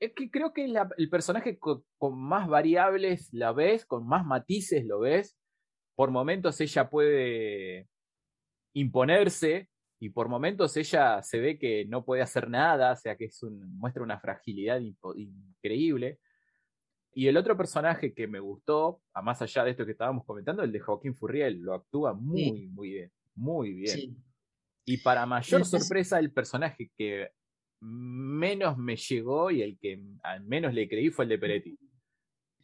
Es 0.00 0.12
que 0.14 0.30
creo 0.30 0.52
que 0.52 0.66
el 0.98 1.10
personaje 1.10 1.58
con, 1.58 1.84
con, 1.96 2.18
más 2.18 2.48
variables 2.48 3.32
la 3.32 3.52
ves, 3.52 3.86
con 3.86 4.06
más 4.06 4.26
matices 4.26 4.84
lo 4.84 5.00
ves, 5.00 5.36
por 5.96 6.10
momentos 6.10 6.60
ella 6.60 6.90
puede 6.90 7.88
imponerse 8.74 9.68
y 10.00 10.10
por 10.10 10.28
momentos 10.28 10.76
ella 10.76 11.22
se 11.22 11.38
ve 11.38 11.58
que 11.58 11.84
no 11.86 12.04
puede 12.04 12.22
hacer 12.22 12.48
nada, 12.48 12.92
o 12.92 12.96
sea 12.96 13.16
que 13.16 13.26
es 13.26 13.42
un, 13.42 13.78
muestra 13.78 14.02
una 14.02 14.18
fragilidad 14.18 14.80
increíble. 14.80 16.18
Y 17.14 17.28
el 17.28 17.36
otro 17.36 17.56
personaje 17.56 18.12
que 18.12 18.26
me 18.26 18.40
gustó, 18.40 19.00
a 19.12 19.22
más 19.22 19.40
allá 19.40 19.64
de 19.64 19.70
esto 19.70 19.86
que 19.86 19.92
estábamos 19.92 20.24
comentando, 20.24 20.62
el 20.64 20.72
de 20.72 20.80
Joaquín 20.80 21.14
Furriel, 21.14 21.60
lo 21.60 21.74
actúa 21.74 22.12
muy, 22.12 22.66
muy 22.66 22.90
bien, 22.90 23.12
muy 23.36 23.72
bien. 23.72 24.16
Y 24.84 24.98
para 24.98 25.24
mayor 25.24 25.64
sorpresa, 25.64 26.18
el 26.18 26.32
personaje 26.32 26.90
que 26.98 27.30
menos 27.80 28.76
me 28.78 28.96
llegó 28.96 29.50
y 29.50 29.62
el 29.62 29.78
que 29.78 30.02
al 30.22 30.44
menos 30.44 30.74
le 30.74 30.88
creí 30.88 31.10
fue 31.10 31.24
el 31.24 31.30
de 31.30 31.38
Peretti. 31.38 31.78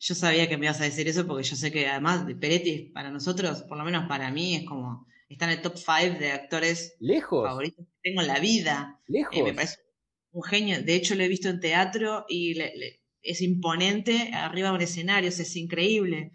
Yo 0.01 0.14
sabía 0.14 0.49
que 0.49 0.57
me 0.57 0.66
ibas 0.66 0.81
a 0.81 0.85
decir 0.85 1.07
eso 1.09 1.27
porque 1.27 1.45
yo 1.45 1.57
sé 1.57 1.71
que 1.71 1.87
además 1.87 2.27
de 2.27 2.35
Peretti, 2.35 2.90
para 2.93 3.11
nosotros, 3.11 3.62
por 3.62 3.79
lo 3.79 3.85
menos 3.85 4.09
para 4.09 4.31
mí, 4.33 4.57
es 4.57 4.64
como, 4.66 5.07
está 5.35 5.47
en 5.47 5.53
el 5.53 5.62
top 5.62 5.77
5 5.77 6.19
de 6.19 6.33
actores 6.33 6.97
Lejos. 7.01 7.47
favoritos 7.47 7.87
que 7.87 8.11
tengo 8.11 8.21
en 8.21 8.27
la 8.27 8.38
vida. 8.38 9.01
Lejos. 9.07 9.37
Eh, 9.37 9.43
me 9.43 9.55
parece 9.55 9.79
un 10.33 10.43
genio. 10.43 10.83
De 10.83 10.95
hecho, 10.95 11.14
lo 11.14 11.23
he 11.23 11.29
visto 11.29 11.49
en 11.49 11.61
teatro 11.61 12.25
y 12.29 12.59
es 13.23 13.40
imponente 13.40 14.31
arriba 14.33 14.69
de 14.69 14.75
un 14.77 14.81
escenario, 14.83 15.29
es 15.29 15.57
increíble. 15.57 16.33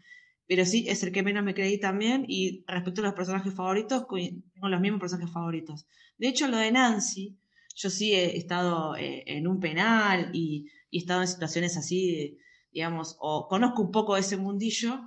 Pero 0.48 0.66
sí, 0.66 0.86
es 0.88 1.02
el 1.04 1.12
que 1.12 1.24
menos 1.24 1.44
me 1.44 1.54
creí 1.54 1.80
también. 1.80 2.26
Y 2.28 2.64
respecto 2.68 3.02
a 3.02 3.06
los 3.06 3.14
personajes 3.14 3.54
favoritos, 3.54 4.06
tengo 4.08 4.68
los 4.70 4.82
mismos 4.82 5.00
personajes 5.00 5.34
favoritos. 5.34 5.88
De 6.18 6.28
hecho, 6.28 6.48
lo 6.48 6.58
de 6.58 6.72
Nancy, 6.72 7.38
yo 7.76 7.90
sí 7.90 8.14
he 8.14 8.38
estado 8.38 8.96
eh, 8.96 9.24
en 9.28 9.48
un 9.48 9.60
penal 9.60 10.30
y, 10.34 10.70
y 10.90 10.98
he 10.98 11.02
estado 11.02 11.22
en 11.22 11.28
situaciones 11.28 11.78
así 11.78 12.38
digamos, 12.76 13.16
o 13.22 13.48
conozco 13.48 13.82
un 13.82 13.92
poco 13.92 14.16
de 14.16 14.20
ese 14.20 14.36
mundillo, 14.36 15.00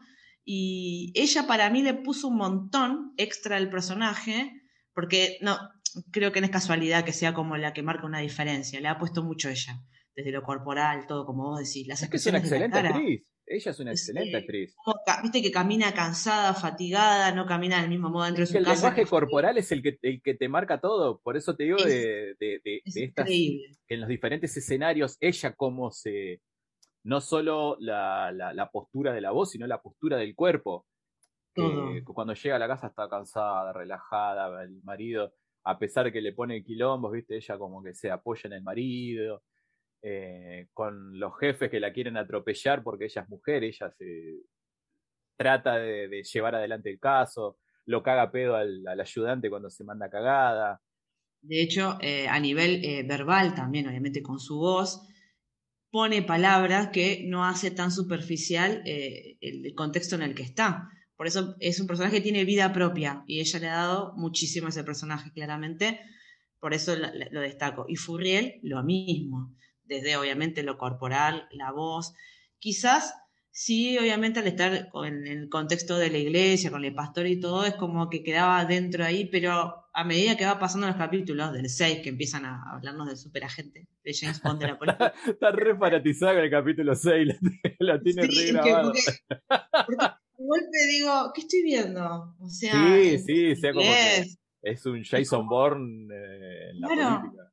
y 0.51 1.13
ella 1.15 1.47
para 1.47 1.69
mí 1.69 1.83
le 1.83 1.93
puso 1.93 2.29
un 2.29 2.39
montón 2.39 3.13
extra 3.19 3.59
al 3.59 3.69
personaje, 3.69 4.51
porque 4.95 5.37
no, 5.43 5.59
creo 6.11 6.33
que 6.33 6.41
no 6.41 6.47
es 6.47 6.51
casualidad 6.51 7.05
que 7.05 7.13
sea 7.13 7.35
como 7.35 7.59
la 7.59 7.75
que 7.75 7.83
marca 7.83 8.07
una 8.07 8.21
diferencia, 8.21 8.81
le 8.81 8.89
ha 8.89 8.99
puesto 8.99 9.23
mucho 9.23 9.51
ella, 9.51 9.79
desde 10.17 10.33
lo 10.33 10.43
corporal, 10.43 11.07
todo 11.07 11.27
como 11.27 11.51
vos 11.51 11.59
decís. 11.59 11.87
Las 11.87 12.03
es 12.03 12.09
que 12.09 12.17
es 12.17 12.25
una 12.25 12.39
excelente 12.39 12.79
actriz. 12.79 13.27
Ella 13.45 13.71
es 13.71 13.79
una 13.79 13.91
excelente 13.91 14.37
actriz. 14.39 14.75
Viste 15.23 15.43
que 15.43 15.51
camina 15.51 15.93
cansada, 15.93 16.55
fatigada, 16.55 17.31
no 17.33 17.45
camina 17.45 17.83
del 17.83 17.91
mismo 17.91 18.09
modo 18.09 18.25
dentro 18.25 18.41
de 18.41 18.47
su 18.47 18.57
el 18.57 18.65
casa. 18.65 18.73
El 18.73 18.95
lenguaje 18.95 19.11
corporal 19.11 19.59
es 19.59 19.71
el 19.71 19.83
que, 19.83 19.99
el 20.01 20.23
que 20.23 20.33
te 20.33 20.49
marca 20.49 20.81
todo. 20.81 21.21
Por 21.21 21.37
eso 21.37 21.57
te 21.57 21.65
digo 21.65 21.77
de, 21.77 22.37
de, 22.41 22.61
de, 22.65 22.83
estas, 22.87 23.27
que 23.27 23.95
en 23.95 24.01
los 24.01 24.09
diferentes 24.09 24.57
escenarios, 24.57 25.19
ella 25.21 25.55
cómo 25.55 25.91
se, 25.91 26.41
no 27.05 27.21
solo 27.21 27.77
la, 27.81 28.33
la, 28.33 28.71
postura 28.71 29.13
de 29.13 29.21
la 29.21 29.31
voz, 29.31 29.51
sino 29.51 29.67
la 29.67 29.81
postura 29.81 30.17
del 30.17 30.35
cuerpo. 30.35 30.87
cuando 32.15 32.35
llega 32.35 32.57
a 32.57 32.59
la 32.59 32.69
casa 32.69 32.89
está 32.89 33.09
cansada, 33.09 33.73
relajada, 33.73 34.63
el 34.63 34.83
marido, 34.83 35.33
a 35.65 35.79
pesar 35.79 36.05
de 36.05 36.13
que 36.13 36.21
le 36.21 36.33
pone 36.33 36.63
quilombos, 36.63 37.13
viste, 37.13 37.37
ella 37.37 37.59
como 37.59 37.83
que 37.83 37.95
se 37.95 38.11
apoya 38.11 38.43
en 38.45 38.53
el 38.55 38.63
marido, 38.63 39.43
eh, 40.01 40.69
con 40.73 41.19
los 41.19 41.37
jefes 41.41 41.71
que 41.71 41.81
la 41.81 41.93
quieren 41.93 42.17
atropellar 42.17 42.85
porque 42.85 43.07
ella 43.07 43.23
es 43.23 43.29
mujer, 43.29 43.65
ella 43.65 43.91
se 43.91 44.37
trata 45.37 45.77
de, 45.77 46.23
llevar 46.23 46.55
adelante 46.55 46.91
el 46.91 47.01
caso, 47.01 47.59
lo 47.87 48.03
caga 48.03 48.31
pedo 48.31 48.55
al, 48.55 48.87
ayudante 48.87 49.51
cuando 49.51 49.71
se 49.71 49.85
manda 49.85 50.09
cagada. 50.09 50.81
De 51.41 51.63
hecho, 51.63 51.99
eh, 52.01 52.29
a 52.29 52.39
nivel 52.39 52.85
eh, 52.85 53.05
verbal 53.05 53.55
también, 53.55 53.89
obviamente 53.89 54.23
con 54.23 54.39
su 54.39 54.59
voz, 54.59 55.07
pone 55.91 56.23
palabras 56.23 56.89
que 56.89 57.25
no 57.27 57.45
hace 57.45 57.71
tan 57.71 57.91
superficial 57.91 58.83
eh, 58.85 59.39
el, 59.41 59.75
contexto 59.75 60.17
en 60.17 60.23
el 60.23 60.35
que 60.35 60.43
está. 60.43 60.89
Por 61.17 61.27
eso 61.27 61.57
es 61.61 61.81
un 61.81 61.87
personaje 61.87 62.17
que 62.17 62.23
tiene 62.23 62.45
vida 62.45 62.73
propia 62.73 63.25
y 63.27 63.41
ella 63.41 63.59
le 63.59 63.69
ha 63.69 63.77
dado 63.77 64.13
muchísimo 64.17 64.67
a 64.67 64.71
ese 64.71 64.85
personaje, 64.85 65.33
claramente. 65.33 66.01
Por 66.61 66.75
eso 66.75 66.95
lo, 66.97 67.41
destaco. 67.41 67.87
Y 67.89 67.97
Furriel, 67.97 68.61
lo 68.63 68.83
mismo, 68.83 69.55
desde 69.85 70.17
obviamente 70.17 70.63
lo 70.63 70.77
corporal, 70.77 71.49
la 71.53 71.73
voz. 71.73 72.15
Quizás 72.59 73.15
Sí, 73.61 73.99
obviamente 73.99 74.39
al 74.39 74.47
estar 74.47 74.89
en 75.05 75.27
el 75.27 75.49
contexto 75.49 75.99
de 75.99 76.11
la 76.11 76.19
iglesia, 76.19 76.71
con 76.71 76.85
el 76.85 76.95
pastor 76.95 77.27
y 77.27 77.41
todo, 77.41 77.65
es 77.65 77.75
como 77.75 78.09
que 78.09 78.23
quedaba 78.23 78.65
dentro 78.65 79.05
ahí, 79.05 79.25
pero 79.25 79.88
a 79.99 80.05
medida 80.05 80.37
que 80.37 80.47
va 80.47 80.61
pasando 80.61 80.87
los 80.87 80.95
capítulos 80.95 81.53
del 81.53 81.69
6, 81.69 82.03
que 82.05 82.11
empiezan 82.11 82.45
a 82.45 82.63
hablarnos 82.71 83.09
del 83.09 83.17
superagente, 83.17 83.89
de 84.05 84.15
James 84.15 84.41
Bond 84.41 84.61
de 84.61 84.69
la 84.69 84.79
política. 84.79 85.13
Está 85.27 85.51
re 85.51 85.77
con 85.77 85.93
el 85.93 86.51
capítulo 86.51 86.95
6, 86.95 87.29
lo 87.81 88.01
tiene 88.01 88.23
re 88.23 88.53
grabado. 88.53 88.93
Porque, 88.93 89.97
de 90.39 90.45
golpe 90.47 90.79
digo, 90.89 91.33
¿qué 91.35 91.41
estoy 91.41 91.63
viendo? 91.65 92.37
O 92.39 92.49
sea, 92.49 92.95
sí, 92.95 93.19
sí, 93.19 93.57
sea 93.57 93.73
como 93.73 93.91
es 94.63 94.87
un 94.87 95.03
Jason 95.03 95.49
Bourne 95.49 96.15
eh, 96.15 96.71
en 96.71 96.81
la 96.81 96.89
política. 96.89 97.53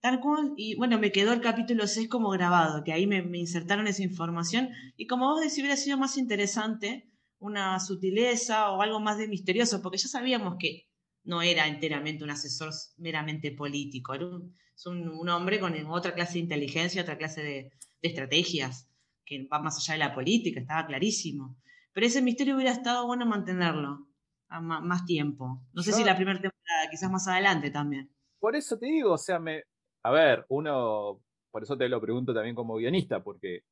Tal 0.00 0.20
cual, 0.20 0.54
y 0.56 0.76
bueno, 0.76 0.96
me 1.00 1.10
quedó 1.10 1.32
el 1.32 1.40
capítulo 1.40 1.88
6 1.88 2.08
como 2.08 2.30
grabado, 2.30 2.84
que 2.84 2.92
ahí 2.92 3.08
me, 3.08 3.18
insertaron 3.36 3.88
esa 3.88 4.04
información, 4.04 4.68
y 4.96 5.08
como 5.08 5.26
vos 5.26 5.40
decís, 5.40 5.58
hubiera 5.58 5.76
sido 5.76 5.98
más 5.98 6.16
interesante 6.16 7.10
una 7.40 7.80
sutileza 7.80 8.70
o 8.70 8.80
algo 8.80 9.00
más 9.00 9.18
de 9.18 9.26
misterioso, 9.26 9.82
porque 9.82 9.98
ya 9.98 10.06
sabíamos 10.06 10.54
que 10.60 10.89
no 11.24 11.42
era 11.42 11.66
enteramente 11.66 12.24
un 12.24 12.30
asesor 12.30 12.72
meramente 12.98 13.52
político, 13.52 14.14
era 14.14 14.26
un, 14.26 14.54
es 14.74 14.86
un, 14.86 15.28
hombre 15.28 15.60
con 15.60 15.74
otra 15.86 16.14
clase 16.14 16.34
de 16.34 16.40
inteligencia, 16.40 17.02
otra 17.02 17.18
clase 17.18 17.42
de, 17.42 17.72
estrategias, 18.02 18.88
que 19.26 19.46
va 19.46 19.58
más 19.58 19.76
allá 19.76 19.92
de 19.92 20.08
la 20.08 20.14
política, 20.14 20.58
estaba 20.60 20.86
clarísimo. 20.86 21.58
Pero 21.92 22.06
ese 22.06 22.22
misterio 22.22 22.54
hubiera 22.54 22.72
estado 22.72 23.06
bueno 23.06 23.26
mantenerlo 23.26 24.06
a 24.48 24.60
más, 24.60 25.04
tiempo. 25.04 25.62
No 25.74 25.82
sé 25.82 25.92
si 25.92 26.02
la 26.02 26.16
primera 26.16 26.40
temporada, 26.40 26.88
quizás 26.90 27.10
más 27.10 27.28
adelante 27.28 27.70
también. 27.70 28.10
Por 28.38 28.56
eso 28.56 28.78
te 28.78 28.86
digo, 28.86 29.12
o 29.12 29.18
sea, 29.18 29.38
me, 29.38 29.64
a 30.02 30.10
ver, 30.10 30.46
uno, 30.48 31.20
por 31.50 31.62
eso 31.62 31.76
te 31.76 31.90
lo 31.90 32.00
pregunto 32.00 32.32
también 32.32 32.54
como 32.54 32.76
guionista, 32.76 33.22
porque 33.22 33.64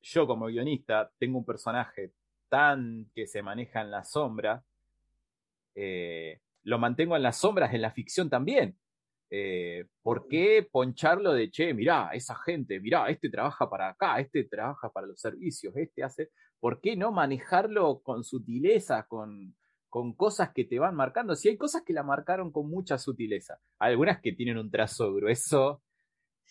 yo 0.00 0.26
como 0.26 0.46
guionista 0.46 1.12
tengo 1.18 1.38
un 1.38 1.44
personaje 1.44 2.12
tan 2.48 3.10
que 3.14 3.26
se 3.26 3.42
maneja 3.42 3.82
en 3.82 3.90
la 3.90 4.04
sombra, 4.04 4.64
eh, 5.74 6.40
lo 6.62 6.78
mantengo 6.78 7.16
en 7.16 7.22
las 7.22 7.38
sombras 7.38 7.74
en 7.74 7.82
la 7.82 7.90
ficción 7.90 8.28
también. 8.30 8.76
Eh, 9.30 9.86
¿Por 10.02 10.26
qué 10.28 10.66
poncharlo 10.70 11.32
de, 11.32 11.50
che, 11.50 11.72
mirá, 11.72 12.10
esa 12.12 12.34
gente, 12.34 12.80
mirá, 12.80 13.08
este 13.08 13.30
trabaja 13.30 13.70
para 13.70 13.90
acá, 13.90 14.18
este 14.18 14.44
trabaja 14.44 14.90
para 14.90 15.06
los 15.06 15.20
servicios, 15.20 15.76
este 15.76 16.02
hace... 16.02 16.30
¿Por 16.58 16.80
qué 16.80 16.94
no 16.94 17.10
manejarlo 17.10 18.02
con 18.02 18.22
sutileza, 18.22 19.04
con, 19.04 19.54
con 19.90 20.14
cosas 20.14 20.52
que 20.54 20.64
te 20.64 20.78
van 20.78 20.94
marcando. 20.94 21.34
Si 21.34 21.48
hay 21.48 21.58
cosas 21.58 21.82
que 21.82 21.92
la 21.92 22.04
marcaron 22.04 22.52
con 22.52 22.70
mucha 22.70 22.96
sutileza, 22.96 23.60
algunas 23.78 24.20
que 24.20 24.32
tienen 24.32 24.56
un 24.56 24.70
trazo 24.70 25.12
grueso, 25.12 25.82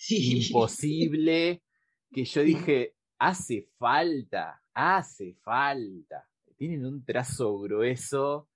imposible, 0.09 1.63
que 2.11 2.25
yo 2.25 2.41
dije, 2.41 2.95
hace 3.17 3.69
falta, 3.77 4.61
hace 4.73 5.35
falta. 5.41 6.27
Tienen 6.57 6.85
un 6.85 7.05
trazo 7.05 7.57
grueso 7.59 8.48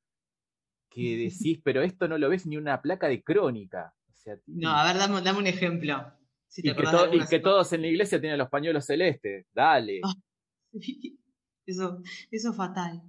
que 0.93 1.17
decís, 1.17 1.59
pero 1.63 1.81
esto 1.81 2.07
no 2.07 2.17
lo 2.17 2.29
ves 2.29 2.45
ni 2.45 2.57
una 2.57 2.81
placa 2.81 3.07
de 3.07 3.23
crónica. 3.23 3.93
No, 4.47 4.69
a 4.69 4.85
ver, 4.85 4.97
dame, 4.97 5.37
un 5.37 5.47
ejemplo. 5.47 6.13
y, 6.55 7.25
que, 7.27 7.39
todos 7.39 7.73
en 7.73 7.81
la 7.81 7.87
iglesia 7.87 8.19
tienen 8.19 8.37
los 8.37 8.49
pañuelos 8.49 8.85
celestes. 8.85 9.47
Dale. 9.53 10.01
Ah, 10.03 10.13
eso, 11.65 12.01
eso 12.31 12.49
es 12.49 12.55
fatal. 12.55 13.01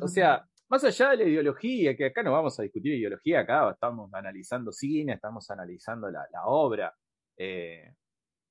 o 0.00 0.08
sea, 0.08 0.46
más 0.68 0.84
allá 0.84 1.10
de 1.10 1.16
la 1.16 1.24
ideología, 1.24 1.96
que 1.96 2.06
acá 2.06 2.22
no 2.22 2.32
vamos 2.32 2.58
a 2.58 2.62
discutir 2.62 2.94
ideología, 2.94 3.40
acá 3.40 3.70
estamos 3.70 4.12
analizando 4.12 4.70
cine, 4.70 5.14
estamos 5.14 5.50
analizando 5.50 6.10
la, 6.10 6.26
obra. 6.44 6.94
Eh, 7.36 7.94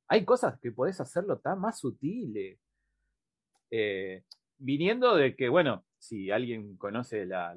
hay 0.08 0.25
cosas 0.25 0.60
que 0.60 0.71
podés 0.71 0.99
hacerlo 0.99 1.39
tan 1.39 1.60
más 1.60 1.80
sutiles. 1.80 2.60
Eh, 3.71 4.23
viniendo 4.58 5.15
de 5.15 5.36
que, 5.36 5.47
bueno, 5.47 5.86
si 5.97 6.32
alguien 6.32 6.75
conoce 6.78 7.25
la, 7.25 7.56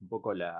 un 0.00 0.08
poco 0.08 0.34
la, 0.34 0.54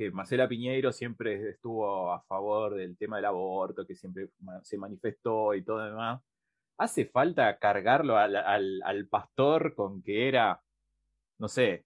que 0.00 0.10
Marcela 0.10 0.48
Piñeiro 0.48 0.92
siempre 0.92 1.50
estuvo 1.50 2.10
a 2.10 2.22
favor 2.22 2.74
del 2.74 2.96
tema 2.96 3.16
del 3.16 3.26
aborto, 3.26 3.86
que 3.86 3.94
siempre 3.94 4.30
se 4.62 4.78
manifestó 4.78 5.54
y 5.54 5.62
todo 5.62 5.84
demás. 5.84 6.22
¿Hace 6.78 7.04
falta 7.04 7.58
cargarlo 7.58 8.16
al, 8.16 9.08
pastor 9.10 9.74
con 9.74 10.02
que 10.02 10.26
era, 10.26 10.58
no 11.38 11.48
sé, 11.48 11.84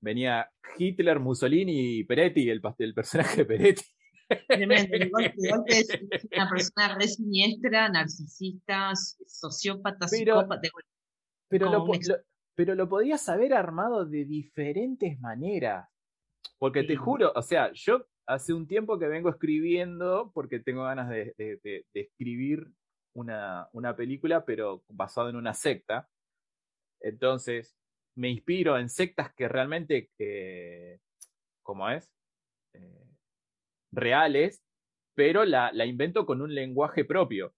venía 0.00 0.50
Hitler, 0.76 1.20
Mussolini 1.20 1.98
y 1.98 2.04
Peretti, 2.04 2.50
el, 2.50 2.60
el 2.78 2.92
personaje 2.92 3.44
Peretti? 3.44 3.84
Tremendo, 4.48 4.96
es 4.96 5.88
una 6.32 6.50
persona 6.50 6.98
re 6.98 7.06
siniestra, 7.06 7.88
narcisista, 7.88 8.90
sociópata, 8.96 10.08
psicópata. 10.08 10.68
Pero 11.48 11.70
lo, 11.70 11.86
pero 12.54 12.74
lo 12.74 12.88
podías 12.88 13.28
haber 13.28 13.54
armado 13.54 14.04
de 14.04 14.24
diferentes 14.24 15.18
maneras. 15.20 15.88
Porque 16.58 16.84
te 16.84 16.96
juro, 16.96 17.32
o 17.34 17.42
sea, 17.42 17.72
yo 17.72 18.06
hace 18.26 18.52
un 18.52 18.66
tiempo 18.66 18.98
que 18.98 19.08
vengo 19.08 19.30
escribiendo 19.30 20.30
porque 20.32 20.60
tengo 20.60 20.84
ganas 20.84 21.08
de, 21.08 21.34
escribir 21.92 22.68
una, 23.14 23.68
película, 23.96 24.44
pero 24.44 24.82
basado 24.88 25.28
en 25.28 25.36
una 25.36 25.54
secta. 25.54 26.08
Entonces, 27.00 27.76
me 28.14 28.28
inspiro 28.28 28.78
en 28.78 28.88
sectas 28.88 29.32
que 29.34 29.48
realmente, 29.48 30.10
eh, 30.18 31.00
¿cómo 31.62 31.90
es? 31.90 32.10
Eh, 32.74 33.06
reales, 33.92 34.62
pero 35.14 35.44
la, 35.44 35.72
invento 35.84 36.26
con 36.26 36.40
un 36.40 36.54
lenguaje 36.54 37.04
propio. 37.04 37.54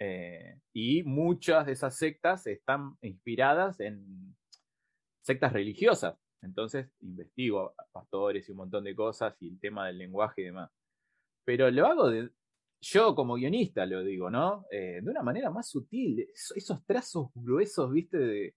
Eh, 0.00 0.47
y 0.80 1.02
muchas 1.02 1.66
de 1.66 1.72
esas 1.72 1.98
sectas 1.98 2.46
están 2.46 2.96
inspiradas 3.00 3.80
en 3.80 4.36
sectas 5.22 5.52
religiosas. 5.52 6.16
Entonces 6.40 6.88
investigo 7.00 7.74
a 7.76 7.84
pastores 7.90 8.48
y 8.48 8.52
un 8.52 8.58
montón 8.58 8.84
de 8.84 8.94
cosas 8.94 9.34
y 9.40 9.48
el 9.48 9.58
tema 9.58 9.88
del 9.88 9.98
lenguaje 9.98 10.42
y 10.42 10.44
demás. 10.44 10.70
Pero 11.44 11.68
lo 11.72 11.84
hago 11.84 12.10
de, 12.10 12.30
yo 12.80 13.16
como 13.16 13.34
guionista 13.34 13.86
lo 13.86 14.04
digo, 14.04 14.30
¿no? 14.30 14.66
Eh, 14.70 15.00
de 15.02 15.10
una 15.10 15.24
manera 15.24 15.50
más 15.50 15.68
sutil, 15.68 16.24
esos, 16.32 16.86
trazos 16.86 17.30
gruesos, 17.34 17.90
viste, 17.90 18.18
de 18.18 18.54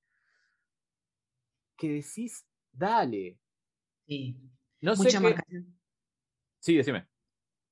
que 1.75 1.89
decís, 1.89 2.45
dale. 2.71 3.39
Sí. 4.05 4.37
No 4.79 4.95
mucha 4.95 5.19
marcación. 5.19 5.75
Sí, 6.59 6.77
decime. 6.77 7.07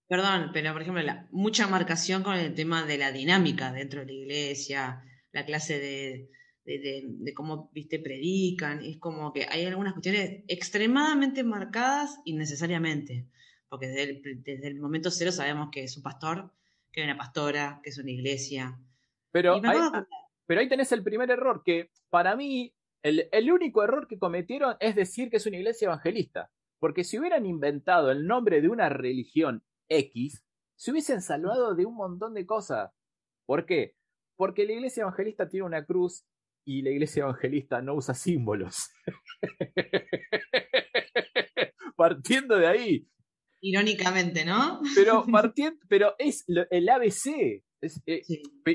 Perdón, 0.09 0.49
pero 0.51 0.73
por 0.73 0.81
ejemplo, 0.81 1.03
mucha 1.29 1.67
marcación 1.67 2.23
con 2.23 2.33
el 2.35 2.55
tema 2.55 2.83
de 2.83 2.97
la 2.97 3.11
dinámica 3.11 3.71
dentro 3.71 3.99
de 3.99 4.07
la 4.07 4.11
iglesia, 4.11 5.03
la 5.31 5.45
clase 5.45 5.77
de, 5.77 6.31
de, 6.65 7.33
cómo, 7.35 7.69
viste, 7.73 7.99
predican. 7.99 8.83
Es 8.83 8.97
como 8.97 9.31
que 9.31 9.45
hay 9.47 9.65
algunas 9.65 9.93
cuestiones 9.93 10.43
extremadamente 10.47 11.43
marcadas 11.43 12.19
innecesariamente. 12.25 13.27
Porque 13.69 13.85
desde 13.85 14.67
el, 14.67 14.79
momento 14.79 15.11
cero 15.11 15.31
sabemos 15.31 15.69
que 15.71 15.83
es 15.83 15.95
un 15.95 16.01
pastor, 16.01 16.51
que 16.91 17.01
es 17.01 17.05
una 17.05 17.15
pastora, 17.15 17.79
que 17.83 17.91
es 17.91 17.99
una 17.99 18.09
iglesia. 18.09 18.79
Pero, 19.31 19.61
ahí, 19.63 19.79
pero 20.47 20.61
ahí 20.61 20.67
tenés 20.67 20.91
el 20.91 21.03
primer 21.03 21.29
error, 21.29 21.61
que 21.63 21.91
para 22.09 22.35
mí 22.35 22.73
el, 23.03 23.29
el 23.31 23.51
único 23.51 23.83
error 23.83 24.07
que 24.07 24.17
cometieron 24.17 24.75
es 24.79 24.95
decir 24.95 25.29
que 25.29 25.37
es 25.37 25.45
una 25.45 25.57
iglesia 25.57 25.85
evangelista. 25.85 26.49
Porque 26.79 27.03
si 27.03 27.19
hubieran 27.19 27.45
inventado 27.45 28.09
el 28.09 28.25
nombre 28.25 28.59
de 28.59 28.69
una 28.69 28.89
religión 28.89 29.63
X, 29.89 30.43
se 30.75 30.91
hubiesen 30.91 31.21
salvado 31.21 31.75
de 31.75 31.85
un 31.85 31.95
montón 31.95 32.33
de 32.33 32.45
cosas. 32.45 32.91
¿Por 33.45 33.65
qué? 33.65 33.95
Porque 34.37 34.65
la 34.65 34.73
iglesia 34.73 35.01
evangelista 35.01 35.49
tiene 35.49 35.65
una 35.65 35.85
cruz 35.85 36.23
y 36.65 36.81
la 36.83 36.91
iglesia 36.91 37.23
evangelista 37.23 37.81
no 37.81 37.95
usa 37.95 38.13
símbolos. 38.13 38.89
partiendo 41.99 42.57
de 42.57 42.65
ahí. 42.65 43.07
Irónicamente, 43.59 44.45
¿no? 44.45 44.79
Pero, 44.95 45.25
partiendo, 45.31 45.77
pero 45.89 46.15
es 46.17 46.45
el 46.47 46.87
ABC. 46.87 47.61
Eh, 48.05 48.21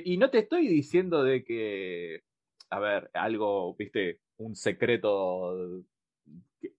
y 0.04 0.18
no 0.18 0.28
te 0.28 0.40
estoy 0.40 0.68
diciendo 0.68 1.24
de 1.24 1.42
que, 1.42 2.20
a 2.68 2.78
ver, 2.80 3.10
algo, 3.14 3.74
viste, 3.76 4.20
un 4.36 4.54
secreto 4.54 5.84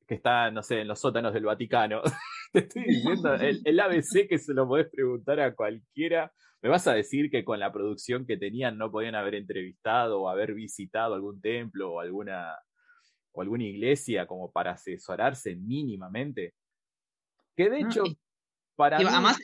que, 0.08 0.16
está, 0.16 0.52
no 0.52 0.64
sé, 0.64 0.82
en 0.82 0.88
los 0.88 1.00
sótanos 1.00 1.34
del 1.34 1.46
Vaticano. 1.46 2.02
te 2.54 2.60
estoy 2.60 2.84
diciendo 2.84 3.34
el, 3.36 3.62
el 3.66 3.80
ABC 3.80 4.28
que 4.28 4.38
se 4.38 4.54
lo 4.54 4.68
podés 4.68 4.90
preguntar 4.90 5.40
a 5.40 5.54
cualquiera 5.54 6.32
¿Me 6.66 6.72
vas 6.72 6.88
a 6.88 6.96
decir 6.96 7.30
que 7.30 7.46
con 7.46 7.60
la 7.60 7.72
producción 7.72 8.26
que 8.26 8.38
tenían 8.38 8.80
no 8.80 8.90
podían 8.90 9.14
haber 9.14 9.36
entrevistado 9.36 10.20
o 10.20 10.30
haber 10.30 10.56
visitado 10.56 11.14
algún 11.14 11.40
templo 11.40 11.94
o 11.94 12.00
alguna, 12.00 12.56
o 13.34 13.44
alguna 13.44 13.66
iglesia 13.66 14.26
como 14.26 14.52
para 14.52 14.72
asesorarse 14.72 15.56
mínimamente? 15.56 16.56
Que 17.56 17.70
de 17.70 17.82
hecho, 17.82 18.02
para 18.76 18.98
mí, 18.98 19.06
Además, 19.08 19.40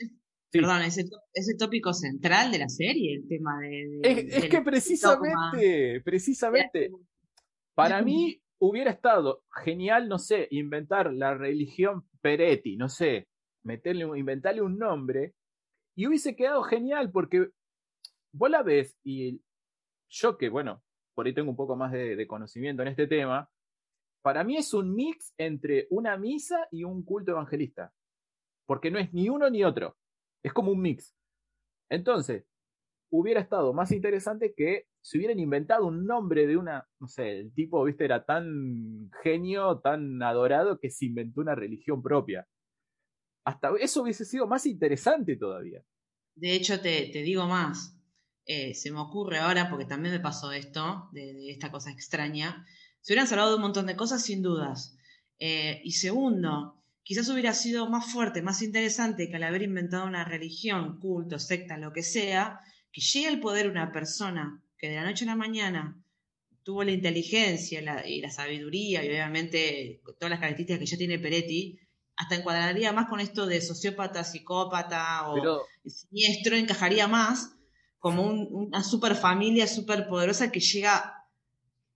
perdón, 0.50 0.82
ese, 0.82 1.04
ese, 1.32 1.54
tópico 1.56 1.92
central 1.92 2.50
de 2.50 2.58
la 2.58 2.68
serie, 2.68 3.14
el 3.14 3.28
tema 3.28 3.56
de... 3.60 4.00
es, 4.02 4.48
que 4.48 4.60
precisamente, 4.60 6.00
precisamente, 6.04 6.90
para 7.72 8.02
mí 8.02 8.42
hubiera 8.64 8.92
estado 8.92 9.42
genial, 9.64 10.08
no 10.08 10.20
sé, 10.20 10.46
inventar 10.52 11.12
la 11.12 11.34
religión 11.34 12.08
Peretti, 12.20 12.76
no 12.76 12.88
sé, 12.88 13.26
meterle, 13.64 14.04
inventarle 14.16 14.62
un 14.62 14.78
nombre 14.78 15.34
y 15.96 16.06
hubiese 16.06 16.36
quedado 16.36 16.62
genial 16.62 17.10
porque 17.10 17.48
vos 18.32 18.50
la 18.50 18.62
ves 18.62 18.96
y 19.02 19.42
yo 20.08 20.38
que, 20.38 20.48
bueno, 20.48 20.80
por 21.14 21.26
ahí 21.26 21.34
tengo 21.34 21.50
un 21.50 21.56
poco 21.56 21.74
más 21.74 21.90
de, 21.90 22.24
conocimiento 22.28 22.82
en 22.82 22.88
este 22.88 23.08
tema, 23.08 23.50
para 24.22 24.44
mí 24.44 24.56
es 24.56 24.72
un 24.74 24.94
mix 24.94 25.34
entre 25.38 25.88
una 25.90 26.16
misa 26.16 26.68
y 26.70 26.84
un 26.84 27.04
culto 27.04 27.32
evangelista. 27.32 27.92
Porque 28.64 28.92
no 28.92 29.00
es 29.00 29.12
ni 29.12 29.28
uno 29.28 29.50
ni 29.50 29.64
otro. 29.64 29.96
Es 30.44 30.52
como 30.52 30.70
un 30.70 30.80
mix. 30.80 31.16
Entonces, 31.90 32.46
hubiera 33.10 33.40
estado 33.40 33.72
más 33.72 33.90
interesante 33.90 34.54
que 34.54 34.86
si 35.02 35.18
hubieran 35.18 35.38
inventado 35.40 35.86
un 35.86 36.06
nombre 36.06 36.46
de 36.46 36.56
una, 36.56 36.88
no 37.00 37.08
sé, 37.08 37.40
el 37.40 37.52
tipo, 37.52 37.84
viste, 37.84 38.04
era 38.04 38.24
tan 38.24 39.10
genio, 39.22 39.80
tan 39.80 40.22
adorado 40.22 40.78
que 40.78 40.90
se 40.90 41.06
inventó 41.06 41.40
una 41.40 41.54
religión 41.54 42.02
propia 42.02 42.46
hasta 43.44 43.70
eso 43.80 44.02
hubiese 44.02 44.24
sido 44.24 44.46
más 44.46 44.66
interesante 44.66 45.36
todavía. 45.36 45.84
De 46.34 46.54
hecho, 46.54 46.80
te, 46.80 47.10
digo 47.12 47.46
más. 47.46 47.96
Eh, 48.44 48.74
se 48.74 48.90
me 48.90 49.00
ocurre 49.00 49.38
ahora, 49.38 49.70
porque 49.70 49.84
también 49.84 50.14
me 50.14 50.20
pasó 50.20 50.52
esto, 50.52 51.08
de, 51.12 51.50
esta 51.50 51.70
cosa 51.70 51.90
extraña. 51.90 52.66
Se 53.00 53.12
hubieran 53.12 53.28
salvado 53.28 53.56
un 53.56 53.62
montón 53.62 53.86
de 53.86 53.96
cosas, 53.96 54.22
sin 54.22 54.42
dudas. 54.42 54.96
Eh, 55.38 55.80
y 55.84 55.92
segundo, 55.92 56.82
quizás 57.02 57.28
hubiera 57.28 57.52
sido 57.52 57.88
más 57.88 58.12
fuerte, 58.12 58.42
más 58.42 58.62
interesante 58.62 59.28
que 59.28 59.36
al 59.36 59.44
haber 59.44 59.62
inventado 59.62 60.06
una 60.06 60.24
religión, 60.24 60.98
culto, 60.98 61.38
secta, 61.38 61.78
lo 61.78 61.92
que 61.92 62.02
sea, 62.02 62.60
que 62.92 63.00
llegue 63.00 63.28
al 63.28 63.40
poder 63.40 63.68
una 63.68 63.92
persona 63.92 64.61
que 64.82 64.88
de 64.88 64.96
la 64.96 65.04
noche 65.04 65.24
a 65.24 65.28
la 65.28 65.36
mañana 65.36 65.96
tuvo 66.64 66.82
la 66.82 66.90
inteligencia 66.90 67.80
y 68.04 68.20
la 68.20 68.30
sabiduría 68.30 69.04
y 69.04 69.08
obviamente 69.08 70.02
todas 70.18 70.30
las 70.30 70.40
características 70.40 70.80
que 70.80 70.86
ya 70.86 70.96
tiene 70.96 71.20
Peretti 71.20 71.78
hasta 72.16 72.34
encuadraría 72.34 72.92
más 72.92 73.08
con 73.08 73.20
esto 73.20 73.46
de 73.46 73.60
sociópata, 73.60 74.24
psicópata 74.24 75.30
o 75.30 75.64
siniestro, 75.86 76.56
encajaría 76.56 77.06
más 77.06 77.54
como 78.00 78.24
una 78.24 78.82
super 78.82 79.14
familia 79.14 79.68
súper 79.68 80.08
poderosa 80.08 80.50
que 80.50 80.58
llega 80.58 81.28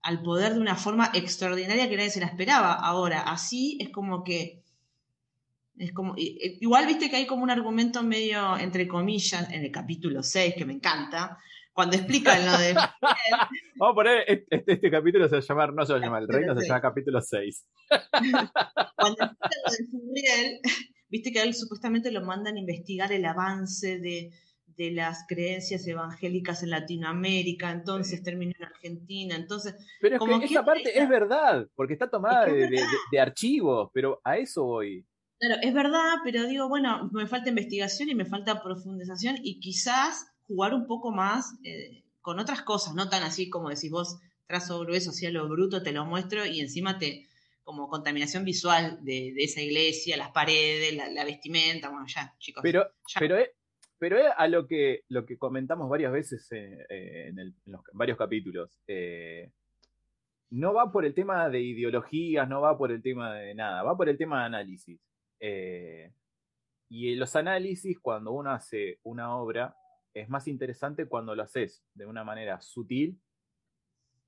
al 0.01 0.23
poder 0.23 0.53
de 0.53 0.61
una 0.61 0.77
forma 0.77 1.11
extraordinaria 1.13 1.89
que 1.89 1.97
nadie 1.97 2.09
se 2.09 2.21
la 2.21 2.27
esperaba. 2.27 2.73
Ahora, 2.73 3.23
así 3.23 3.77
es 3.81 3.89
como 3.89 4.23
que. 4.23 4.63
Es 5.77 5.91
como, 5.91 6.15
igual 6.17 6.87
viste 6.87 7.09
que 7.09 7.17
hay 7.17 7.27
como 7.27 7.43
un 7.43 7.51
argumento 7.51 8.01
medio, 8.01 8.57
entre 8.57 8.87
comillas, 8.87 9.51
en 9.51 9.63
el 9.63 9.71
capítulo 9.71 10.23
6, 10.23 10.55
que 10.57 10.65
me 10.65 10.73
encanta, 10.73 11.37
cuando 11.77 11.95
explican 11.95 12.43
lo 12.43 12.57
de. 12.57 12.73
Vamos 13.75 13.91
a 13.91 13.93
poner, 13.93 14.23
este, 14.25 14.63
este, 14.65 14.89
capítulo 14.89 15.29
se 15.29 15.35
va 15.35 15.41
a 15.41 15.45
llamar, 15.45 15.73
no 15.75 15.85
se 15.85 15.93
va 15.93 15.99
a 15.99 16.01
llamar 16.01 16.23
El 16.23 16.27
Reino, 16.27 16.59
se 16.59 16.67
llama 16.67 16.81
capítulo 16.81 17.21
6. 17.21 17.67
cuando 18.97 19.25
explican 19.25 19.61
lo 19.63 19.71
de 19.71 19.85
Furiel, 19.91 20.59
viste 21.07 21.31
que 21.31 21.39
a 21.39 21.43
él 21.43 21.53
supuestamente 21.53 22.11
lo 22.11 22.25
mandan 22.25 22.55
a 22.55 22.59
investigar 22.59 23.11
el 23.11 23.23
avance 23.25 23.99
de, 23.99 24.31
de 24.65 24.89
las 24.89 25.25
creencias 25.27 25.85
evangélicas 25.85 26.63
en 26.63 26.71
Latinoamérica, 26.71 27.69
entonces 27.69 28.23
terminó 28.23 28.53
en 28.57 28.65
Argentina, 28.65 29.35
entonces... 29.35 29.75
Pero 30.01 30.15
es 30.15 30.19
como 30.19 30.39
que, 30.39 30.47
esa 30.47 30.65
parte 30.65 30.99
es 30.99 31.07
verdad, 31.07 31.67
porque 31.75 31.93
está 31.93 32.09
tomada 32.09 32.47
de, 32.47 32.71
de, 33.11 33.19
archivos, 33.19 33.91
pero 33.93 34.19
a 34.23 34.37
eso 34.37 34.63
voy. 34.63 35.05
Claro, 35.39 35.61
es 35.61 35.73
verdad, 35.75 36.15
pero 36.23 36.47
digo, 36.47 36.69
bueno, 36.69 37.07
me 37.13 37.27
falta 37.27 37.49
investigación 37.49 38.09
y 38.09 38.15
me 38.15 38.25
falta 38.25 38.63
profundización 38.63 39.35
y 39.43 39.59
quizás 39.59 40.25
jugar 40.47 40.73
un 40.73 40.87
poco 40.87 41.11
más 41.11 41.57
eh, 41.63 42.03
con 42.21 42.39
otras 42.39 42.61
cosas, 42.61 42.93
no 42.95 43.09
tan 43.09 43.23
así 43.23 43.49
como 43.49 43.69
decís 43.69 43.91
vos, 43.91 44.19
trazo 44.47 44.79
grueso, 44.79 45.11
así 45.11 45.25
a 45.25 45.31
lo 45.31 45.47
bruto, 45.47 45.83
te 45.83 45.91
lo 45.91 46.05
muestro 46.05 46.45
y 46.45 46.61
encima 46.61 46.97
te, 46.97 47.27
como 47.63 47.89
contaminación 47.89 48.45
visual 48.45 48.99
de, 49.03 49.33
esa 49.37 49.61
iglesia, 49.61 50.17
las 50.17 50.31
paredes, 50.31 50.95
la, 50.95 51.25
vestimenta, 51.25 51.89
bueno, 51.89 52.05
ya, 52.07 52.33
chicos. 52.39 52.61
Pero, 52.63 52.87
pero 53.19 53.37
es, 53.37 53.49
pero 53.97 54.17
es 54.17 54.27
a 54.37 54.47
lo 54.47 54.67
que, 54.67 55.03
lo 55.09 55.25
que 55.25 55.37
comentamos 55.37 55.89
varias 55.89 56.11
veces 56.11 56.47
eh, 56.51 56.85
eh, 56.89 57.27
en, 57.27 57.55
los, 57.65 57.81
varios 57.93 58.17
capítulos. 58.17 58.79
no 60.49 60.73
va 60.73 60.91
por 60.91 61.05
el 61.05 61.13
tema 61.13 61.49
de 61.49 61.61
ideologías, 61.61 62.47
no 62.47 62.61
va 62.61 62.77
por 62.77 62.91
el 62.91 63.01
tema 63.01 63.35
de 63.35 63.53
nada, 63.53 63.83
va 63.83 63.97
por 63.97 64.07
el 64.07 64.17
tema 64.17 64.39
de 64.39 64.45
análisis. 64.45 64.99
Eh, 65.39 66.11
y 66.89 67.15
los 67.15 67.35
análisis, 67.35 67.99
cuando 67.99 68.31
uno 68.31 68.51
hace 68.51 68.99
una 69.03 69.35
obra, 69.35 69.75
es 70.21 70.29
más 70.29 70.47
interesante 70.47 71.07
cuando 71.07 71.35
lo 71.35 71.43
haces 71.43 71.83
de 71.93 72.05
una 72.05 72.23
manera 72.23 72.59
sutil 72.61 73.19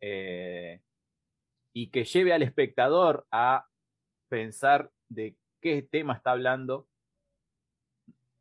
eh, 0.02 0.82
y 1.74 1.90
que 1.90 2.04
lleve 2.04 2.34
al 2.34 2.42
espectador 2.42 3.28
a 3.32 3.68
pensar 4.30 4.92
de 5.10 5.38
qué 5.62 5.82
tema 5.82 6.14
está 6.14 6.32
hablando, 6.32 6.88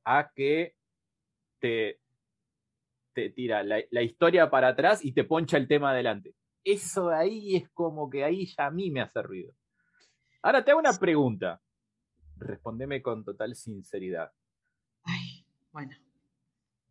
a 0.04 0.30
que 0.34 0.76
te, 1.60 2.00
te 3.14 3.30
tira 3.30 3.62
la, 3.62 3.82
la 3.90 4.02
historia 4.02 4.50
para 4.50 4.68
atrás 4.68 5.04
y 5.04 5.12
te 5.12 5.24
poncha 5.24 5.56
el 5.56 5.68
tema 5.68 5.90
adelante. 5.90 6.34
Eso 6.64 7.08
de 7.08 7.16
ahí 7.16 7.56
es 7.56 7.68
como 7.70 8.10
que 8.10 8.24
ahí 8.24 8.46
ya 8.46 8.66
a 8.66 8.70
mí 8.70 8.90
me 8.90 9.00
hace 9.00 9.22
ruido. 9.22 9.54
Ahora 10.42 10.64
te 10.64 10.70
hago 10.70 10.80
una 10.80 10.96
pregunta. 10.98 11.60
Respondeme 12.36 13.02
con 13.02 13.24
total 13.24 13.54
sinceridad. 13.54 14.32
Ay, 15.02 15.44
bueno. 15.72 15.96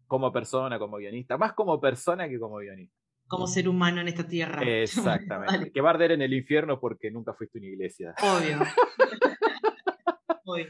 Como 0.07 0.31
persona, 0.31 0.79
como 0.79 0.97
guionista. 0.97 1.37
Más 1.37 1.53
como 1.53 1.79
persona 1.79 2.27
que 2.27 2.39
como 2.39 2.57
guionista. 2.57 2.95
Como 3.27 3.45
ser 3.45 3.67
humano 3.67 4.01
en 4.01 4.07
esta 4.07 4.25
tierra. 4.25 4.61
Exactamente. 4.63 5.71
que 5.73 5.81
va 5.81 5.89
a 5.89 5.93
arder 5.93 6.13
en 6.13 6.21
el 6.21 6.33
infierno 6.33 6.79
porque 6.79 7.11
nunca 7.11 7.33
fuiste 7.33 7.59
una 7.59 7.67
iglesia. 7.67 8.15
Obvio. 8.21 8.59
Obvio. 10.45 10.67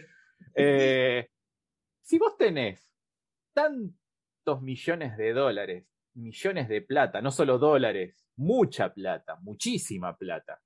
Eh, 0.56 1.30
si 2.02 2.17
vos 2.17 2.36
tenés 2.36 2.91
tantos 3.54 4.62
millones 4.62 5.15
de 5.17 5.34
dólares, 5.34 5.88
millones 6.15 6.67
de 6.67 6.82
plata, 6.82 7.21
no 7.21 7.32
solo 7.32 7.60
dólares, 7.60 8.28
mucha 8.38 8.91
plata, 8.91 9.36
muchísima 9.41 10.17
plata, 10.17 10.60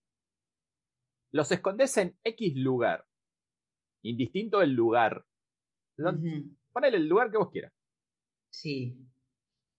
los 1.32 1.52
escondes 1.52 1.96
en 1.98 2.18
X 2.24 2.56
lugar, 2.58 3.06
indistinto 4.04 4.62
el 4.62 4.74
lugar. 4.74 5.26
Ponele 6.72 6.98
el 6.98 7.08
lugar 7.08 7.32
que 7.32 7.38
vos 7.38 7.50
quieras. 7.50 7.74
Sí. 8.52 8.96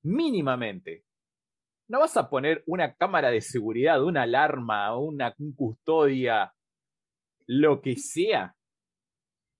Mínimamente. 0.03 1.05
No 1.89 2.01
vas 2.01 2.17
a 2.17 2.29
poner 2.29 2.65
una 2.67 2.95
cámara 2.95 3.31
de 3.31 3.41
seguridad, 3.41 4.03
una 4.03 4.23
alarma, 4.23 4.97
una 4.99 5.35
custodia, 5.57 6.53
lo 7.47 7.81
que 7.81 7.97
sea, 7.97 8.57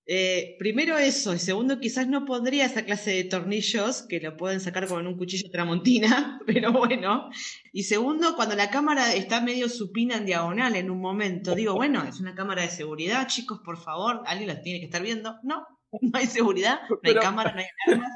eh, 0.05 0.57
primero 0.59 0.97
eso, 0.97 1.33
y 1.33 1.39
segundo 1.39 1.79
quizás 1.79 2.07
no 2.09 2.25
pondría 2.25 2.65
esa 2.65 2.83
clase 2.83 3.11
de 3.11 3.23
tornillos 3.23 4.01
que 4.01 4.19
lo 4.19 4.35
pueden 4.35 4.59
sacar 4.59 4.85
con 4.87 5.07
un 5.07 5.17
cuchillo 5.17 5.49
tramontina, 5.49 6.41
pero 6.45 6.73
bueno. 6.73 7.29
Y 7.71 7.83
segundo, 7.83 8.35
cuando 8.35 8.55
la 8.55 8.69
cámara 8.69 9.13
está 9.13 9.39
medio 9.39 9.69
supina 9.69 10.17
en 10.17 10.25
diagonal 10.25 10.75
en 10.75 10.91
un 10.91 10.99
momento, 10.99 11.55
digo, 11.55 11.75
bueno, 11.75 12.03
es 12.03 12.19
una 12.19 12.35
cámara 12.35 12.63
de 12.63 12.69
seguridad, 12.69 13.27
chicos, 13.27 13.61
por 13.63 13.77
favor, 13.77 14.23
alguien 14.25 14.49
la 14.49 14.61
tiene 14.61 14.79
que 14.79 14.85
estar 14.85 15.01
viendo. 15.01 15.37
No, 15.43 15.65
no 16.01 16.19
hay 16.19 16.27
seguridad, 16.27 16.81
no 16.89 16.97
hay 17.01 17.15
cámara, 17.15 17.53
no 17.53 17.59
hay 17.59 17.67
alarmas. 17.87 18.11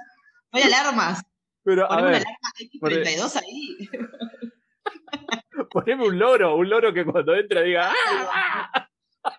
No 0.51 0.59
hay 0.59 0.63
alarmas. 0.63 1.23
Pero, 1.63 1.87
Poneme 1.87 2.07
una 2.07 2.17
alarma 2.17 2.53
X32 2.59 3.35
ahí. 3.41 3.77
Poneme 5.71 6.07
un 6.07 6.17
loro, 6.17 6.55
un 6.55 6.69
loro 6.69 6.93
que 6.93 7.03
cuando 7.05 7.35
entra 7.35 7.61
diga 7.61 7.91
¡Ah! 7.93 8.89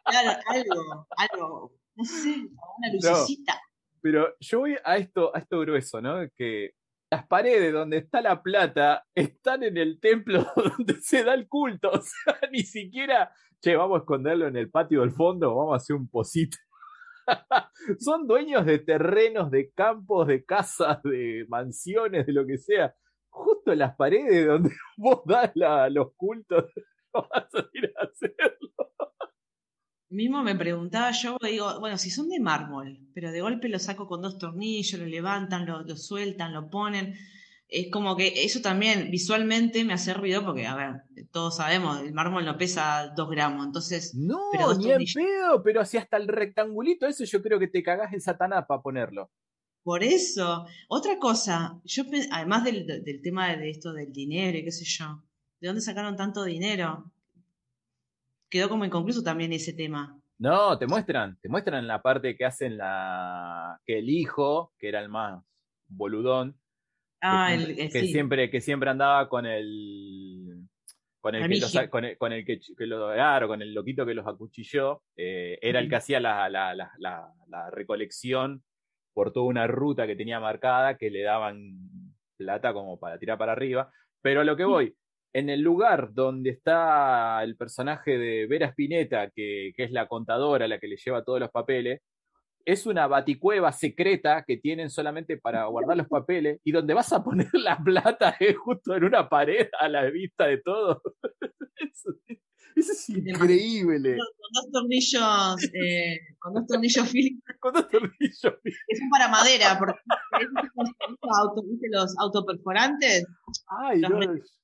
Claro, 0.05 0.39
algo, 0.49 1.07
algo 1.17 1.73
no 1.99 2.05
sé, 2.05 2.49
una 2.79 2.93
lucecita. 2.93 3.61
pero 4.01 4.35
yo 4.39 4.61
voy 4.61 4.77
a 4.85 4.97
esto, 4.99 5.35
a 5.35 5.41
esto 5.41 5.59
grueso, 5.61 6.01
¿no? 6.01 6.29
Que 6.37 6.73
las 7.11 7.27
paredes 7.27 7.73
donde 7.73 7.99
está 7.99 8.21
la 8.21 8.43
plata 8.43 9.05
están 9.15 9.65
en 9.65 9.77
el 9.77 9.99
templo 9.99 10.47
donde 10.79 11.01
se 11.01 11.25
da 11.25 11.35
el 11.35 11.49
culto. 11.49 11.91
O 11.91 12.01
sea, 12.01 12.39
ni 12.53 12.63
siquiera, 12.63 13.33
che, 13.61 13.75
vamos 13.77 13.97
a 13.97 14.01
esconderlo 14.01 14.47
en 14.47 14.57
el 14.57 14.71
patio 14.71 15.01
del 15.01 15.11
fondo, 15.11 15.55
vamos 15.57 15.73
a 15.73 15.77
hacer 15.77 15.97
un 15.97 16.09
pocito. 16.09 16.57
Son 18.01 18.27
dueños 18.27 18.67
de 18.67 18.79
terrenos, 18.79 19.51
de 19.51 19.71
campos, 19.73 20.27
de 20.27 20.45
casas, 20.45 21.03
de 21.03 21.47
mansiones, 21.49 22.27
de 22.27 22.33
lo 22.33 22.47
que 22.47 22.59
sea. 22.59 22.95
Justo 23.29 23.73
en 23.73 23.81
las 23.81 23.95
paredes 23.97 24.47
donde 24.47 24.71
vos 24.97 25.23
das 25.25 25.53
los 25.91 26.13
cultos, 26.17 26.65
vas 27.13 27.55
a 27.55 27.69
ir 27.73 27.93
a 27.97 28.05
hacerlo. 28.05 28.73
Mismo 30.11 30.43
me 30.43 30.55
preguntaba 30.55 31.11
yo, 31.11 31.37
digo, 31.43 31.81
bueno, 31.81 31.99
si 31.99 32.11
son 32.11 32.31
de 32.31 32.41
mármol, 32.41 32.99
pero 33.13 33.31
de 33.31 33.43
golpe 33.43 33.69
lo 33.69 33.79
saco 33.79 34.07
con 34.07 34.23
dos 34.23 34.39
tornillos, 34.39 34.99
lo 34.99 35.07
levantan, 35.07 35.67
lo, 35.67 35.97
sueltan, 35.97 36.55
lo 36.55 36.71
ponen. 36.71 37.15
Es 37.69 37.91
como 37.91 38.17
que 38.17 38.45
eso 38.45 38.61
también 38.63 39.11
visualmente 39.11 39.85
me 39.85 39.93
hace 39.93 40.15
ruido 40.15 40.45
porque, 40.45 40.67
a 40.67 40.75
ver, 40.75 41.27
todos 41.31 41.57
sabemos, 41.57 42.01
el 42.01 42.15
mármol 42.15 42.45
no 42.47 42.57
pesa 42.57 43.13
dos 43.15 43.29
gramos, 43.29 43.67
entonces... 43.67 44.15
No, 44.15 44.39
pero 44.51 44.75
ni 44.75 44.91
en 44.91 45.05
pedo, 45.15 45.63
pero 45.63 45.85
si 45.85 45.99
hasta 45.99 46.17
el 46.17 46.29
rectangulito, 46.29 47.07
eso 47.07 47.25
yo 47.25 47.43
creo 47.43 47.59
que 47.59 47.69
te 47.69 47.83
cagás 47.83 48.13
en 48.15 48.23
Satanás 48.23 48.65
para 48.67 48.81
ponerlo. 48.81 49.31
Por 49.83 50.03
eso, 50.03 50.67
otra 50.89 51.19
cosa, 51.19 51.79
yo 51.85 52.05
además 52.33 52.65
del, 52.65 52.87
del 52.87 53.23
tema 53.23 53.55
de 53.55 53.71
esto 53.71 53.93
del 53.93 54.13
dinero 54.13 54.57
y 54.57 54.65
qué 54.65 54.73
sé 54.73 54.85
yo, 54.85 55.23
¿de 55.61 55.69
dónde 55.69 55.83
sacaron 55.83 56.17
tanto 56.17 56.45
dinero? 56.45 57.13
quedó 58.49 58.69
como 58.69 58.85
inconcluso 58.85 59.23
también 59.23 59.53
ese 59.53 59.73
tema. 59.73 60.21
No, 60.39 60.79
te 60.79 60.87
muestran, 60.87 61.39
te 61.41 61.49
muestran 61.49 61.87
la 61.87 62.01
parte 62.01 62.37
que 62.37 62.45
hacen 62.45 62.77
la. 62.77 63.81
que 63.85 63.99
el 63.99 64.09
hijo, 64.09 64.73
que 64.79 64.89
era 64.89 65.01
el 65.01 65.09
más 65.09 65.43
boludón, 65.89 66.57
ah, 67.23 67.49
que, 67.49 67.83
el, 67.85 67.91
que 67.91 68.07
siempre, 68.07 68.51
que 68.51 68.61
siempre 68.61 68.91
andaba 68.91 69.29
con 69.29 69.47
el. 69.47 70.65
Con 71.21 71.35
el, 71.35 71.49
que 71.49 71.89
con 71.91 72.05
el, 72.05 72.17
con 72.17 72.33
el 72.33 72.45
que, 72.45 72.61
claro, 72.77 73.49
con 73.49 73.61
el 73.61 73.75
loquito 73.75 74.07
que 74.07 74.15
los 74.15 74.27
acuchilló, 74.27 75.03
eh, 75.17 75.59
era 75.61 75.81
el 75.81 75.89
que 75.89 75.97
hacía 75.97 76.21
la, 76.21 76.49
la, 76.49 76.75
la, 76.75 76.93
la, 77.49 77.71
recolección 77.71 78.63
por 79.13 79.33
toda 79.33 79.47
una 79.47 79.67
ruta 79.67 80.07
que 80.07 80.15
tenía 80.15 80.39
marcada, 80.39 80.97
que 80.97 81.11
le 81.11 81.23
daban 81.23 81.77
plata 82.37 82.73
como 82.73 82.99
para 83.01 83.19
tirar 83.19 83.37
para 83.37 83.53
arriba. 83.53 83.91
Pero 84.23 84.41
a 84.41 84.45
lo 84.45 84.57
que 84.57 84.65
voy, 84.65 84.95
en 85.33 85.51
el 85.51 85.61
lugar 85.61 86.15
donde 86.15 86.51
está 86.51 87.43
el 87.43 87.57
personaje 87.57 88.19
de 88.19 88.47
Vera 88.47 88.69
Spinetta, 88.69 89.31
que, 89.31 89.73
es 89.77 89.91
la 89.91 90.07
contadora, 90.07 90.69
la 90.69 90.79
que 90.79 90.89
le 90.89 90.97
lleva 90.97 91.25
todos 91.25 91.41
los 91.41 91.51
papeles, 91.51 92.01
es 92.69 92.85
una 92.85 93.07
baticueva 93.07 93.73
secreta 93.73 94.45
que 94.47 94.59
tienen 94.59 94.91
solamente 94.91 95.39
para 95.39 95.65
guardar 95.65 95.97
los 95.97 96.07
papeles 96.07 96.61
y 96.65 96.73
donde 96.73 96.93
vas 96.93 97.11
a 97.15 97.25
poner 97.25 97.49
la 97.55 97.79
plata 97.83 98.37
es 98.39 98.57
justo 98.59 98.95
en 98.95 99.05
una 99.05 99.27
pared 99.27 99.69
a 99.81 99.89
la 99.89 100.05
vista 100.11 100.45
de 100.45 100.59
todo. 100.59 101.01
Eso, 101.77 102.11
es 102.77 103.09
increíble. 103.09 104.19
Con 104.19 104.53
dos 104.53 104.71
tornillos, 104.71 105.65
eh, 105.73 106.21
con 106.39 106.53
dos 106.53 106.67
tornillos 106.67 107.11
Con 107.61 107.73
dos 107.73 107.89
tornillos 107.89 108.55
Que 108.63 108.97
son 108.97 109.11
para 109.11 109.29
madera, 109.29 109.79
porque 109.79 109.99
los 111.91 112.19
autoperforantes. 112.19 113.27
Ay, 113.67 114.01
Dios. 114.01 114.61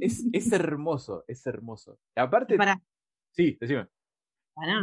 Es, 0.00 0.24
es 0.32 0.52
hermoso, 0.52 1.24
es 1.28 1.46
hermoso. 1.46 1.98
Aparte. 2.16 2.56
Para. 2.56 2.82
Sí, 3.30 3.56
decime. 3.60 3.86
Para. 4.52 4.82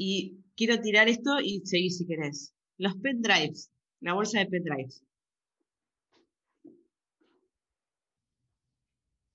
Y 0.00 0.44
quiero 0.56 0.80
tirar 0.80 1.08
esto 1.08 1.40
y 1.42 1.60
seguir 1.66 1.90
si 1.90 2.06
querés. 2.06 2.54
Los 2.76 2.94
pendrives, 2.94 3.72
la 3.98 4.14
bolsa 4.14 4.38
de 4.38 4.46
pendrives. 4.46 5.04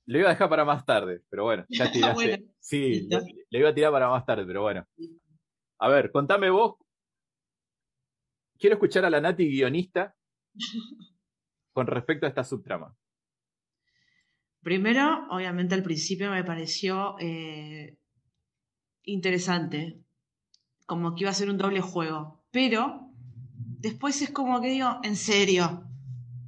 Lo 0.05 0.19
iba 0.19 0.29
a 0.29 0.31
dejar 0.31 0.47
para 0.47 0.63
más 0.63 0.85
tarde, 0.85 1.21
pero 1.29 1.43
bueno, 1.43 1.65
ya 1.67 1.91
tiraste. 1.91 2.45
sí, 2.61 3.09
le 3.49 3.59
iba 3.59 3.69
a 3.69 3.73
tirar 3.73 3.91
para 3.91 4.07
más 4.07 4.25
tarde, 4.25 4.45
pero 4.45 4.61
bueno. 4.61 4.87
A 5.79 5.89
ver, 5.89 6.11
contame 6.13 6.49
vos. 6.49 6.75
Quiero 8.57 8.75
escuchar 8.75 9.03
a 9.03 9.09
la 9.09 9.19
Nati 9.19 9.45
guionista 9.45 10.15
con 11.73 11.87
respecto 11.87 12.25
a 12.25 12.29
esta 12.29 12.45
subtrama. 12.45 12.95
Primero, 14.61 15.27
obviamente 15.29 15.75
al 15.75 15.83
principio 15.83 16.31
me 16.31 16.45
pareció 16.45 17.17
eh, 17.19 17.97
interesante, 19.03 20.02
como 20.85 21.15
que 21.15 21.21
iba 21.21 21.31
a 21.31 21.33
ser 21.33 21.49
un 21.49 21.57
doble 21.57 21.81
juego, 21.81 22.43
pero 22.51 23.09
después 23.79 24.21
es 24.21 24.31
como 24.31 24.61
que 24.61 24.69
digo, 24.69 24.99
en 25.03 25.15
serio, 25.15 25.85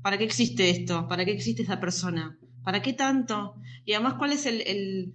¿para 0.02 0.18
qué 0.18 0.24
existe 0.24 0.70
esto? 0.70 1.08
¿Para 1.08 1.26
qué 1.26 1.32
existe 1.32 1.62
esta 1.62 1.80
persona? 1.80 2.38
¿Para 2.64 2.82
qué 2.82 2.94
tanto? 2.94 3.56
Y 3.86 3.94
además, 3.94 4.16
¿cuál 4.16 4.32
es 4.32 4.46
el... 4.46 5.14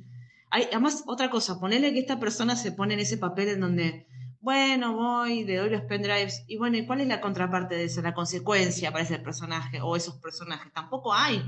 Hay, 0.51 0.65
además, 0.73 1.05
otra 1.07 1.31
cosa, 1.31 1.61
ponerle 1.61 1.93
que 1.93 2.01
esta 2.01 2.19
persona 2.19 2.57
se 2.57 2.73
pone 2.73 2.95
en 2.95 3.01
ese 3.01 3.19
papel 3.19 3.49
en 3.49 3.61
donde, 3.61 4.07
bueno, 4.41 4.95
voy, 4.95 5.45
le 5.45 5.57
doy 5.57 5.71
los 5.71 5.83
pendrives, 5.83 6.45
y 6.49 6.57
bueno, 6.57 6.77
¿y 6.77 6.87
cuál 6.87 7.01
es 7.01 7.09
la 7.09 7.21
contraparte 7.21 7.77
de 7.77 7.85
eso? 7.85 8.03
La 8.03 8.15
consecuencia 8.15 8.91
para 8.91 9.05
ese 9.05 9.19
personaje 9.19 9.81
o 9.81 9.95
esos 9.95 10.17
personajes. 10.17 10.73
Tampoco 10.73 11.15
hay 11.15 11.43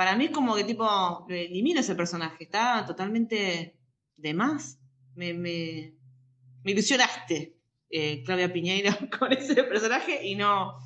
para 0.00 0.16
mí 0.16 0.24
es 0.24 0.30
como 0.30 0.54
que 0.54 0.64
tipo, 0.64 1.26
elimina 1.28 1.80
ese 1.80 1.94
personaje, 1.94 2.44
está 2.44 2.86
totalmente 2.86 3.78
de 4.16 4.32
más. 4.32 4.79
Me, 5.20 5.34
me, 5.34 5.94
ilusionaste, 6.64 7.58
eh, 7.90 8.22
Claudia 8.24 8.50
Piñeiro, 8.50 8.90
con 9.18 9.32
ese 9.32 9.64
personaje 9.64 10.26
y 10.26 10.34
no... 10.34 10.78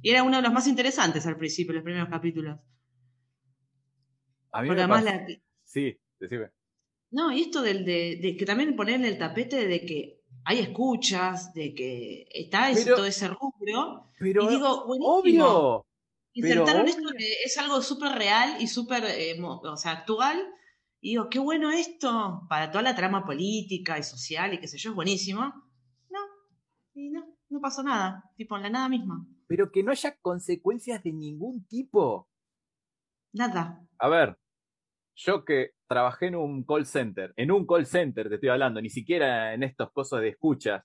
Y 0.00 0.10
era 0.10 0.22
uno 0.22 0.38
de 0.38 0.42
los 0.42 0.52
más 0.52 0.66
interesantes 0.66 1.26
al 1.26 1.36
principio, 1.36 1.74
los 1.74 1.84
primeros 1.84 2.08
capítulos. 2.08 2.58
A 4.52 4.62
mí 4.62 4.68
Porque 4.68 4.86
me 4.86 4.94
además 4.94 5.04
la, 5.04 5.26
Sí, 5.62 5.96
decime. 6.18 6.50
No, 7.10 7.30
y 7.30 7.42
esto 7.42 7.60
del, 7.60 7.84
de, 7.84 8.18
de 8.22 8.36
que 8.36 8.46
también 8.46 8.74
poner 8.74 8.94
en 8.96 9.04
el 9.04 9.18
tapete 9.18 9.68
de 9.68 9.84
que 9.84 10.22
hay 10.44 10.58
escuchas, 10.60 11.52
de 11.52 11.74
que 11.74 12.26
está 12.32 12.70
ese- 12.70 12.90
todo 12.90 13.04
ese 13.04 13.28
rubro. 13.28 14.10
Pero 14.18 14.44
y 14.44 14.48
digo, 14.54 14.86
buenísimo. 14.86 15.14
obvio. 15.18 15.86
Insertaron 16.32 16.86
pero 16.86 16.88
esto 16.88 17.08
obvio. 17.08 17.18
que 17.18 17.32
es 17.44 17.58
algo 17.58 17.82
súper 17.82 18.12
real 18.12 18.56
y 18.60 18.66
súper 18.66 19.04
eh, 19.04 19.38
o 19.42 19.76
sea, 19.76 19.92
actual. 19.92 20.42
Y 21.04 21.10
digo, 21.10 21.28
qué 21.28 21.40
bueno 21.40 21.72
esto 21.72 22.46
para 22.48 22.70
toda 22.70 22.82
la 22.82 22.94
trama 22.94 23.26
política 23.26 23.98
y 23.98 24.04
social 24.04 24.54
y 24.54 24.60
qué 24.60 24.68
sé 24.68 24.78
yo, 24.78 24.90
es 24.90 24.96
buenísimo. 24.96 25.42
No, 26.08 26.20
y 26.94 27.10
no, 27.10 27.26
no 27.48 27.60
pasó 27.60 27.82
nada. 27.82 28.30
Tipo, 28.36 28.56
en 28.56 28.62
la 28.62 28.70
nada 28.70 28.88
misma. 28.88 29.26
Pero 29.48 29.72
que 29.72 29.82
no 29.82 29.90
haya 29.90 30.16
consecuencias 30.22 31.02
de 31.02 31.12
ningún 31.12 31.66
tipo. 31.66 32.30
Nada. 33.32 33.84
A 33.98 34.08
ver, 34.08 34.38
yo 35.16 35.44
que 35.44 35.72
trabajé 35.88 36.28
en 36.28 36.36
un 36.36 36.62
call 36.62 36.86
center, 36.86 37.32
en 37.34 37.50
un 37.50 37.66
call 37.66 37.84
center 37.84 38.28
te 38.28 38.36
estoy 38.36 38.50
hablando, 38.50 38.80
ni 38.80 38.88
siquiera 38.88 39.54
en 39.54 39.64
estos 39.64 39.90
cosas 39.90 40.20
de 40.20 40.28
escuchas. 40.28 40.84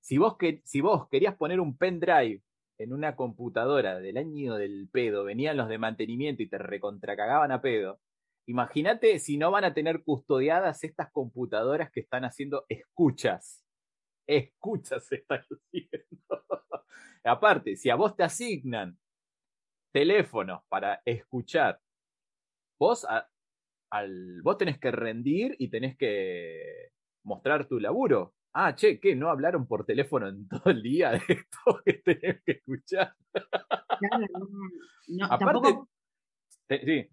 Si 0.00 0.18
vos, 0.18 0.36
que, 0.36 0.62
si 0.64 0.80
vos 0.80 1.08
querías 1.08 1.36
poner 1.36 1.60
un 1.60 1.76
pendrive 1.76 2.42
en 2.76 2.92
una 2.92 3.14
computadora 3.14 4.00
del 4.00 4.16
año 4.16 4.56
del 4.56 4.88
pedo, 4.90 5.22
venían 5.22 5.56
los 5.56 5.68
de 5.68 5.78
mantenimiento 5.78 6.42
y 6.42 6.48
te 6.48 6.58
recontracagaban 6.58 7.52
a 7.52 7.62
pedo. 7.62 8.00
Imagínate 8.46 9.18
si 9.18 9.36
no 9.38 9.50
van 9.50 9.64
a 9.64 9.74
tener 9.74 10.02
custodiadas 10.02 10.82
estas 10.84 11.10
computadoras 11.12 11.90
que 11.92 12.00
están 12.00 12.24
haciendo 12.24 12.64
escuchas. 12.68 13.64
Escuchas 14.26 15.06
se 15.06 15.16
están 15.16 15.40
haciendo. 15.50 16.44
Aparte, 17.24 17.76
si 17.76 17.90
a 17.90 17.94
vos 17.94 18.16
te 18.16 18.24
asignan 18.24 18.98
teléfonos 19.92 20.62
para 20.68 21.02
escuchar, 21.04 21.80
vos, 22.78 23.04
a- 23.04 23.28
al, 23.90 24.40
vos 24.42 24.58
tenés 24.58 24.78
que 24.78 24.90
rendir 24.90 25.54
y 25.58 25.68
tenés 25.68 25.96
que 25.96 26.90
mostrar 27.24 27.66
tu 27.68 27.78
laburo. 27.78 28.34
Ah, 28.54 28.74
che, 28.74 29.00
¿qué? 29.00 29.14
¿No 29.14 29.30
hablaron 29.30 29.66
por 29.66 29.84
teléfono 29.86 30.28
en 30.28 30.48
todo 30.48 30.70
el 30.70 30.82
día 30.82 31.10
de 31.12 31.18
esto 31.28 31.82
que 31.84 31.92
tenés 31.94 32.42
que 32.44 32.52
escuchar? 32.52 33.14
Claro, 33.32 34.26
no, 34.34 34.48
no, 35.08 35.24
Aparte, 35.26 35.38
tampoco, 35.38 35.88
te- 36.66 36.84
sí, 36.84 37.10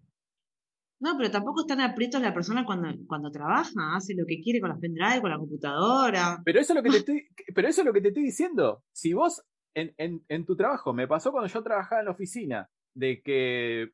no, 1.00 1.16
pero 1.16 1.30
tampoco 1.30 1.62
están 1.62 1.80
aprietos 1.80 2.20
la 2.20 2.34
persona 2.34 2.64
cuando, 2.64 2.88
cuando 3.06 3.30
trabaja, 3.30 3.96
hace 3.96 4.14
lo 4.14 4.26
que 4.26 4.40
quiere 4.40 4.60
con 4.60 4.68
las 4.68 4.78
pendrive, 4.78 5.20
con 5.20 5.30
la 5.30 5.38
computadora. 5.38 6.42
pero 6.44 6.60
eso 6.60 6.72
es 6.72 6.76
lo 6.76 6.82
que 6.82 6.90
te 6.90 6.96
estoy, 6.98 7.28
pero 7.54 7.68
eso 7.68 7.80
es 7.80 7.86
lo 7.86 7.92
que 7.92 8.02
te 8.02 8.08
estoy 8.08 8.24
diciendo. 8.24 8.84
Si 8.92 9.14
vos 9.14 9.42
en, 9.74 9.94
en, 9.96 10.22
en 10.28 10.44
tu 10.44 10.56
trabajo, 10.56 10.92
me 10.92 11.08
pasó 11.08 11.32
cuando 11.32 11.48
yo 11.48 11.62
trabajaba 11.62 12.00
en 12.00 12.06
la 12.06 12.12
oficina, 12.12 12.68
de 12.94 13.22
que, 13.22 13.90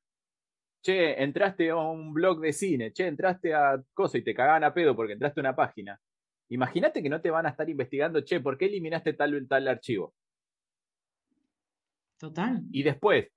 che, 0.82 1.22
entraste 1.22 1.70
a 1.70 1.76
un 1.76 2.12
blog 2.12 2.40
de 2.40 2.52
cine, 2.52 2.92
che, 2.92 3.06
entraste 3.06 3.54
a 3.54 3.82
cosa 3.94 4.18
y 4.18 4.24
te 4.24 4.34
cagaban 4.34 4.64
a 4.64 4.74
pedo 4.74 4.96
porque 4.96 5.12
entraste 5.12 5.40
a 5.40 5.42
una 5.42 5.56
página. 5.56 6.00
Imagínate 6.48 7.02
que 7.02 7.08
no 7.08 7.20
te 7.20 7.30
van 7.30 7.46
a 7.46 7.50
estar 7.50 7.68
investigando, 7.68 8.22
che, 8.22 8.40
¿por 8.40 8.56
qué 8.56 8.66
eliminaste 8.66 9.12
tal 9.12 9.46
tal 9.48 9.68
archivo? 9.68 10.14
Total. 12.18 12.62
Y 12.72 12.82
después, 12.82 13.28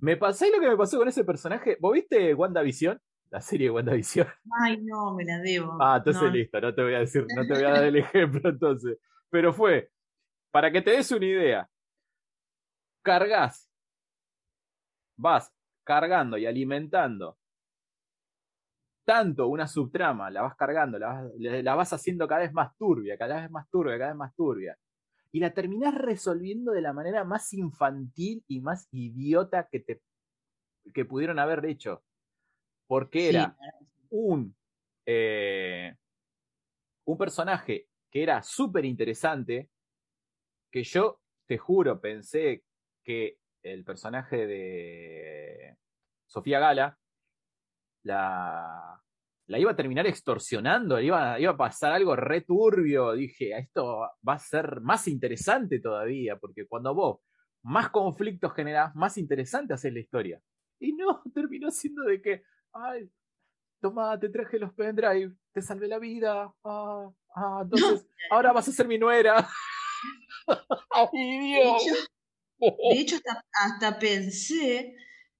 me 0.00 0.16
pasé 0.16 0.50
lo 0.50 0.60
que 0.60 0.68
me 0.68 0.76
pasó 0.76 0.98
con 0.98 1.08
ese 1.08 1.24
personaje. 1.24 1.76
¿Vos 1.80 1.92
viste 1.92 2.34
WandaVision? 2.34 3.00
La 3.30 3.40
serie 3.40 3.68
de 3.68 3.70
WandaVision. 3.72 4.26
Ay, 4.62 4.78
no, 4.82 5.14
me 5.14 5.24
la 5.24 5.38
debo. 5.38 5.76
Ah, 5.80 5.96
entonces 5.98 6.22
No, 6.22 6.30
listo, 6.30 6.60
no 6.60 6.74
te 6.74 6.82
voy 6.82 6.94
a 6.94 7.00
decir, 7.00 7.26
no 7.34 7.46
te 7.46 7.54
voy 7.54 7.64
a 7.64 7.70
dar 7.70 7.84
el 7.84 7.96
ejemplo 7.96 8.50
entonces. 8.50 8.98
Pero 9.30 9.52
fue, 9.52 9.90
para 10.50 10.70
que 10.70 10.82
te 10.82 10.92
des 10.92 11.10
una 11.10 11.26
idea, 11.26 11.70
cargas, 13.02 13.68
vas 15.16 15.52
cargando 15.84 16.36
y 16.36 16.46
alimentando 16.46 17.38
tanto 19.06 19.46
una 19.46 19.68
subtrama, 19.68 20.30
la 20.30 20.42
vas 20.42 20.56
cargando, 20.56 20.98
la 20.98 21.08
vas, 21.08 21.32
la 21.38 21.74
vas 21.76 21.92
haciendo 21.92 22.26
cada 22.26 22.40
vez 22.40 22.52
más 22.52 22.76
turbia, 22.76 23.16
cada 23.16 23.40
vez 23.40 23.50
más 23.50 23.70
turbia, 23.70 23.96
cada 23.98 24.10
vez 24.10 24.18
más 24.18 24.34
turbia. 24.34 24.76
Y 25.36 25.40
la 25.40 25.52
terminás 25.52 25.94
resolviendo 25.94 26.72
de 26.72 26.80
la 26.80 26.94
manera 26.94 27.22
más 27.22 27.52
infantil 27.52 28.42
y 28.48 28.62
más 28.62 28.88
idiota 28.90 29.68
que 29.70 29.80
te 29.80 30.00
que 30.94 31.04
pudieron 31.04 31.38
haber 31.38 31.62
hecho. 31.66 32.02
Porque 32.86 33.18
sí, 33.18 33.36
era 33.36 33.54
un, 34.08 34.56
eh, 35.04 35.94
un 37.04 37.18
personaje 37.18 37.86
que 38.10 38.22
era 38.22 38.42
súper 38.42 38.86
interesante, 38.86 39.68
que 40.72 40.82
yo 40.82 41.20
te 41.44 41.58
juro 41.58 42.00
pensé 42.00 42.64
que 43.04 43.38
el 43.62 43.84
personaje 43.84 44.46
de 44.46 45.76
Sofía 46.24 46.60
Gala 46.60 46.98
la, 48.04 49.04
la 49.48 49.58
iba 49.58 49.70
a 49.70 49.76
terminar 49.76 50.06
extorsionando, 50.06 51.00
iba, 51.00 51.38
iba 51.38 51.52
a 51.52 51.56
pasar 51.56 51.92
algo 51.92 52.16
returbio. 52.16 53.12
Dije, 53.12 53.56
esto 53.56 54.08
va 54.28 54.34
a 54.34 54.38
ser 54.38 54.80
más 54.80 55.06
interesante 55.08 55.80
todavía, 55.80 56.36
porque 56.36 56.66
cuando 56.66 56.94
vos 56.94 57.20
más 57.62 57.90
conflictos 57.90 58.52
generás, 58.54 58.94
más 58.94 59.18
interesante 59.18 59.74
haces 59.74 59.92
la 59.92 60.00
historia. 60.00 60.40
Y 60.80 60.92
no, 60.92 61.22
terminó 61.34 61.70
siendo 61.70 62.02
de 62.04 62.20
que, 62.20 62.42
ay, 62.72 63.08
toma, 63.80 64.18
te 64.18 64.28
traje 64.28 64.58
los 64.58 64.72
pendrive, 64.74 65.34
te 65.52 65.62
salvé 65.62 65.88
la 65.88 65.98
vida. 65.98 66.52
Ah, 66.64 67.10
ah, 67.34 67.60
entonces, 67.62 68.06
ahora 68.30 68.52
vas 68.52 68.68
a 68.68 68.72
ser 68.72 68.88
mi 68.88 68.98
nuera. 68.98 69.48
¡Ay, 70.90 71.06
De 71.12 71.40
Dios! 71.40 71.82
hecho, 71.82 71.94
de 72.60 73.00
hecho, 73.00 73.16
hasta, 73.16 73.44
hasta 73.64 73.98
pensé 73.98 74.96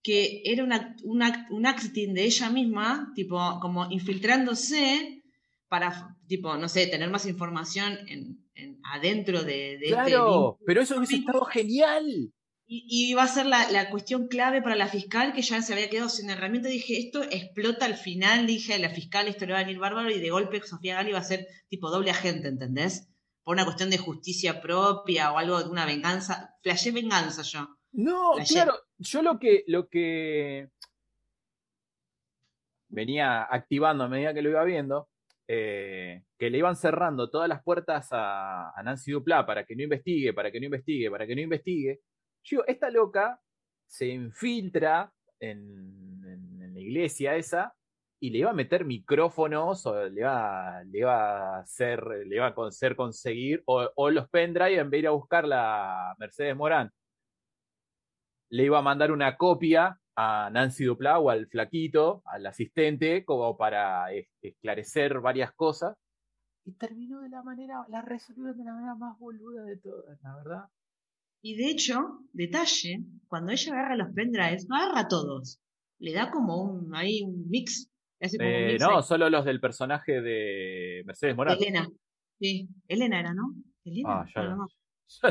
que 0.07 0.43
era 0.53 0.63
una, 0.69 0.79
un, 1.13 1.21
act- 1.23 1.51
un 1.51 1.67
acting 1.67 2.15
de 2.15 2.25
ella 2.31 2.49
misma, 2.59 3.13
tipo, 3.15 3.37
como 3.61 3.91
infiltrándose 3.91 5.23
para, 5.69 6.17
tipo, 6.29 6.57
no 6.57 6.69
sé, 6.69 6.87
tener 6.87 7.11
más 7.11 7.27
información 7.27 7.99
en, 8.09 8.21
en- 8.55 8.79
adentro 8.85 9.43
de, 9.43 9.79
de 9.79 9.87
este 9.87 9.89
Claro, 9.89 10.59
pero 10.65 10.81
eso 10.83 10.97
hubiese 10.97 11.17
estado 11.17 11.45
genial. 11.45 12.33
Y, 12.69 12.85
y 12.89 13.11
iba 13.11 13.23
a 13.23 13.29
ser 13.29 13.47
la, 13.47 13.71
la 13.71 13.91
cuestión 13.91 14.27
clave 14.29 14.63
para 14.63 14.75
la 14.77 14.89
fiscal 14.89 15.33
que 15.33 15.43
ya 15.43 15.61
se 15.63 15.73
había 15.73 15.89
quedado 15.91 16.09
sin 16.09 16.31
herramienta. 16.31 16.69
Dije, 16.69 16.99
esto 16.99 17.23
explota 17.23 17.85
al 17.87 17.95
final. 17.97 18.47
Dije, 18.47 18.75
a 18.75 18.79
la 18.79 18.91
fiscal 18.91 19.29
esto 19.29 19.47
le 19.47 19.53
va 19.55 19.61
a 19.61 19.63
venir 19.65 19.79
bárbaro 19.79 20.11
y 20.11 20.19
de 20.21 20.31
golpe 20.31 20.61
Sofía 20.65 20.95
Gali 20.97 21.13
va 21.13 21.19
a 21.21 21.25
ser 21.25 21.47
tipo 21.69 21.91
doble 21.91 22.11
agente, 22.11 22.49
¿entendés? 22.49 23.09
Por 23.45 23.55
una 23.55 23.65
cuestión 23.65 23.91
de 23.91 23.99
justicia 23.99 24.61
propia 24.61 25.33
o 25.33 25.39
algo 25.39 25.63
de 25.63 25.69
una 25.71 25.87
venganza. 25.87 26.51
Flashé 26.63 26.91
venganza 26.91 27.43
yo. 27.43 27.69
No, 27.93 28.37
La 28.37 28.45
claro, 28.45 28.75
yo 28.99 29.23
lo 29.23 29.39
que, 29.39 29.65
lo 29.67 29.89
que 29.89 30.69
venía 32.89 33.43
activando 33.45 34.05
a 34.05 34.09
medida 34.09 34.35
que 34.35 34.43
lo 34.43 34.51
iba 34.51 34.65
viendo, 34.65 35.09
eh, 35.49 36.23
que 36.39 36.51
le 36.51 36.59
iban 36.59 36.77
cerrando 36.77 37.31
todas 37.31 37.49
las 37.49 37.63
puertas 37.63 38.09
a, 38.13 38.73
Nancy 38.85 39.13
Duplá 39.13 39.47
para 39.47 39.65
que 39.65 39.77
no 39.77 39.83
investigue, 39.83 40.33
para 40.33 40.51
que 40.51 40.61
no 40.61 40.67
investigue, 40.67 41.11
para 41.11 41.27
que 41.27 41.35
no 41.35 41.41
investigue. 41.41 42.01
Yo 42.45 42.65
esta 42.67 42.91
loca 42.91 43.41
se 43.87 44.07
infiltra 44.09 45.13
en, 45.41 45.61
en- 46.25 46.75
la 46.75 46.81
iglesia 46.81 47.37
esa 47.37 47.75
y 48.21 48.31
le 48.31 48.39
iba 48.39 48.51
a 48.51 48.55
meter 48.55 48.85
micrófonos 48.85 49.87
o 49.87 50.09
le 50.09 50.21
iba, 50.21 50.83
le 50.85 51.05
a 51.05 51.59
hacer, 51.61 52.05
le 52.27 52.37
iba 52.37 52.49
a 52.49 52.55
conseguir, 52.55 53.63
o, 53.67 53.91
o 53.97 54.11
los 54.11 54.29
pendrive 54.29 54.79
en 54.79 54.91
vez 54.91 54.99
de 54.99 54.99
ir 54.99 55.07
a 55.09 55.13
buscar 55.13 55.47
la 55.49 56.15
Mercedes 56.19 56.55
Morán 56.57 56.91
le 58.51 58.65
iba 58.65 58.79
a 58.79 58.83
mandar 58.83 59.11
una 59.13 59.37
copia 59.37 59.99
a 60.17 60.49
Nancy 60.53 60.85
Duplá 60.85 61.19
o 61.19 61.31
al 61.31 61.47
flaquito, 61.47 62.23
al 62.27 62.47
asistente, 62.47 63.25
como 63.25 63.57
para 63.57 64.13
es- 64.13 64.29
esclarecer 64.41 65.21
varias 65.21 65.53
cosas. 65.53 65.97
Y 66.65 66.73
terminó 66.73 67.21
de 67.21 67.29
la 67.29 67.43
manera, 67.43 67.85
la 67.89 68.03
resolvió 68.03 68.53
de 68.55 68.65
la 68.65 68.73
manera 68.73 68.95
más 68.95 69.19
boluda 69.19 69.63
de 69.65 69.77
todas, 69.77 70.19
la 70.23 70.37
verdad. 70.37 70.65
Y 71.43 71.57
de 71.57 71.71
hecho, 71.71 72.21
detalle, 72.33 73.05
cuando 73.29 73.53
ella 73.53 73.73
agarra 73.73 73.97
los 73.97 74.13
pendrives, 74.15 74.67
no 74.69 74.77
agarra 74.77 75.07
todos. 75.07 75.61
Le 75.99 76.13
da 76.13 76.31
como 76.31 76.63
un, 76.63 76.95
ahí 76.97 77.23
un 77.23 77.49
mix. 77.49 77.89
le 78.19 78.27
hace 78.27 78.39
como 78.39 78.49
un 78.49 78.55
Eh, 78.55 78.73
mix 78.73 78.81
no, 78.83 78.97
ahí. 78.97 79.03
solo 79.03 79.29
los 79.31 79.45
del 79.45 79.61
personaje 79.61 80.21
de 80.23 81.03
Mercedes 81.05 81.37
Morán. 81.37 81.57
Elena. 81.59 81.89
Sí, 82.41 82.69
Elena 82.89 83.21
era, 83.21 83.33
¿no? 83.35 83.55
Elena. 83.85 84.09
Ah, 84.23 84.27
ya 84.35 84.43
No, 84.43 84.57
no. 84.57 84.57
no, 84.57 84.69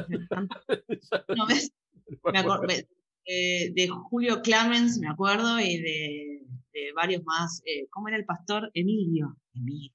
Ya 0.08 1.26
no. 1.28 1.36
¿No 1.36 1.48
ves? 1.48 1.72
Me 2.08 2.32
me 2.32 2.40
acor- 2.40 2.54
acuerdo. 2.56 2.68
me- 2.68 2.88
eh, 3.26 3.72
de 3.74 3.88
Julio 3.88 4.42
Clemens, 4.42 5.00
me 5.00 5.08
acuerdo, 5.08 5.60
y 5.60 5.78
de, 5.78 6.42
de 6.74 6.94
varios 6.94 7.24
más. 7.24 7.62
Eh, 7.66 7.88
¿Cómo 7.90 8.08
era 8.08 8.18
el 8.18 8.26
pastor? 8.26 8.70
Emilio. 8.74 9.38
Emilio. 9.54 9.92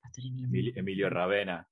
Pastor 0.00 0.24
Emilio. 0.26 0.46
Emilio, 0.46 0.72
Emilio 0.76 1.10
Ravena, 1.10 1.68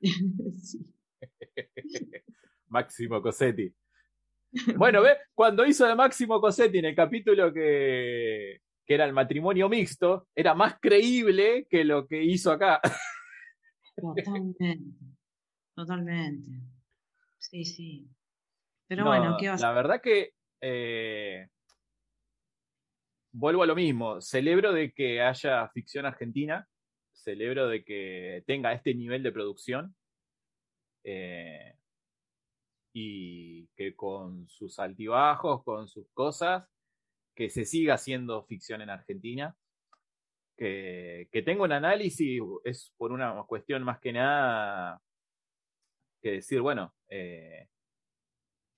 Sí. 0.62 0.78
Máximo 2.68 3.22
Cosetti. 3.22 3.72
Bueno, 4.76 5.02
ve, 5.02 5.16
cuando 5.34 5.66
hizo 5.66 5.86
de 5.86 5.94
Máximo 5.94 6.40
Cosetti 6.40 6.78
en 6.78 6.86
el 6.86 6.94
capítulo 6.94 7.52
que, 7.52 8.60
que 8.84 8.94
era 8.94 9.04
el 9.04 9.12
matrimonio 9.12 9.68
mixto, 9.68 10.28
era 10.34 10.54
más 10.54 10.78
creíble 10.80 11.66
que 11.68 11.84
lo 11.84 12.06
que 12.06 12.22
hizo 12.22 12.50
acá. 12.50 12.80
Totalmente. 13.96 14.78
Totalmente. 15.74 16.50
Sí, 17.38 17.64
sí. 17.64 18.08
Pero 18.88 19.04
No, 19.04 19.10
bueno, 19.10 19.36
¿qué 19.38 19.48
va 19.48 19.54
a 19.54 19.58
La 19.58 19.72
verdad 19.72 20.00
que 20.00 20.32
eh, 20.60 21.48
vuelvo 23.32 23.62
a 23.62 23.66
lo 23.66 23.74
mismo, 23.74 24.20
celebro 24.20 24.72
de 24.72 24.92
que 24.92 25.20
haya 25.20 25.68
ficción 25.68 26.06
argentina, 26.06 26.66
celebro 27.12 27.68
de 27.68 27.84
que 27.84 28.44
tenga 28.46 28.72
este 28.72 28.94
nivel 28.94 29.22
de 29.22 29.32
producción 29.32 29.94
eh, 31.04 31.74
y 32.92 33.66
que 33.76 33.94
con 33.94 34.48
sus 34.48 34.78
altibajos, 34.78 35.62
con 35.64 35.88
sus 35.88 36.08
cosas, 36.12 36.64
que 37.34 37.50
se 37.50 37.64
siga 37.64 37.94
haciendo 37.94 38.44
ficción 38.44 38.80
en 38.82 38.90
Argentina. 38.90 39.54
Que, 40.56 41.28
que 41.30 41.42
tenga 41.42 41.64
un 41.64 41.72
análisis 41.72 42.40
es 42.64 42.94
por 42.96 43.12
una 43.12 43.42
cuestión 43.42 43.82
más 43.82 44.00
que 44.00 44.14
nada 44.14 45.02
que 46.22 46.32
decir, 46.32 46.62
bueno, 46.62 46.94
eh, 47.08 47.68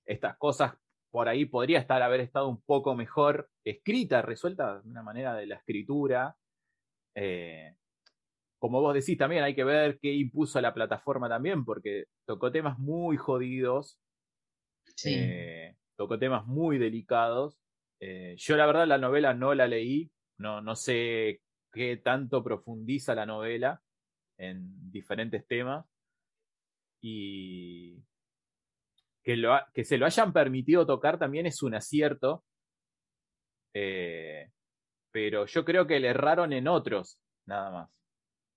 estas 0.09 0.37
cosas 0.39 0.73
por 1.11 1.29
ahí 1.29 1.47
podría 1.47 1.79
estar 1.79 2.03
haber 2.03 2.21
estado 2.21 2.49
un 2.49 2.61
poco 2.63 2.95
mejor 2.95 3.51
escrita, 3.65 4.23
resuelta 4.23 4.81
de 4.81 4.89
una 4.89 5.03
manera 5.03 5.35
de 5.35 5.47
la 5.47 5.57
escritura. 5.57 6.37
Eh, 7.15 7.75
como 8.59 8.81
vos 8.81 8.95
decís, 8.95 9.17
también 9.17 9.45
hay 9.45 9.55
que 9.55 9.65
ver 9.65 9.99
qué 10.01 10.13
impuso 10.13 10.61
la 10.61 10.75
plataforma 10.75 11.29
también, 11.29 11.65
porque 11.65 12.07
tocó 12.27 12.51
temas 12.51 12.79
muy 12.79 13.17
jodidos, 13.17 13.99
eh, 15.05 15.77
tocó 15.97 16.19
temas 16.19 16.47
muy 16.47 16.79
delicados. 16.79 17.59
Eh, 18.01 18.35
yo 18.37 18.57
la 18.57 18.67
verdad 18.67 18.87
la 18.87 18.99
novela 18.99 19.35
no 19.35 19.55
la 19.55 19.67
leí, 19.67 20.11
no, 20.39 20.61
no 20.61 20.77
sé 20.77 21.41
qué 21.73 21.97
tanto 21.97 22.43
profundiza 22.43 23.15
la 23.15 23.27
novela 23.27 23.81
en 24.39 24.91
diferentes 24.91 25.47
temas. 25.47 25.87
Y 27.01 28.03
que, 29.75 29.85
se 29.85 29.99
lo 29.99 30.07
hayan 30.07 30.33
permitido 30.33 30.87
tocar 30.87 31.19
también 31.19 31.45
es 31.45 31.63
un 31.63 31.75
acierto. 31.75 32.45
Eh, 33.75 34.51
pero 35.11 35.45
yo 35.45 35.65
creo 35.65 35.87
que 35.87 36.01
le 36.01 36.09
erraron 36.09 36.53
en 36.55 36.67
otros, 36.67 37.19
nada 37.45 37.71
más. 37.71 37.91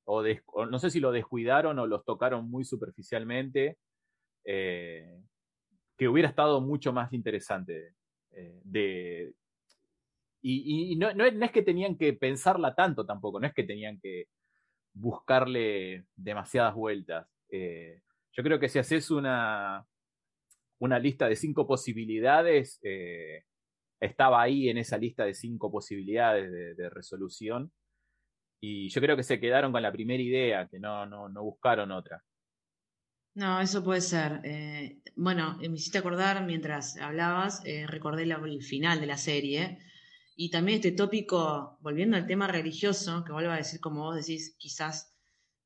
O, 0.06 0.24
no 0.66 0.80
sé 0.80 0.90
si 0.90 1.00
lo 1.00 1.12
descuidaron 1.12 1.78
o 1.80 1.88
los 1.88 2.06
tocaron 2.06 2.50
muy 2.50 2.64
superficialmente. 2.64 3.78
Eh, 4.46 5.22
que 5.98 6.08
hubiera 6.08 6.30
estado 6.30 6.62
mucho 6.62 6.94
más 6.94 7.12
interesante. 7.12 7.94
Eh, 8.32 8.62
de, 8.64 9.34
y, 10.42 10.96
no, 10.96 11.14
no, 11.14 11.26
es 11.26 11.52
que 11.52 11.64
tenían 11.64 11.98
que 11.98 12.14
pensarla 12.14 12.74
tanto 12.74 13.06
tampoco, 13.06 13.40
no 13.40 13.46
es 13.46 13.54
que 13.54 13.64
tenían 13.64 14.00
que 14.00 14.28
buscarle 14.94 16.06
demasiadas 16.16 16.74
vueltas. 16.74 17.28
yo 17.52 18.44
creo 18.44 18.60
que 18.60 18.70
si 18.70 18.80
haces 18.80 19.12
una, 19.12 19.86
una 20.82 20.98
lista 20.98 21.30
de 21.30 21.36
cinco 21.36 21.68
posibilidades, 21.68 22.80
eh, 22.82 23.44
estaba 24.00 24.42
ahí 24.42 24.68
en 24.68 24.80
esa 24.80 24.98
lista 24.98 25.24
de 25.24 25.36
cinco 25.36 25.72
posibilidades 25.72 26.52
de, 26.52 26.90
resolución. 26.90 27.72
Y 28.60 28.90
yo 28.90 29.00
creo 29.00 29.16
que 29.16 29.24
se 29.24 29.40
quedaron 29.40 29.72
con 29.72 29.84
la 29.84 29.92
primera 29.92 30.22
idea, 30.22 30.68
que 30.68 30.80
no, 30.80 31.06
no, 31.06 31.44
buscaron 31.44 31.92
otra. 31.92 32.24
No, 33.36 33.62
eso 33.62 33.84
puede 33.84 34.02
ser. 34.02 34.42
Eh, 34.44 35.02
bueno, 35.16 35.58
me 35.60 35.76
hiciste 35.76 36.00
acordar 36.00 36.46
mientras 36.46 36.98
hablabas, 36.98 37.62
eh, 37.64 37.86
recordé 37.86 38.24
el 38.24 38.64
final 38.64 39.00
de 39.00 39.08
la 39.08 39.18
serie. 39.18 39.78
Y 40.36 40.50
también 40.50 40.78
este 40.78 40.94
tópico, 40.94 41.78
volviendo 41.82 42.18
al 42.18 42.26
tema 42.26 42.48
religioso, 42.48 43.24
que 43.24 43.34
vuelvo 43.34 43.52
a 43.52 43.58
decir, 43.58 43.80
como 43.80 44.02
vos 44.02 44.16
decís, 44.16 44.56
quizás 44.58 45.16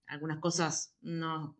algunas 0.07 0.39
cosas 0.39 0.97
no, 1.01 1.57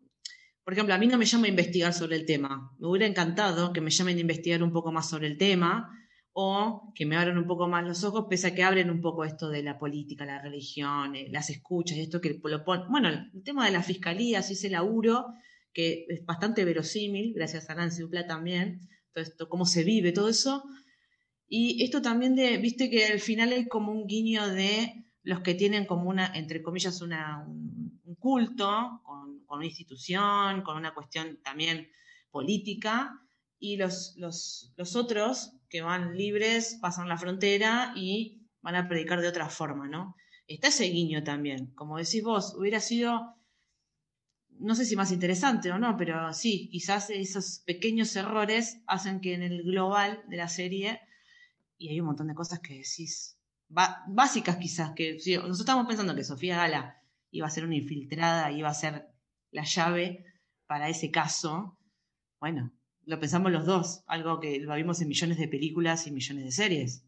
por 0.66 0.72
ejemplo, 0.72 0.96
a 0.96 0.98
mí 0.98 1.06
no 1.06 1.16
me 1.16 1.26
llama 1.26 1.46
a 1.46 1.50
investigar 1.50 1.92
sobre 1.92 2.16
el 2.16 2.26
tema. 2.26 2.72
Me 2.80 2.88
hubiera 2.88 3.06
encantado 3.06 3.72
que 3.72 3.80
me 3.80 3.92
llamen 3.92 4.16
a 4.16 4.20
investigar 4.20 4.64
un 4.64 4.72
poco 4.72 4.90
más 4.90 5.08
sobre 5.08 5.28
el 5.28 5.38
tema 5.38 5.96
o 6.32 6.92
que 6.92 7.06
me 7.06 7.16
abran 7.16 7.38
un 7.38 7.46
poco 7.46 7.68
más 7.68 7.86
los 7.86 8.02
ojos, 8.02 8.26
pese 8.28 8.48
a 8.48 8.54
que 8.56 8.64
abren 8.64 8.90
un 8.90 9.00
poco 9.00 9.24
esto 9.24 9.48
de 9.48 9.62
la 9.62 9.78
política, 9.78 10.26
la 10.26 10.42
religión, 10.42 11.14
eh, 11.14 11.28
las 11.30 11.50
escuchas 11.50 11.96
y 11.96 12.00
esto 12.00 12.20
que 12.20 12.40
lo 12.42 12.64
ponen. 12.64 12.88
Bueno, 12.90 13.08
el 13.10 13.44
tema 13.44 13.64
de 13.64 13.70
la 13.70 13.84
fiscalía, 13.84 14.42
sí 14.42 14.54
ese 14.54 14.68
laburo, 14.68 15.26
que 15.72 16.04
es 16.08 16.26
bastante 16.26 16.64
verosímil, 16.64 17.32
gracias 17.32 17.70
a 17.70 17.76
Nancy 17.76 18.02
Dupla 18.02 18.26
también, 18.26 18.80
todo 19.12 19.22
esto, 19.22 19.48
cómo 19.48 19.66
se 19.66 19.84
vive, 19.84 20.10
todo 20.10 20.28
eso. 20.28 20.64
Y 21.46 21.84
esto 21.84 22.02
también 22.02 22.34
de, 22.34 22.58
viste 22.58 22.90
que 22.90 23.06
al 23.06 23.20
final 23.20 23.52
hay 23.52 23.68
como 23.68 23.92
un 23.92 24.08
guiño 24.08 24.48
de 24.48 25.04
los 25.22 25.42
que 25.42 25.54
tienen 25.54 25.86
como 25.86 26.10
una, 26.10 26.26
entre 26.34 26.60
comillas, 26.60 27.00
una, 27.02 27.44
un, 27.46 27.85
culto 28.14 29.00
con, 29.04 29.44
una 29.48 29.64
institución, 29.64 30.62
con 30.62 30.76
una 30.76 30.94
cuestión 30.94 31.40
también 31.42 31.90
política, 32.30 33.20
y 33.58 33.76
los, 33.76 34.14
los, 34.16 34.72
los, 34.76 34.96
otros 34.96 35.54
que 35.68 35.80
van 35.80 36.16
libres 36.16 36.78
pasan 36.80 37.08
la 37.08 37.16
frontera 37.16 37.92
y 37.96 38.46
van 38.60 38.76
a 38.76 38.86
predicar 38.88 39.20
de 39.20 39.28
otra 39.28 39.48
forma, 39.48 39.88
¿no? 39.88 40.14
Está 40.46 40.68
ese 40.68 40.84
guiño 40.84 41.24
también. 41.24 41.72
Como 41.74 41.96
decís 41.96 42.22
vos, 42.22 42.54
hubiera 42.56 42.80
sido, 42.80 43.34
no 44.58 44.74
sé 44.74 44.84
si 44.84 44.94
más 44.94 45.10
interesante 45.10 45.72
o 45.72 45.78
no, 45.78 45.96
pero 45.96 46.32
sí, 46.32 46.68
quizás 46.70 47.10
esos 47.10 47.62
pequeños 47.64 48.14
errores 48.14 48.82
hacen 48.86 49.20
que 49.20 49.34
en 49.34 49.42
el 49.42 49.62
global 49.62 50.22
de 50.28 50.36
la 50.36 50.48
serie, 50.48 51.00
y 51.78 51.88
hay 51.88 52.00
un 52.00 52.06
montón 52.06 52.28
de 52.28 52.34
cosas 52.34 52.60
que 52.60 52.74
decís, 52.74 53.38
básicas 53.68 54.56
quizás, 54.56 54.92
que 54.94 55.14
nosotros 55.14 55.60
estamos 55.60 55.86
pensando 55.86 56.14
que 56.14 56.24
Sofía 56.24 56.58
Gala 56.58 57.02
iba 57.30 57.46
a 57.46 57.50
ser 57.50 57.64
una 57.64 57.76
infiltrada, 57.76 58.50
iba 58.52 58.68
a 58.68 58.74
ser 58.74 59.06
la 59.50 59.64
llave 59.64 60.24
para 60.66 60.88
ese 60.88 61.10
caso, 61.10 61.78
bueno, 62.40 62.72
lo 63.04 63.20
pensamos 63.20 63.52
los 63.52 63.64
dos, 63.64 64.02
algo 64.06 64.40
que 64.40 64.58
lo 64.58 64.74
vimos 64.74 65.00
en 65.00 65.08
millones 65.08 65.38
de 65.38 65.48
películas 65.48 66.06
y 66.06 66.10
millones 66.10 66.44
de 66.44 66.50
series. 66.50 67.04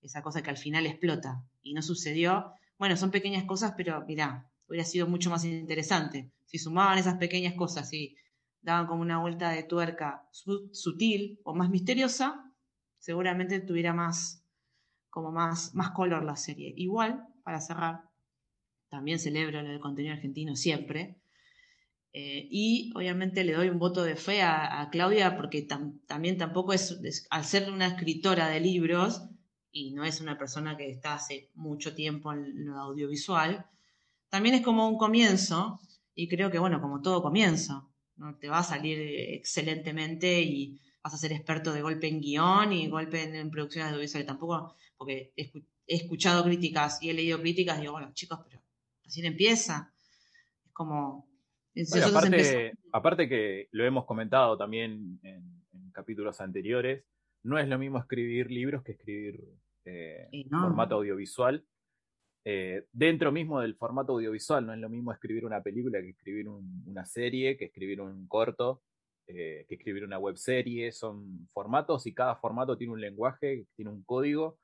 Esa 0.00 0.22
cosa 0.22 0.42
que 0.42 0.50
al 0.50 0.56
final 0.56 0.86
explota 0.86 1.44
y 1.62 1.74
no 1.74 1.82
sucedió. 1.82 2.52
Bueno, 2.78 2.96
son 2.96 3.10
pequeñas 3.10 3.44
cosas, 3.44 3.74
pero 3.76 4.04
mirá, 4.06 4.48
hubiera 4.68 4.84
sido 4.84 5.08
mucho 5.08 5.30
más 5.30 5.44
interesante. 5.44 6.30
Si 6.44 6.58
sumaban 6.58 6.98
esas 6.98 7.16
pequeñas 7.16 7.54
cosas 7.54 7.92
y 7.92 8.16
daban 8.60 8.86
como 8.86 9.02
una 9.02 9.18
vuelta 9.18 9.50
de 9.50 9.64
tuerca 9.64 10.28
sutil 10.30 11.40
o 11.44 11.54
más 11.54 11.70
misteriosa, 11.70 12.52
seguramente 12.98 13.60
tuviera 13.60 13.92
más, 13.92 14.44
como 15.10 15.32
más, 15.32 15.74
más 15.74 15.90
color 15.90 16.24
la 16.24 16.36
serie. 16.36 16.72
Igual, 16.76 17.26
para 17.42 17.60
cerrar, 17.60 18.05
también 18.88 19.18
celebro 19.18 19.60
el 19.60 19.80
contenido 19.80 20.14
argentino 20.14 20.56
siempre. 20.56 21.16
Eh, 22.12 22.48
y 22.50 22.92
obviamente 22.94 23.44
le 23.44 23.52
doy 23.52 23.68
un 23.68 23.78
voto 23.78 24.02
de 24.02 24.16
fe 24.16 24.40
a, 24.42 24.88
Claudia 24.90 25.36
porque 25.36 25.62
también 26.06 26.38
tampoco 26.38 26.72
es, 26.72 27.26
al 27.28 27.44
ser 27.44 27.70
una 27.70 27.88
escritora 27.88 28.48
de 28.48 28.60
libros 28.60 29.22
y 29.70 29.92
no 29.92 30.04
es 30.04 30.22
una 30.22 30.38
persona 30.38 30.76
que 30.78 30.88
está 30.88 31.14
hace 31.14 31.50
mucho 31.54 31.94
tiempo 31.94 32.32
en 32.32 32.64
lo 32.64 32.78
audiovisual, 32.78 33.66
también 34.30 34.54
es 34.54 34.62
como 34.62 34.88
un 34.88 34.96
comienzo 34.96 35.78
y 36.14 36.28
creo 36.28 36.50
que, 36.50 36.58
bueno, 36.58 36.80
como 36.80 37.02
todo 37.02 37.22
comienzo, 37.22 37.90
¿no? 38.16 38.36
te 38.36 38.48
va 38.48 38.60
a 38.60 38.62
salir 38.62 38.98
excelentemente 38.98 40.40
y 40.40 40.80
vas 41.02 41.12
a 41.12 41.18
ser 41.18 41.32
experto 41.32 41.72
de 41.74 41.82
golpe 41.82 42.08
en 42.08 42.20
guion 42.22 42.72
y 42.72 42.88
golpe 42.88 43.22
en, 43.22 43.34
en 43.34 43.50
producciones 43.50 43.90
audiovisuales. 43.90 44.26
Tampoco 44.26 44.74
porque 44.96 45.32
he, 45.36 45.52
escuchado 45.86 46.42
críticas 46.44 47.00
y 47.02 47.10
he 47.10 47.14
leído 47.14 47.40
críticas 47.40 47.78
y 47.78 47.82
digo, 47.82 47.92
bueno, 47.92 48.12
chicos, 48.12 48.40
pero 48.48 48.60
recién 49.06 49.26
empieza. 49.26 49.92
Es 50.64 50.72
como... 50.72 51.28
aparte, 52.92 53.28
que 53.28 53.68
lo 53.72 53.84
hemos 53.84 54.04
comentado 54.04 54.56
también 54.58 55.18
en, 55.22 55.62
capítulos 55.92 56.40
anteriores, 56.40 57.04
no 57.42 57.58
es 57.58 57.68
lo 57.68 57.78
mismo 57.78 57.98
escribir 57.98 58.50
libros 58.50 58.82
que 58.82 58.92
escribir 58.92 59.42
eh, 59.84 60.28
formato 60.50 60.96
audiovisual. 60.96 61.64
Eh, 62.44 62.84
dentro 62.92 63.32
mismo 63.32 63.60
del 63.60 63.76
formato 63.76 64.12
audiovisual, 64.12 64.66
no 64.66 64.74
es 64.74 64.78
lo 64.78 64.88
mismo 64.88 65.12
escribir 65.12 65.46
una 65.46 65.62
película 65.62 66.00
que 66.00 66.10
escribir 66.10 66.48
una 66.48 67.04
serie, 67.06 67.56
que 67.56 67.66
escribir 67.66 68.00
un 68.00 68.28
corto, 68.28 68.82
eh, 69.26 69.64
que 69.68 69.74
escribir 69.76 70.04
una 70.04 70.18
web 70.18 70.36
serie. 70.36 70.92
Son 70.92 71.48
formatos 71.52 72.06
y 72.06 72.14
cada 72.14 72.36
formato 72.36 72.76
tiene 72.76 72.92
un 72.92 73.00
lenguaje, 73.00 73.66
tiene 73.74 73.90
un 73.90 74.02
código 74.04 74.58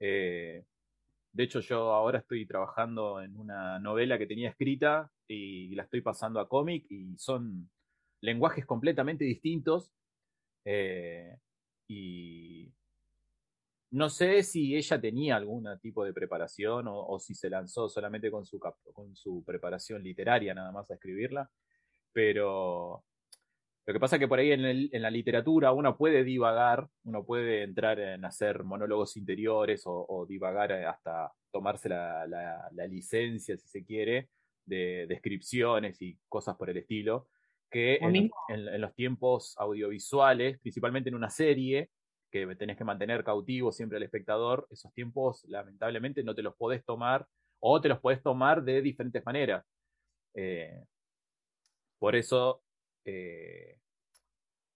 eh, 0.00 0.64
de 1.32 1.44
hecho, 1.44 1.60
yo 1.60 1.92
ahora 1.92 2.18
estoy 2.18 2.46
trabajando 2.46 3.22
en 3.22 3.36
una 3.36 3.78
novela 3.78 4.18
que 4.18 4.26
tenía 4.26 4.50
escrita 4.50 5.10
y 5.26 5.74
la 5.74 5.84
estoy 5.84 6.02
pasando 6.02 6.40
a 6.40 6.48
cómic 6.48 6.84
y 6.90 7.16
son 7.16 7.70
lenguajes 8.20 8.66
completamente 8.66 9.24
distintos. 9.24 9.90
Eh, 10.64 11.38
y 11.88 12.70
no 13.92 14.10
sé 14.10 14.42
si 14.42 14.76
ella 14.76 15.00
tenía 15.00 15.36
algún 15.36 15.66
tipo 15.80 16.04
de 16.04 16.12
preparación 16.12 16.86
o, 16.88 17.18
si 17.18 17.34
se 17.34 17.48
lanzó 17.48 17.88
solamente 17.88 18.30
con 18.30 18.44
su, 18.44 18.58
con 18.58 19.16
su 19.16 19.42
preparación 19.44 20.02
literaria 20.02 20.54
nada 20.54 20.70
más 20.70 20.90
a 20.90 20.94
escribirla, 20.94 21.50
pero 22.12 23.04
lo 23.84 23.92
que 23.92 24.00
pasa 24.00 24.16
es 24.16 24.20
que 24.20 24.28
por 24.28 24.38
ahí 24.38 24.52
en, 24.52 25.02
la 25.02 25.10
literatura 25.10 25.72
uno 25.72 25.96
puede 25.96 26.22
divagar, 26.22 26.86
uno 27.04 27.24
puede 27.24 27.64
entrar 27.64 27.98
en 27.98 28.24
hacer 28.24 28.62
monólogos 28.62 29.16
interiores 29.16 29.82
o, 29.86 30.24
divagar 30.28 30.72
hasta 30.72 31.32
tomarse 31.50 31.88
la, 31.88 32.70
licencia, 32.88 33.56
si 33.56 33.68
se 33.68 33.84
quiere, 33.84 34.28
de 34.64 35.06
descripciones 35.08 36.00
y 36.00 36.16
cosas 36.28 36.56
por 36.56 36.70
el 36.70 36.76
estilo, 36.76 37.28
que 37.68 37.96
en, 37.96 38.30
los 38.80 38.94
tiempos 38.94 39.54
audiovisuales, 39.58 40.60
principalmente 40.60 41.08
en 41.08 41.16
una 41.16 41.30
serie, 41.30 41.90
que 42.30 42.46
tenés 42.54 42.76
que 42.76 42.84
mantener 42.84 43.24
cautivo 43.24 43.72
siempre 43.72 43.96
al 43.96 44.04
espectador, 44.04 44.66
esos 44.70 44.92
tiempos 44.94 45.44
lamentablemente 45.48 46.22
no 46.22 46.34
te 46.34 46.42
los 46.42 46.54
podés 46.54 46.84
tomar 46.84 47.26
o 47.58 47.80
te 47.80 47.88
los 47.88 47.98
podés 47.98 48.22
tomar 48.22 48.62
de 48.62 48.80
diferentes 48.80 49.24
maneras. 49.26 49.64
Eh, 50.34 50.84
por 51.98 52.16
eso 52.16 52.62
eh, 53.04 53.78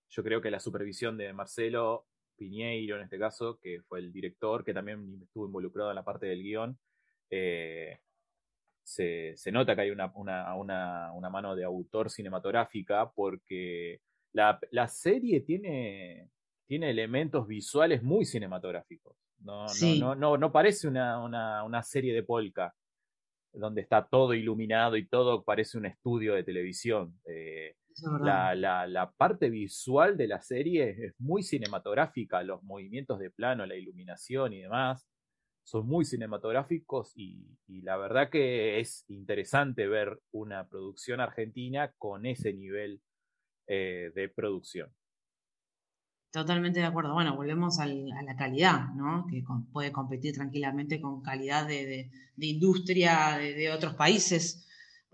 yo 0.09 0.23
creo 0.23 0.41
que 0.41 0.51
la 0.51 0.61
supervisión 0.61 1.17
de 1.17 1.33
Marcelo 1.33 2.07
Piñeiro, 2.37 2.97
en 2.97 3.03
este 3.03 3.19
caso, 3.19 3.59
que 3.59 3.81
fue 3.83 4.01
el 4.01 4.13
director, 4.13 4.65
que 4.65 4.75
también 4.75 5.21
estuvo 5.23 5.47
involucrado 5.47 5.91
en 5.91 5.97
la 5.97 6.05
parte 6.05 6.27
del 6.27 6.43
guion, 6.43 6.79
eh, 7.31 7.99
se, 8.87 9.35
nota 9.51 9.75
que 9.75 9.83
hay 9.83 9.91
una, 9.91 10.13
mano 11.31 11.57
de 11.57 11.65
autor 11.65 12.09
cinematográfica 12.09 13.11
porque 13.11 14.01
la, 14.33 14.89
serie 14.89 15.41
tiene, 15.41 16.31
tiene 16.67 16.91
elementos 16.91 17.47
visuales 17.47 18.03
muy 18.03 18.25
cinematográficos. 18.25 19.17
No, 19.41 19.67
no, 20.15 20.37
no, 20.39 20.53
parece 20.53 20.89
una, 20.89 21.83
serie 21.83 22.15
de 22.15 22.23
polka 22.23 22.75
donde 23.53 23.81
está 23.81 24.07
todo 24.07 24.35
iluminado 24.35 24.97
y 24.97 25.07
todo 25.07 25.43
parece 25.43 25.79
un 25.79 25.87
estudio 25.87 26.35
de 26.35 26.45
televisión. 26.45 27.19
Eh, 27.25 27.75
la, 28.21 29.13
parte 29.17 29.51
visual 29.51 30.17
de 30.17 30.29
la 30.29 30.41
serie 30.41 30.97
es 31.07 31.15
muy 31.19 31.43
cinematográfica, 31.43 32.43
los 32.43 32.63
movimientos 32.63 33.19
de 33.19 33.31
plano, 33.31 33.67
la 33.67 33.77
iluminación 33.77 34.53
y 34.53 34.63
demás 34.63 35.07
son 35.65 35.87
muy 35.89 36.05
cinematográficos 36.05 37.13
y, 37.17 37.59
la 37.67 37.97
verdad 37.97 38.31
que 38.31 38.79
es 38.79 39.05
interesante 39.09 39.89
ver 39.89 40.21
una 40.31 40.69
producción 40.69 41.21
argentina 41.21 41.93
con 41.99 42.25
ese 42.25 42.53
nivel 42.53 43.01
eh, 43.67 44.13
de 44.15 44.29
producción. 44.29 44.95
Totalmente 46.37 46.81
de 46.81 46.87
acuerdo. 46.87 47.15
Bueno, 47.15 47.35
volvemos 47.35 47.79
a 47.79 47.87
la 47.87 48.37
calidad, 48.37 48.93
¿no? 48.95 49.27
Que 49.27 49.43
puede 49.73 49.91
competir 49.91 50.35
tranquilamente 50.35 51.01
con 51.01 51.23
calidad 51.23 51.67
de, 51.67 52.11
industria 52.37 53.39
de, 53.39 53.73
otros 53.73 53.95
países, 53.95 54.66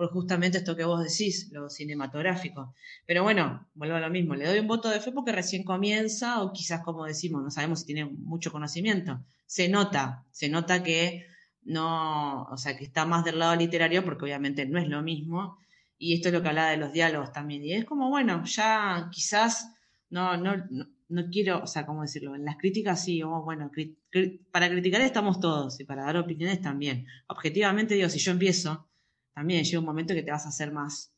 por 0.03 0.11
justamente 0.11 0.59
esto 0.59 0.75
que 0.75 0.85
vos 0.85 1.01
decís, 1.01 1.49
lo 1.53 1.71
cinematográfico. 1.71 2.75
Pero 3.07 3.23
bueno, 3.23 3.69
vuelvo 3.75 3.95
a 3.95 4.01
lo 4.01 4.11
mismo, 4.11 4.35
le 4.35 4.47
doy 4.49 4.59
un 4.59 4.67
voto 4.67 4.89
de 4.89 4.99
fe 4.99 5.13
porque 5.13 5.31
recién 5.31 5.63
comienza, 5.63 6.43
o 6.43 6.53
quizás 6.53 6.83
como 6.83 7.05
decimos, 7.05 7.41
no 7.43 7.53
sabemos 7.53 7.81
si 7.81 7.87
tiene 7.87 8.07
mucho 8.07 8.51
conocimiento. 8.51 9.21
Se 9.47 9.69
nota, 9.69 10.25
se 10.33 10.49
nota 10.49 10.83
que 10.83 11.27
no, 11.63 12.45
o 12.45 12.57
sea, 12.57 12.77
que 12.77 12.85
está 12.85 13.05
más 13.07 13.25
del 13.25 13.39
lado 13.39 13.55
literario, 13.55 14.05
porque 14.05 14.25
obviamente 14.25 14.67
no 14.67 14.81
es 14.81 14.89
lo 14.89 15.03
mismo. 15.03 15.59
Y 15.99 16.15
esto 16.15 16.29
es 16.29 16.35
lo 16.35 16.43
que 16.43 16.49
hablaba 16.49 16.71
de 16.71 16.79
los 16.79 16.93
diálogos 16.93 17.33
también. 17.33 17.63
Y 17.63 17.73
es 17.73 17.85
como, 17.85 18.09
bueno, 18.11 18.45
ya 18.45 19.09
quizás 19.13 19.73
no, 20.11 20.37
no, 20.37 20.57
no 21.09 21.31
quiero, 21.31 21.63
o 21.63 21.67
sea, 21.69 21.87
¿cómo 21.87 22.03
decirlo? 22.03 22.35
En 22.35 22.45
las 22.45 22.57
críticas 22.57 23.05
sí, 23.05 23.23
oh, 23.23 23.43
bueno, 23.43 23.71
para 24.51 24.69
criticar 24.69 25.01
estamos 25.03 25.39
todos 25.39 25.79
y 25.79 25.85
para 25.85 26.03
dar 26.03 26.17
opiniones 26.17 26.61
también. 26.61 27.07
Objetivamente 27.29 27.95
digo, 27.95 28.09
si 28.09 28.19
yo 28.19 28.33
empiezo, 28.33 28.89
también 29.35 29.65
llega 29.65 29.79
un 29.79 29.87
momento 29.87 30.15
que 30.15 30.23
te 30.23 30.31
vas 30.31 30.47
a 30.47 30.51
hacer 30.51 30.73
más 30.73 31.13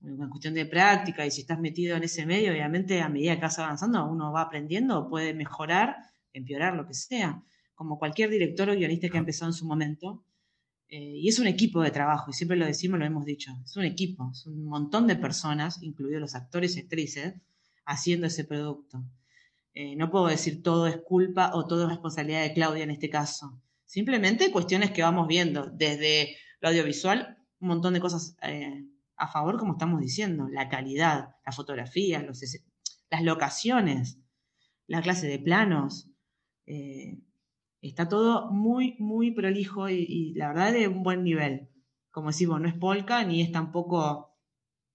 una 0.00 0.28
cuestión 0.28 0.54
de 0.54 0.66
práctica 0.66 1.26
y 1.26 1.30
si 1.30 1.40
estás 1.40 1.58
metido 1.58 1.96
en 1.96 2.04
ese 2.04 2.26
medio, 2.26 2.52
obviamente 2.52 3.00
a 3.00 3.08
medida 3.08 3.36
que 3.36 3.42
vas 3.42 3.58
avanzando 3.58 4.04
uno 4.06 4.32
va 4.32 4.42
aprendiendo, 4.42 5.08
puede 5.08 5.34
mejorar, 5.34 5.96
empeorar, 6.32 6.74
lo 6.74 6.86
que 6.86 6.94
sea, 6.94 7.42
como 7.74 7.98
cualquier 7.98 8.30
director 8.30 8.68
o 8.70 8.74
guionista 8.74 9.08
que 9.08 9.16
ha 9.16 9.20
empezado 9.20 9.50
en 9.50 9.54
su 9.54 9.66
momento. 9.66 10.24
Eh, 10.88 11.16
y 11.16 11.28
es 11.28 11.40
un 11.40 11.48
equipo 11.48 11.82
de 11.82 11.90
trabajo, 11.90 12.30
y 12.30 12.32
siempre 12.32 12.56
lo 12.56 12.64
decimos, 12.64 13.00
lo 13.00 13.04
hemos 13.04 13.24
dicho, 13.24 13.50
es 13.64 13.76
un 13.76 13.84
equipo, 13.84 14.30
es 14.30 14.46
un 14.46 14.66
montón 14.66 15.08
de 15.08 15.16
personas, 15.16 15.82
incluidos 15.82 16.20
los 16.20 16.34
actores 16.36 16.76
y 16.76 16.80
actrices, 16.80 17.34
haciendo 17.84 18.28
ese 18.28 18.44
producto. 18.44 19.02
Eh, 19.74 19.96
no 19.96 20.10
puedo 20.10 20.28
decir 20.28 20.62
todo 20.62 20.86
es 20.86 20.98
culpa 20.98 21.50
o 21.54 21.66
todo 21.66 21.84
es 21.84 21.88
responsabilidad 21.88 22.42
de 22.42 22.54
Claudia 22.54 22.84
en 22.84 22.90
este 22.90 23.10
caso. 23.10 23.60
Simplemente 23.84 24.52
cuestiones 24.52 24.92
que 24.92 25.02
vamos 25.02 25.26
viendo, 25.26 25.66
desde 25.66 26.36
lo 26.66 26.70
audiovisual, 26.70 27.38
un 27.60 27.68
montón 27.68 27.94
de 27.94 28.00
cosas 28.00 28.36
eh, 28.42 28.84
a 29.16 29.28
favor, 29.28 29.58
como 29.58 29.72
estamos 29.72 30.00
diciendo, 30.00 30.48
la 30.50 30.68
calidad, 30.68 31.36
las 31.44 31.56
fotografías, 31.56 32.24
las 33.10 33.22
locaciones, 33.22 34.18
la 34.86 35.00
clase 35.00 35.28
de 35.28 35.38
planos. 35.38 36.10
Eh, 36.66 37.18
está 37.80 38.08
todo 38.08 38.50
muy, 38.50 38.96
muy 38.98 39.30
prolijo 39.30 39.88
y, 39.88 40.34
la 40.34 40.48
verdad 40.48 40.72
de 40.72 40.88
un 40.88 41.02
buen 41.02 41.22
nivel. 41.22 41.68
Como 42.10 42.28
decimos, 42.28 42.60
no 42.60 42.68
es 42.68 42.74
polka 42.74 43.24
ni 43.24 43.42
es 43.42 43.52
tampoco 43.52 44.36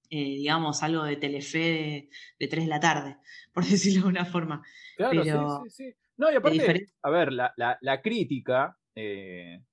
eh, 0.09 0.35
digamos, 0.35 0.83
algo 0.83 1.05
de 1.05 1.15
Telefe 1.15 2.09
de, 2.37 2.47
3 2.47 2.65
de 2.65 2.69
la 2.69 2.81
tarde, 2.81 3.17
por 3.53 3.63
decirlo 3.65 4.03
de 4.03 4.09
una 4.09 4.25
forma. 4.25 4.61
Claro, 4.97 5.23
sí, 5.23 5.69
sí, 5.69 5.85
sí. 5.85 5.95
No, 6.17 6.31
y 6.31 6.35
aparte, 6.35 6.87
a 7.01 7.09
ver, 7.09 7.31
la, 7.31 7.53
la, 7.55 8.01
crítica, 8.01 8.77
eh, 8.93 9.63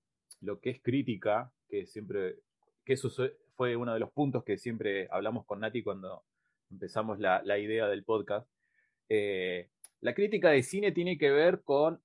lo 0.40 0.60
que 0.60 0.70
es 0.70 0.80
crítica, 0.80 1.52
que 1.68 1.86
siempre, 1.86 2.36
que 2.84 2.94
eso 2.94 3.10
fue 3.54 3.76
uno 3.76 3.94
de 3.94 4.00
los 4.00 4.10
puntos 4.12 4.44
que 4.44 4.58
siempre 4.58 5.08
hablamos 5.10 5.46
con 5.46 5.60
Nati 5.60 5.82
cuando 5.82 6.24
empezamos 6.70 7.18
la, 7.18 7.42
la 7.44 7.58
idea 7.58 7.86
del 7.88 8.04
podcast. 8.04 8.48
Eh, 9.08 9.68
la 10.00 10.14
crítica 10.14 10.50
de 10.50 10.62
cine 10.62 10.92
tiene 10.92 11.18
que 11.18 11.30
ver 11.30 11.62
con 11.62 12.00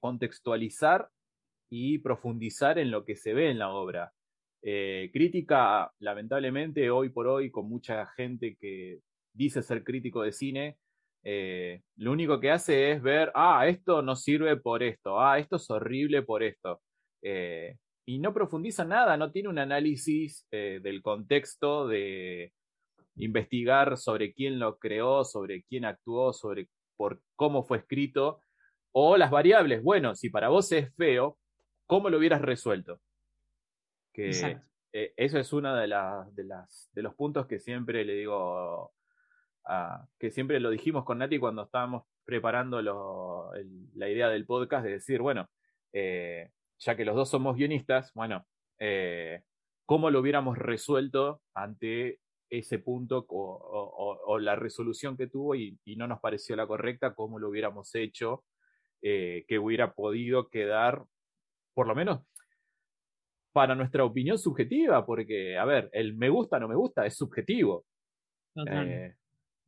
contextualizar 0.00 1.10
y 1.68 1.98
profundizar 1.98 2.78
en 2.78 2.90
lo 2.90 3.04
que 3.04 3.16
se 3.16 3.34
ve 3.34 3.50
en 3.50 3.58
la 3.58 3.70
obra. 3.70 4.12
Eh, 4.62 5.10
crítica, 5.12 5.92
lamentablemente, 5.98 6.90
hoy 6.90 7.10
por 7.10 7.26
hoy, 7.26 7.50
con 7.50 7.68
mucha 7.68 8.06
gente 8.06 8.56
que 8.58 9.00
dice 9.34 9.62
ser 9.62 9.84
crítico 9.84 10.22
de 10.22 10.32
cine, 10.32 10.78
eh, 11.22 11.82
lo 11.96 12.12
único 12.12 12.40
que 12.40 12.50
hace 12.50 12.92
es 12.92 13.02
ver, 13.02 13.30
ah, 13.34 13.66
esto 13.66 14.00
no 14.00 14.16
sirve 14.16 14.56
por 14.56 14.82
esto, 14.82 15.20
ah, 15.20 15.38
esto 15.38 15.56
es 15.56 15.70
horrible 15.70 16.22
por 16.22 16.42
esto. 16.42 16.80
Eh, 17.20 17.76
y 18.06 18.18
no 18.18 18.34
profundiza 18.34 18.84
nada, 18.84 19.16
no 19.16 19.30
tiene 19.32 19.48
un 19.48 19.58
análisis 19.58 20.46
del 20.50 21.02
contexto 21.02 21.88
de 21.88 22.52
investigar 23.16 23.96
sobre 23.96 24.32
quién 24.32 24.58
lo 24.58 24.78
creó, 24.78 25.24
sobre 25.24 25.62
quién 25.64 25.84
actuó, 25.84 26.32
sobre 26.32 26.68
por 26.96 27.20
cómo 27.36 27.64
fue 27.64 27.78
escrito, 27.78 28.40
o 28.92 29.16
las 29.16 29.30
variables. 29.30 29.82
Bueno, 29.82 30.14
si 30.14 30.30
para 30.30 30.48
vos 30.48 30.70
es 30.72 30.94
feo, 30.94 31.38
¿cómo 31.86 32.10
lo 32.10 32.18
hubieras 32.18 32.42
resuelto? 32.42 33.00
Que 34.12 34.30
eh, 34.92 35.12
eso 35.16 35.38
es 35.38 35.52
uno 35.52 35.74
de, 35.74 35.82
de, 35.82 36.44
las, 36.44 36.90
de 36.92 37.02
los 37.02 37.14
puntos 37.14 37.46
que 37.46 37.58
siempre 37.58 38.04
le 38.04 38.14
digo, 38.14 38.92
que 40.18 40.30
siempre 40.30 40.60
lo 40.60 40.70
dijimos 40.70 41.04
con 41.04 41.18
Nati 41.18 41.38
cuando 41.38 41.64
estábamos 41.64 42.04
preparando 42.24 42.80
la 42.80 44.08
idea 44.08 44.28
del 44.28 44.46
podcast, 44.46 44.84
de 44.84 44.92
decir, 44.92 45.20
bueno, 45.20 45.48
eh, 45.92 46.50
ya 46.78 46.96
que 46.96 47.04
los 47.04 47.16
dos 47.16 47.30
somos 47.30 47.56
guionistas, 47.56 48.12
bueno, 48.14 48.46
eh, 48.78 49.42
¿cómo 49.86 50.10
lo 50.10 50.20
hubiéramos 50.20 50.58
resuelto 50.58 51.42
ante 51.54 52.20
ese 52.50 52.78
punto 52.78 53.24
o, 53.28 54.38
la 54.38 54.56
resolución 54.56 55.16
que 55.16 55.28
tuvo 55.28 55.54
y, 55.54 55.78
y, 55.84 55.96
no 55.96 56.06
nos 56.06 56.20
pareció 56.20 56.56
la 56.56 56.66
correcta, 56.66 57.14
cómo 57.14 57.38
lo 57.38 57.48
hubiéramos 57.48 57.94
hecho, 57.94 58.44
que 59.00 59.58
hubiera 59.60 59.92
podido 59.92 60.48
quedar, 60.48 61.04
por 61.74 61.86
lo 61.86 61.94
menos, 61.94 62.22
para 63.54 63.76
nuestra 63.76 64.04
opinión 64.04 64.36
subjetiva, 64.36 65.06
porque, 65.06 65.56
a 65.56 65.64
ver, 65.64 65.88
el 65.92 66.16
me 66.16 66.28
gusta, 66.28 66.58
no 66.58 66.66
me 66.66 66.74
gusta 66.74 67.06
es 67.06 67.16
subjetivo. 67.16 67.84
Eh, 68.68 69.14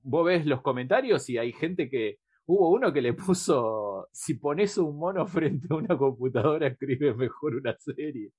vos 0.02 0.26
ves 0.26 0.44
los 0.44 0.60
comentarios 0.60 1.30
y 1.30 1.38
hay 1.38 1.52
gente 1.52 1.88
que, 1.88 2.18
hubo 2.46 2.70
uno 2.70 2.92
que 2.92 3.02
le 3.02 3.12
puso, 3.14 4.08
si 4.12 4.34
pones 4.34 4.78
un 4.78 4.96
mono 4.98 5.26
frente 5.26 5.66
a 5.70 5.76
una 5.76 5.96
computadora, 5.96 6.68
escribe 6.68 7.14
mejor 7.14 7.56
una 7.56 7.76
serie. 7.78 8.32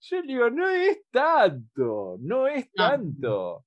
Yo 0.00 0.20
le 0.20 0.26
digo, 0.26 0.50
no 0.50 0.68
es 0.68 1.04
tanto, 1.10 2.16
no 2.20 2.46
es 2.46 2.70
tanto. 2.72 3.64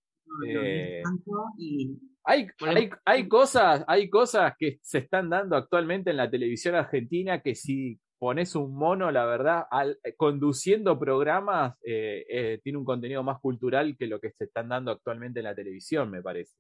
hay, 2.24 2.48
hay, 2.60 2.90
hay, 3.06 3.28
cosas, 3.28 3.86
hay 3.88 4.10
cosas 4.10 4.54
que 4.58 4.80
se 4.82 5.00
están 5.00 5.30
dando 5.30 5.56
actualmente 5.56 6.10
en 6.10 6.18
la 6.18 6.30
televisión 6.30 6.76
argentina 6.76 7.42
que 7.42 7.56
si 7.56 8.00
pones 8.18 8.56
un 8.56 8.74
mono, 8.76 9.12
la 9.12 9.26
verdad, 9.26 9.66
al, 9.70 10.00
eh, 10.04 10.16
conduciendo 10.16 10.98
programas, 10.98 11.76
eh, 11.84 12.26
eh, 12.28 12.60
tiene 12.64 12.80
un 12.80 12.86
contenido 12.86 13.24
más 13.24 13.40
cultural 13.40 13.96
que 13.98 14.08
lo 14.08 14.20
que 14.20 14.32
se 14.32 14.46
están 14.46 14.70
dando 14.70 14.92
actualmente 14.92 15.40
en 15.40 15.46
la 15.46 15.56
televisión, 15.56 16.10
me 16.10 16.22
parece. 16.22 16.56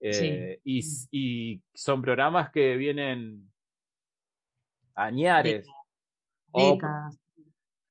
Y, 0.00 1.62
son 1.74 2.02
programas 2.02 2.50
que 2.50 2.76
vienen 2.76 3.50
añares. 4.94 5.66
O, 6.50 6.78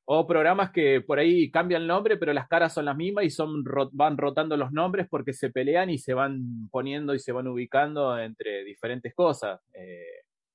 o, 0.05 0.25
programas 0.25 0.71
que 0.71 1.01
por 1.01 1.19
ahí 1.19 1.51
cambian 1.51 1.83
el 1.83 1.87
nombre, 1.87 2.17
pero 2.17 2.33
las 2.33 2.47
caras 2.47 2.73
son 2.73 2.85
las 2.85 2.95
mismas 2.95 3.25
y 3.25 3.29
son 3.29 3.63
van 3.91 4.17
rotando 4.17 4.57
los 4.57 4.71
nombres 4.71 5.07
porque 5.09 5.33
se 5.33 5.51
pelean 5.51 5.89
y 5.89 5.97
se 5.99 6.13
van 6.13 6.69
poniendo 6.71 7.13
y 7.13 7.19
se 7.19 7.31
van 7.31 7.47
ubicando 7.47 8.17
entre 8.17 8.63
diferentes 8.63 9.13
cosas 9.13 9.59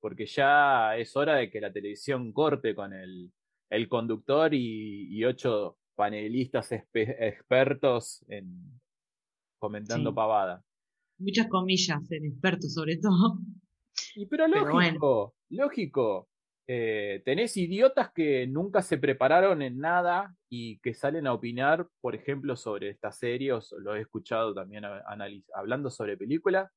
porque 0.03 0.27
ya 0.27 0.97
es 0.97 1.17
hora 1.17 1.37
de 1.37 1.49
que 1.49 1.61
la 1.61 1.73
televisión 1.73 2.33
corte 2.33 2.75
con 2.75 2.93
el, 2.93 3.89
conductor 3.89 4.53
y, 4.53 5.25
ocho 5.25 5.79
panelistas 5.95 6.73
expertos 6.73 8.25
en 8.29 8.81
comentando 9.61 10.13
pavada. 10.13 10.63
Muchas 11.19 11.49
comillas, 11.49 12.11
en 12.11 12.25
expertos 12.27 12.75
sobre 12.75 12.97
todo. 12.97 13.39
Y 14.15 14.27
pero 14.27 14.49
lógico, 14.49 15.35
lógico. 15.51 16.29
Eh, 16.67 17.23
tenés 17.25 17.57
idiotas 17.57 18.13
que 18.13 18.47
nunca 18.47 18.81
se 18.81 18.97
prepararon 18.97 19.63
en 19.63 19.79
nada 19.79 20.35
y 20.49 20.79
que 20.79 20.95
salen 20.95 21.27
a 21.27 21.35
opinar, 21.35 21.89
por 22.01 22.15
ejemplo, 22.15 22.57
sobre 22.57 22.89
estas 22.89 23.19
series, 23.19 23.73
lo 23.79 23.95
he 23.95 24.01
escuchado 24.01 24.55
también 24.55 24.85
hablando 25.55 25.91
sobre 25.91 26.17
películas, 26.17 26.71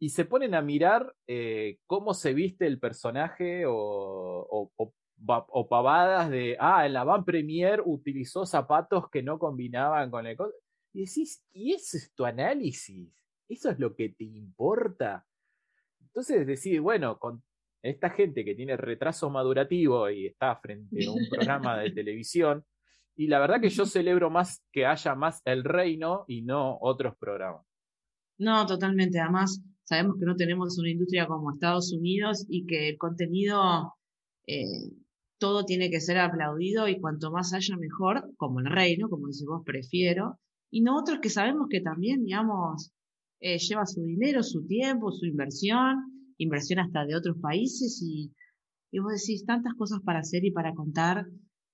y 0.00 0.08
se 0.08 0.24
ponen 0.24 0.54
a 0.54 0.62
mirar 0.62 1.14
eh, 1.26 1.78
cómo 1.86 2.14
se 2.14 2.32
viste 2.32 2.66
el 2.66 2.80
personaje 2.80 3.64
o, 3.66 4.70
o, 4.74 5.68
pavadas 5.68 6.30
de, 6.30 6.56
ah, 6.58 6.86
en 6.86 6.94
la 6.94 7.04
Van 7.04 7.24
Premier 7.24 7.82
utilizó 7.84 8.46
zapatos 8.46 9.10
que 9.10 9.22
no 9.22 9.38
combinaban 9.38 10.10
con 10.10 10.26
el... 10.26 10.36
Y 10.94 11.00
decís, 11.00 11.44
¿y 11.52 11.74
ese 11.74 11.98
es 11.98 12.14
tu 12.14 12.24
análisis? 12.24 13.12
¿Eso 13.50 13.70
es 13.70 13.80
lo 13.80 13.96
que 13.96 14.10
te 14.10 14.24
importa? 14.24 15.26
Entonces 16.00 16.46
decís, 16.46 16.80
bueno, 16.80 17.18
con 17.18 17.42
esta 17.82 18.10
gente 18.10 18.44
que 18.44 18.54
tiene 18.54 18.76
retraso 18.76 19.28
madurativo 19.28 20.08
y 20.08 20.26
está 20.26 20.54
frente 20.56 21.04
a 21.04 21.10
un 21.10 21.28
programa 21.28 21.78
de 21.78 21.90
televisión, 21.90 22.64
y 23.16 23.26
la 23.26 23.40
verdad 23.40 23.60
que 23.60 23.68
yo 23.68 23.86
celebro 23.86 24.30
más 24.30 24.62
que 24.72 24.86
haya 24.86 25.14
más 25.16 25.42
El 25.44 25.64
Reino 25.64 26.24
y 26.28 26.42
no 26.42 26.78
otros 26.80 27.16
programas. 27.18 27.66
No, 28.38 28.64
totalmente. 28.66 29.18
Además, 29.18 29.62
sabemos 29.82 30.16
que 30.18 30.26
no 30.26 30.36
tenemos 30.36 30.78
una 30.78 30.88
industria 30.88 31.26
como 31.26 31.52
Estados 31.52 31.92
Unidos 31.92 32.46
y 32.48 32.66
que 32.66 32.90
el 32.90 32.98
contenido, 32.98 33.94
eh, 34.46 34.92
todo 35.38 35.64
tiene 35.64 35.90
que 35.90 36.00
ser 36.00 36.18
aplaudido 36.18 36.86
y 36.86 37.00
cuanto 37.00 37.32
más 37.32 37.52
haya 37.52 37.76
mejor, 37.76 38.32
como 38.36 38.60
el 38.60 38.66
reino, 38.66 39.08
como 39.08 39.26
decís 39.26 39.44
vos, 39.44 39.62
prefiero. 39.66 40.38
Y 40.70 40.82
nosotros 40.82 41.18
que 41.20 41.30
sabemos 41.30 41.66
que 41.68 41.80
también, 41.80 42.24
digamos, 42.24 42.92
eh, 43.40 43.58
lleva 43.58 43.86
su 43.86 44.02
dinero, 44.02 44.42
su 44.42 44.66
tiempo, 44.66 45.10
su 45.12 45.26
inversión, 45.26 46.32
inversión 46.38 46.78
hasta 46.78 47.04
de 47.06 47.16
otros 47.16 47.36
países 47.40 48.00
y, 48.02 48.32
y 48.90 48.98
vos 48.98 49.12
decís 49.12 49.44
tantas 49.46 49.74
cosas 49.74 50.00
para 50.04 50.20
hacer 50.20 50.44
y 50.44 50.50
para 50.50 50.74
contar 50.74 51.26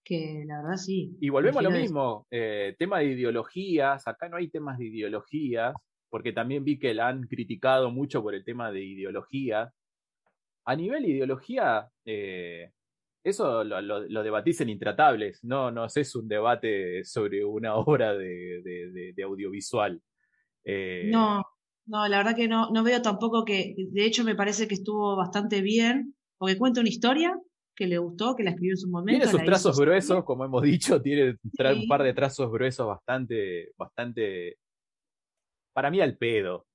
que 0.06 0.44
la 0.46 0.62
verdad 0.62 0.76
sí. 0.76 1.16
Y 1.20 1.28
volvemos 1.30 1.58
a 1.58 1.68
lo 1.68 1.70
mismo, 1.72 2.26
eh, 2.30 2.76
tema 2.78 3.00
de 3.00 3.06
ideologías, 3.06 4.06
acá 4.06 4.28
no 4.28 4.36
hay 4.36 4.48
temas 4.48 4.78
de 4.78 4.86
ideologías, 4.86 5.74
porque 6.08 6.32
también 6.32 6.64
vi 6.64 6.78
que 6.78 6.94
la 6.94 7.08
han 7.08 7.24
criticado 7.24 7.90
mucho 7.90 8.22
por 8.22 8.34
el 8.34 8.44
tema 8.44 8.70
de 8.70 8.84
ideología. 8.84 9.72
A 10.64 10.76
nivel 10.76 11.06
ideología, 11.06 11.88
eh, 12.04 12.70
eso 13.24 13.64
lo, 13.64 14.22
debatís 14.22 14.60
en 14.60 14.68
Intratables, 14.68 15.42
no, 15.42 15.72
no 15.72 15.86
es 15.86 16.14
un 16.14 16.28
debate 16.28 17.04
sobre 17.04 17.44
una 17.44 17.74
obra 17.76 18.14
de, 18.14 19.14
audiovisual. 19.24 20.00
Eh, 20.64 21.08
no, 21.10 21.42
no, 21.86 22.08
la 22.08 22.18
verdad 22.18 22.36
que 22.36 22.48
no, 22.48 22.70
no 22.70 22.82
veo 22.82 23.00
tampoco 23.02 23.44
que, 23.44 23.74
de 23.76 24.04
hecho 24.04 24.24
me 24.24 24.34
parece 24.34 24.66
que 24.66 24.74
estuvo 24.74 25.16
bastante 25.16 25.60
bien, 25.60 26.14
porque 26.38 26.58
cuenta 26.58 26.80
una 26.80 26.88
historia 26.88 27.38
que 27.74 27.86
le 27.86 27.98
gustó, 27.98 28.34
que 28.34 28.42
la 28.42 28.50
escribió 28.50 28.72
en 28.72 28.78
su 28.78 28.88
momento. 28.88 29.18
Tiene 29.18 29.30
sus 29.30 29.44
trazos 29.44 29.78
gruesos, 29.78 30.24
como 30.24 30.44
hemos 30.44 30.62
dicho, 30.62 31.00
tiene 31.00 31.36
un 31.42 31.88
par 31.88 32.02
de 32.02 32.14
trazos 32.14 32.50
gruesos 32.50 32.86
bastante, 32.86 33.72
bastante 33.76 34.58
para 35.72 35.90
mí 35.90 36.00
al 36.00 36.16
pedo. 36.16 36.66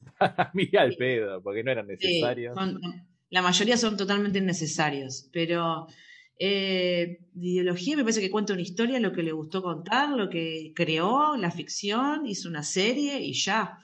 Para 0.18 0.50
mí 0.54 0.70
al 0.78 0.94
pedo, 0.96 1.42
porque 1.42 1.62
no 1.62 1.70
eran 1.70 1.86
necesarios. 1.86 2.56
la 3.28 3.42
mayoría 3.42 3.76
son 3.76 3.98
totalmente 3.98 4.38
innecesarios, 4.38 5.28
pero 5.30 5.86
eh, 6.38 7.18
de 7.34 7.46
ideología 7.46 7.98
me 7.98 8.02
parece 8.02 8.22
que 8.22 8.30
cuenta 8.30 8.54
una 8.54 8.62
historia, 8.62 8.98
lo 8.98 9.12
que 9.12 9.22
le 9.22 9.32
gustó 9.32 9.62
contar, 9.62 10.08
lo 10.10 10.30
que 10.30 10.72
creó, 10.74 11.36
la 11.36 11.50
ficción, 11.50 12.26
hizo 12.26 12.48
una 12.48 12.62
serie 12.62 13.20
y 13.20 13.34
ya. 13.34 13.78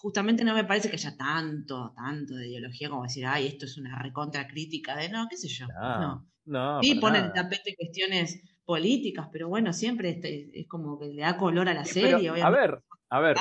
Justamente 0.00 0.44
no 0.44 0.54
me 0.54 0.64
parece 0.64 0.88
que 0.88 0.96
haya 0.96 1.16
tanto, 1.16 1.92
tanto 1.94 2.34
de 2.34 2.48
ideología 2.48 2.88
como 2.88 3.02
decir, 3.02 3.26
ay, 3.26 3.46
esto 3.46 3.64
es 3.64 3.78
una 3.78 4.00
recontra 4.00 4.46
crítica 4.46 4.96
de 4.96 5.08
no, 5.08 5.26
qué 5.28 5.36
sé 5.36 5.48
yo. 5.48 5.66
No. 5.66 6.26
no. 6.44 6.82
sí, 6.82 6.94
ponen 6.96 7.26
en 7.26 7.32
tapete 7.32 7.74
cuestiones 7.76 8.40
políticas, 8.64 9.28
pero 9.32 9.48
bueno, 9.48 9.72
siempre 9.72 10.10
este, 10.10 10.60
es 10.60 10.68
como 10.68 10.98
que 10.98 11.06
le 11.06 11.22
da 11.22 11.36
color 11.36 11.68
a 11.68 11.74
la 11.74 11.84
serie. 11.84 12.28
a 12.30 12.50
ver, 12.50 12.82
a 13.10 13.20
ver 13.20 13.36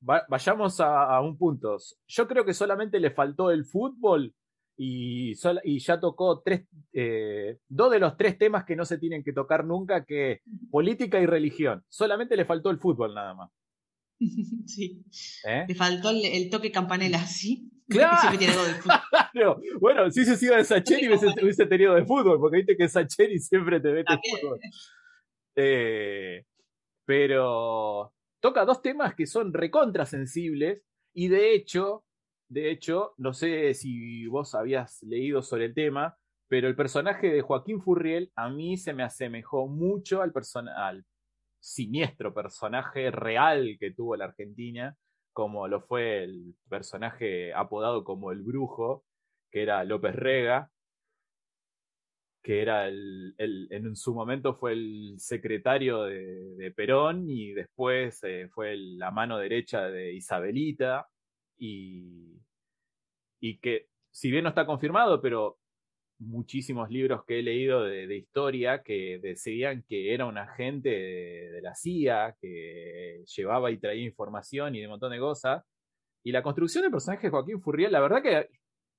vayamos 0.00 0.80
a, 0.80 1.20
un 1.20 1.36
punto. 1.36 1.76
Yo 2.06 2.28
creo 2.28 2.44
que 2.44 2.54
solamente 2.54 2.98
le 3.00 3.10
faltó 3.10 3.50
el 3.50 3.64
fútbol 3.64 4.34
y, 4.76 5.32
y 5.64 5.78
ya 5.78 6.00
tocó 6.00 6.40
tres, 6.40 6.66
eh, 6.92 7.58
dos 7.68 7.90
de 7.90 8.00
los 8.00 8.16
tres 8.16 8.38
temas 8.38 8.64
que 8.64 8.76
no 8.76 8.84
se 8.84 8.98
tienen 8.98 9.22
que 9.22 9.32
tocar 9.32 9.64
nunca, 9.64 10.04
que 10.04 10.40
política 10.70 11.20
y 11.20 11.26
religión. 11.26 11.84
Solamente 11.88 12.36
le 12.36 12.44
faltó 12.44 12.70
el 12.70 12.78
fútbol 12.78 13.14
nada 13.14 13.34
más. 13.34 13.50
Sí. 14.66 15.04
¿Eh? 15.44 15.64
Le 15.68 15.74
faltó 15.74 16.10
el, 16.10 16.50
toque 16.50 16.70
campanela, 16.70 17.24
¿sí? 17.26 17.68
Claro. 17.88 19.60
Bueno, 19.80 20.10
si 20.10 20.24
se 20.24 20.36
sido 20.36 20.56
de 20.56 20.64
Sacheri 20.64 21.08
hubiese, 21.08 21.26
hubiese, 21.42 21.66
tenido 21.66 21.94
de 21.94 22.06
fútbol, 22.06 22.38
porque 22.38 22.58
viste 22.58 22.76
que 22.76 22.88
Sacheri 22.88 23.38
siempre 23.38 23.80
te 23.80 23.92
mete 23.92 24.14
fútbol. 24.14 24.58
Eh, 25.56 26.44
pero 27.04 28.14
toca 28.40 28.64
dos 28.64 28.80
temas 28.80 29.14
que 29.14 29.26
son 29.26 29.52
recontrasensibles 29.52 30.82
y 31.12 31.28
de 31.28 31.54
hecho, 31.54 32.04
de 32.48 32.70
hecho, 32.70 33.12
no 33.18 33.34
sé 33.34 33.74
si 33.74 34.26
vos 34.26 34.54
habías 34.54 35.02
leído 35.02 35.42
sobre 35.42 35.66
el 35.66 35.74
tema, 35.74 36.16
pero 36.48 36.68
el 36.68 36.76
personaje 36.76 37.30
de 37.30 37.42
Joaquín 37.42 37.82
Furriel 37.82 38.32
a 38.36 38.48
mí 38.48 38.78
se 38.78 38.94
me 38.94 39.02
asemejó 39.02 39.68
mucho 39.68 40.22
al, 40.22 40.32
al 40.76 41.04
siniestro 41.62 42.34
personaje 42.34 43.10
real 43.12 43.76
que 43.78 43.92
tuvo 43.92 44.16
la 44.16 44.26
Argentina, 44.26 44.96
como 45.32 45.68
lo 45.68 45.80
fue 45.80 46.24
el 46.24 46.56
personaje 46.68 47.54
apodado 47.54 48.04
como 48.04 48.32
el 48.32 48.42
brujo, 48.42 49.04
que 49.50 49.62
era 49.62 49.84
López 49.84 50.14
Rega, 50.16 50.70
que 52.42 52.60
era 52.60 52.88
el, 52.88 53.34
en 53.38 53.94
su 53.94 54.12
momento 54.12 54.54
fue 54.54 54.72
el 54.72 55.14
secretario 55.18 56.02
de, 56.02 56.72
Perón 56.74 57.30
y 57.30 57.52
después 57.52 58.22
eh, 58.24 58.48
fue 58.52 58.76
la 58.76 59.12
mano 59.12 59.38
derecha 59.38 59.88
de 59.88 60.12
Isabelita 60.14 61.08
y, 61.56 62.40
y, 63.40 63.58
que 63.58 63.88
si 64.10 64.30
bien 64.32 64.42
no 64.44 64.48
está 64.48 64.66
confirmado, 64.66 65.20
pero 65.22 65.58
muchísimos 66.26 66.90
libros 66.90 67.24
que 67.26 67.38
he 67.38 67.42
leído 67.42 67.84
de, 67.84 68.16
historia 68.16 68.82
que 68.82 69.18
decían 69.22 69.84
que 69.88 70.14
era 70.14 70.26
un 70.26 70.38
agente 70.38 70.88
de, 70.88 71.60
la 71.62 71.74
CIA, 71.74 72.36
que 72.40 73.24
llevaba 73.36 73.70
y 73.70 73.78
traía 73.78 74.04
información 74.04 74.74
y 74.74 74.80
de 74.80 74.86
un 74.86 74.92
montón 74.92 75.12
de 75.12 75.18
cosas. 75.18 75.64
Y 76.24 76.32
la 76.32 76.42
construcción 76.42 76.82
del 76.82 76.92
personaje 76.92 77.26
de 77.26 77.30
Joaquín 77.30 77.60
Furriel, 77.60 77.92
la 77.92 78.00
verdad 78.00 78.22
que 78.22 78.48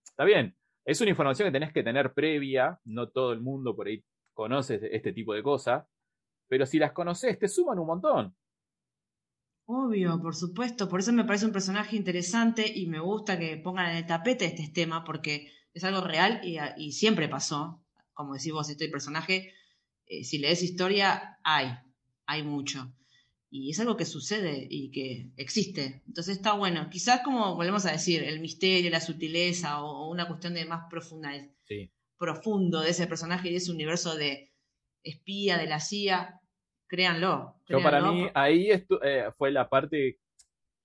está 0.03 0.26
bien, 0.26 0.55
es 0.86 0.99
una 1.01 1.11
información 1.11 1.47
que 1.47 1.53
tenés 1.53 1.74
que 1.74 1.84
tener 1.84 2.13
previa, 2.13 2.80
no 2.84 3.09
todo 3.09 3.32
el 3.32 3.41
mundo 3.41 3.76
por 3.76 3.88
ahí 3.88 4.03
conoce 4.34 4.80
este 4.91 5.13
tipo 5.13 5.34
de 5.34 5.43
cosas, 5.43 5.86
pero 6.49 6.65
si 6.65 6.80
las 6.80 6.91
conoces 6.91 7.39
te 7.39 7.47
suman 7.47 7.80
un 7.80 7.88
montón. 7.88 8.36
Obvio, 9.65 10.21
por 10.21 10.36
supuesto, 10.36 10.89
por 10.89 10.99
eso 10.99 11.13
me 11.13 11.24
parece 11.24 11.45
un 11.45 11.53
personaje 11.53 11.95
interesante 11.95 12.65
y 12.67 12.88
me 12.88 12.99
gusta 12.99 13.39
que 13.39 13.55
pongan 13.57 13.91
en 13.91 13.97
el 13.97 14.05
tapete 14.05 14.45
este 14.45 14.69
tema 14.74 15.05
porque 15.05 15.47
es 15.74 15.84
algo 15.84 16.01
real 16.01 16.41
y, 16.43 16.91
siempre 16.91 17.28
pasó. 17.28 17.84
Como 18.13 18.34
decís 18.34 18.51
vos, 18.51 18.69
este 18.69 18.89
personaje, 18.89 19.53
eh, 20.05 20.24
si 20.24 20.38
lees 20.38 20.61
historia, 20.61 21.39
hay, 21.43 21.74
hay 22.26 22.43
mucho 22.43 22.93
y 23.55 23.69
es 23.69 23.80
algo 23.80 23.95
que 23.95 24.05
sucede 24.05 24.65
y 24.67 24.89
que 24.89 25.30
existe. 25.38 26.01
Entonces 26.07 26.38
está 26.38 26.53
bueno. 26.53 26.89
Quizás 26.89 27.21
como 27.21 27.55
volvemos 27.55 27.86
a 27.86 27.91
decir, 27.91 28.24
el 28.24 28.39
misterio, 28.39 28.89
la 28.89 28.99
sutileza 28.99 29.84
o, 29.84 30.09
una 30.09 30.28
cuestión 30.28 30.55
de 30.55 30.65
más 30.65 30.86
profunda, 30.89 31.30
profundo 32.17 32.82
de 32.82 32.89
ese 32.89 33.05
personaje 33.05 33.49
y 33.49 33.51
de 33.51 33.57
ese 33.57 33.71
universo 33.71 34.15
de 34.15 34.51
espía 35.03 35.59
de 35.59 35.67
la 35.67 35.80
CIA, 35.80 36.41
créanlo. 36.88 37.61
Yo 37.69 37.84
para 37.84 38.01
mí 38.11 38.28
ahí 38.34 38.71
eh, 38.71 39.26
fue 39.38 39.51
la 39.51 39.69
parte, 39.69 40.19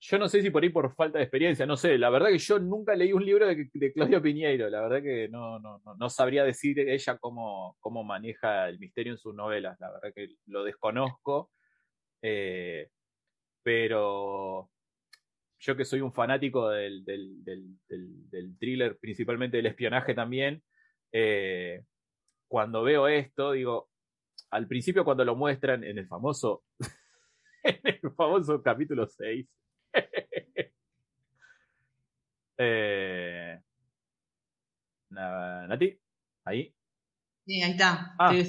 yo 0.01 0.17
no 0.17 0.29
sé 0.29 0.41
si 0.41 0.49
por 0.49 0.63
ahí 0.63 0.69
por 0.69 0.93
falta 0.95 1.17
de 1.17 1.25
experiencia, 1.25 1.65
no 1.65 1.75
sé, 1.75 1.97
la 1.97 2.09
verdad 2.09 2.29
que 2.29 2.37
yo 2.37 2.59
nunca 2.59 2.95
leí 2.95 3.11
un 3.13 3.25
libro 3.25 3.47
de, 3.47 3.69
de 3.73 3.93
Claudia 3.93 4.21
Piñeiro, 4.21 4.69
la 4.69 4.81
verdad 4.81 5.01
que 5.01 5.27
no, 5.29 5.59
no, 5.59 5.81
no, 5.83 6.09
sabría 6.09 6.43
decir 6.43 6.79
ella 6.79 7.17
cómo, 7.17 7.75
cómo 7.79 8.03
maneja 8.03 8.69
el 8.69 8.79
misterio 8.79 9.13
en 9.13 9.17
sus 9.17 9.35
novelas, 9.35 9.77
la 9.79 9.91
verdad 9.91 10.13
que 10.13 10.29
lo 10.47 10.63
desconozco 10.63 11.51
eh, 12.21 12.89
pero 13.63 14.69
yo 15.59 15.75
que 15.75 15.85
soy 15.85 16.01
un 16.01 16.13
fanático 16.13 16.69
del, 16.69 17.03
del, 17.05 18.57
thriller, 18.57 18.97
principalmente 18.97 19.57
del 19.57 19.67
espionaje 19.67 20.13
también, 20.13 20.63
eh, 21.11 21.83
cuando 22.47 22.83
veo 22.83 23.07
esto, 23.07 23.51
digo, 23.51 23.89
al 24.51 24.67
principio 24.67 25.03
cuando 25.03 25.25
lo 25.25 25.35
muestran 25.35 25.83
en 25.83 25.97
el 25.97 26.07
famoso, 26.07 26.63
en 27.63 27.79
el 27.83 28.11
famoso 28.15 28.61
capítulo 28.61 29.07
6, 29.07 29.47
eh, 32.59 33.61
Nati, 35.09 35.99
ahí. 36.45 36.75
Sí, 37.45 37.61
ahí 37.63 37.71
está. 37.71 38.15
Ah. 38.19 38.31
Te, 38.31 38.45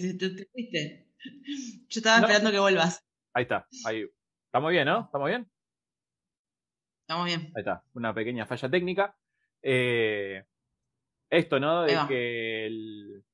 fuiste. 0.47 1.09
Yo 1.89 2.01
estaba 2.01 2.19
esperando 2.19 2.51
que 2.51 2.59
vuelvas. 2.59 3.07
Ahí 3.33 3.45
está, 3.45 3.67
ahí. 3.87 4.05
Estamos 4.47 4.71
bien, 4.73 4.87
¿no? 4.87 5.05
¿Estamos 5.05 5.29
bien? 5.29 5.51
Estamos 7.03 7.27
bien. 7.27 7.41
Ahí 7.55 7.61
está, 7.61 7.85
una 7.95 8.13
pequeña 8.13 8.47
falla 8.47 8.69
técnica. 8.69 9.17
Eh, 9.63 10.45
esto, 11.31 11.61
¿no? 11.61 11.83
De 11.83 11.97
que, 12.09 12.67
el, 12.67 13.25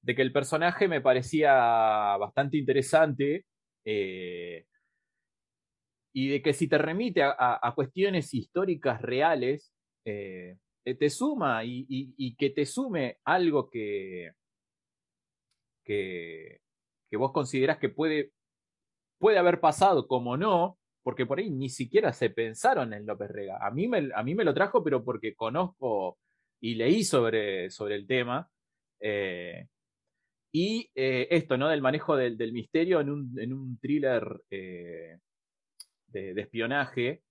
de 0.00 0.14
que 0.14 0.22
el 0.22 0.32
personaje 0.32 0.86
me 0.86 1.00
parecía 1.00 1.52
bastante 2.18 2.56
interesante. 2.56 3.46
Eh, 3.84 4.66
y 6.14 6.28
de 6.28 6.42
que 6.42 6.52
si 6.52 6.68
te 6.68 6.78
remite 6.78 7.22
a, 7.22 7.72
cuestiones 7.74 8.32
históricas 8.34 9.00
reales, 9.00 9.71
eh, 10.04 10.56
te 10.84 11.10
suma 11.10 11.62
y, 11.64 12.34
que 12.36 12.50
te 12.50 12.66
sume 12.66 13.18
algo 13.24 13.70
que, 13.70 14.32
que, 15.84 16.60
vos 17.12 17.32
considerás 17.32 17.78
que 17.78 17.88
puede, 17.88 18.32
puede 19.18 19.38
haber 19.38 19.60
pasado 19.60 20.06
como 20.08 20.36
no, 20.36 20.78
porque 21.02 21.26
por 21.26 21.38
ahí 21.38 21.50
ni 21.50 21.68
siquiera 21.68 22.12
se 22.12 22.30
pensaron 22.30 22.92
en 22.92 23.06
López 23.06 23.30
Rega. 23.30 23.58
A 23.60 23.70
mí 23.70 23.88
me, 23.88 24.10
a 24.14 24.22
mí 24.22 24.34
me 24.34 24.44
lo 24.44 24.54
trajo, 24.54 24.82
pero 24.82 25.04
porque 25.04 25.34
conozco 25.34 26.18
y 26.60 26.74
leí 26.74 27.04
sobre, 27.04 27.70
sobre 27.70 27.96
el 27.96 28.06
tema. 28.06 28.48
Eh, 29.00 29.66
y 30.52 30.90
eh, 30.94 31.28
esto, 31.30 31.56
¿no? 31.56 31.68
Del 31.68 31.82
manejo 31.82 32.16
del, 32.16 32.52
misterio 32.52 33.00
en 33.00 33.10
un, 33.10 33.38
en 33.38 33.52
un 33.52 33.78
thriller 33.78 34.42
de, 34.48 35.20
espionaje 36.12 37.22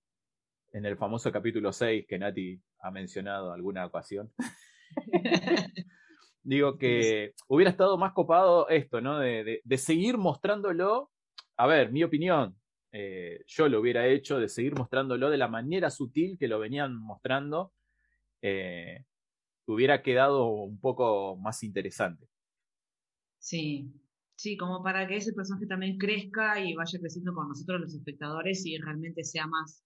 en 0.72 0.86
el 0.86 0.96
famoso 0.96 1.30
capítulo 1.30 1.72
6 1.72 2.06
que 2.08 2.18
Nati 2.18 2.60
ha 2.80 2.90
mencionado 2.90 3.52
alguna 3.52 3.86
ocasión. 3.86 4.32
Digo 6.42 6.76
que 6.76 7.34
hubiera 7.48 7.70
estado 7.70 7.96
más 7.98 8.12
copado 8.12 8.68
esto, 8.68 9.00
¿no? 9.00 9.18
De, 9.18 9.62
seguir 9.76 10.18
mostrándolo. 10.18 11.10
A 11.56 11.66
ver, 11.66 11.92
mi 11.92 12.02
opinión, 12.02 12.56
eh, 12.90 13.44
yo 13.46 13.68
lo 13.68 13.80
hubiera 13.80 14.06
hecho, 14.08 14.38
de 14.38 14.48
seguir 14.48 14.74
mostrándolo 14.74 15.30
de 15.30 15.38
la 15.38 15.48
manera 15.48 15.90
sutil 15.90 16.36
que 16.38 16.48
lo 16.48 16.58
venían 16.58 16.96
mostrando, 16.96 17.72
eh, 18.40 19.04
hubiera 19.66 20.02
quedado 20.02 20.46
un 20.48 20.80
poco 20.80 21.36
más 21.36 21.62
interesante. 21.62 22.26
Sí, 23.38 23.92
Sí, 24.42 24.56
como 24.56 24.82
para 24.82 25.06
que 25.06 25.18
ese 25.18 25.32
personaje 25.32 25.66
también 25.66 25.98
crezca 25.98 26.58
y 26.58 26.74
vaya 26.74 26.98
creciendo 26.98 27.32
con 27.32 27.48
nosotros 27.48 27.80
los 27.80 27.94
espectadores 27.94 28.66
y 28.66 28.76
realmente 28.76 29.22
sea 29.22 29.46
más, 29.46 29.84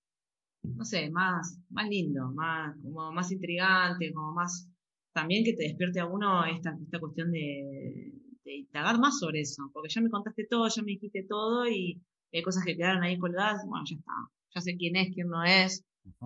no 0.74 0.84
sé, 0.84 1.10
más, 1.10 1.58
más 1.70 1.88
lindo, 1.88 2.32
más, 2.32 2.76
como 2.82 3.12
más 3.12 3.30
intrigante, 3.32 4.12
como 4.12 4.32
más, 4.32 4.68
también 5.12 5.44
que 5.44 5.54
te 5.54 5.64
despierte 5.64 6.00
a 6.00 6.06
uno 6.06 6.44
esta, 6.44 6.76
esta 6.82 6.98
cuestión 6.98 7.30
de, 7.32 8.12
de 8.44 8.56
indagar 8.56 8.98
más 8.98 9.18
sobre 9.18 9.40
eso, 9.40 9.70
porque 9.72 9.88
ya 9.88 10.00
me 10.00 10.10
contaste 10.10 10.46
todo, 10.48 10.68
ya 10.68 10.82
me 10.82 10.92
dijiste 10.92 11.24
todo 11.28 11.66
y 11.68 12.02
hay 12.32 12.42
cosas 12.42 12.64
que 12.64 12.76
quedaron 12.76 13.02
ahí 13.02 13.18
colgadas, 13.18 13.64
bueno, 13.66 13.84
ya 13.88 13.96
está, 13.96 14.12
ya 14.54 14.60
sé 14.60 14.76
quién 14.76 14.96
es, 14.96 15.14
quién 15.14 15.28
no 15.28 15.44
es, 15.44 15.84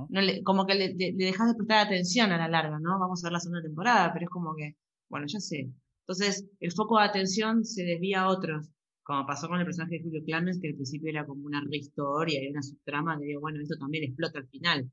no 0.09 0.20
le, 0.20 0.43
como 0.43 0.66
que 0.66 0.74
le, 0.74 0.95
le, 0.95 1.12
dejas 1.12 1.49
de 1.49 1.55
prestar 1.55 1.86
atención 1.86 2.32
a 2.32 2.38
la 2.38 2.49
larga, 2.49 2.78
¿no? 2.80 2.99
Vamos 2.99 3.24
a 3.24 3.28
ver 3.28 3.32
la 3.32 3.41
segunda 3.41 3.62
temporada, 3.62 4.12
pero 4.12 4.24
es 4.24 4.30
como 4.30 4.55
que, 4.55 4.76
bueno, 5.09 5.26
ya 5.26 5.41
sé, 5.41 5.72
entonces, 6.11 6.45
el 6.59 6.72
foco 6.72 6.99
de 6.99 7.05
atención 7.05 7.64
se 7.64 7.84
desvía 7.84 8.22
a 8.22 8.28
otros, 8.30 8.68
como 9.03 9.26
pasó 9.26 9.48
con 9.48 9.59
el 9.59 9.64
personaje 9.64 9.96
de 9.96 10.03
Julio 10.03 10.22
Clemens, 10.24 10.61
que 10.61 10.68
al 10.68 10.74
principio 10.74 11.11
era 11.11 11.26
como 11.26 11.44
una 11.46 11.61
rehistoria 11.61 12.42
y 12.42 12.48
una 12.48 12.62
subtrama 12.62 13.18
que 13.18 13.24
digo, 13.26 13.40
bueno, 13.40 13.61
esto 13.61 13.76
también 13.78 14.05
explota 14.05 14.38
al 14.38 14.48
final. 14.48 14.90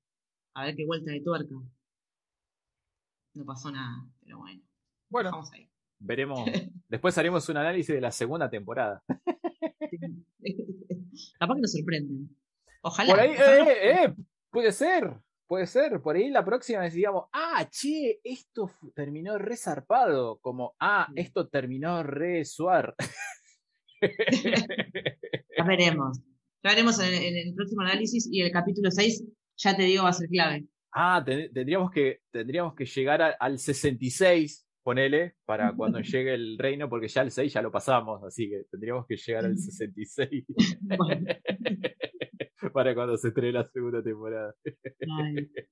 A 0.53 0.65
ver 0.65 0.75
qué 0.75 0.85
vuelta 0.85 1.11
de 1.11 1.21
tuerca. 1.21 1.55
No 3.35 3.45
pasó 3.45 3.71
nada, 3.71 4.05
pero 4.21 4.39
bueno. 4.39 4.61
Bueno, 5.09 5.31
vamos 5.31 5.51
ahí. 5.53 5.69
veremos. 5.99 6.39
Después 6.89 7.17
haremos 7.17 7.47
un 7.49 7.57
análisis 7.57 7.93
de 7.93 8.01
la 8.01 8.11
segunda 8.11 8.49
temporada. 8.49 9.03
Capaz 11.39 11.55
que 11.55 11.61
nos 11.61 11.71
sorprenden. 11.71 12.35
Ojalá. 12.81 13.13
Por 13.13 13.19
ahí, 13.19 13.31
eh, 13.31 14.05
eh, 14.05 14.15
puede 14.49 14.71
ser. 14.71 15.13
Puede 15.47 15.65
ser, 15.65 16.01
por 16.01 16.17
ahí 16.17 16.29
la 16.29 16.43
próxima 16.43 16.81
decíamos, 16.81 17.29
ah, 17.31 17.65
che, 17.71 18.19
esto 18.21 18.69
terminó 18.93 19.37
re 19.37 19.55
zarpado, 19.55 20.39
como, 20.39 20.75
ah, 20.77 21.07
esto 21.15 21.47
terminó 21.47 22.03
re 22.03 22.43
suar. 22.43 22.93
ya 24.01 25.63
veremos. 25.65 26.19
Ya 26.63 26.71
veremos 26.71 26.99
en, 26.99 27.37
el 27.37 27.53
próximo 27.53 27.81
análisis 27.81 28.27
y 28.31 28.41
el 28.41 28.51
capítulo 28.51 28.91
6, 28.91 29.25
ya 29.57 29.75
te 29.75 29.83
digo, 29.83 30.03
va 30.03 30.09
a 30.09 30.13
ser 30.13 30.29
clave. 30.29 30.65
Ah, 30.91 31.23
tendríamos 31.25 31.91
que, 31.91 32.21
tendríamos 32.31 32.73
que 32.73 32.85
llegar 32.85 33.35
al 33.39 33.59
66, 33.59 34.67
ponele, 34.83 35.35
para 35.45 35.71
cuando 35.77 35.99
llegue 35.99 36.33
el 36.33 36.57
reino, 36.57 36.89
porque 36.89 37.07
ya 37.07 37.21
el 37.21 37.31
6 37.31 37.53
ya 37.53 37.61
lo 37.61 37.71
pasamos, 37.71 38.23
así 38.23 38.49
que 38.49 38.63
tendríamos 38.71 39.05
que 39.05 39.17
llegar 39.17 39.45
al 39.45 39.57
66. 39.57 40.45
para 42.73 42.95
cuando 42.95 43.17
se 43.17 43.29
estrene 43.29 43.53
la 43.53 43.65
segunda 43.65 44.03
temporada. 44.03 44.53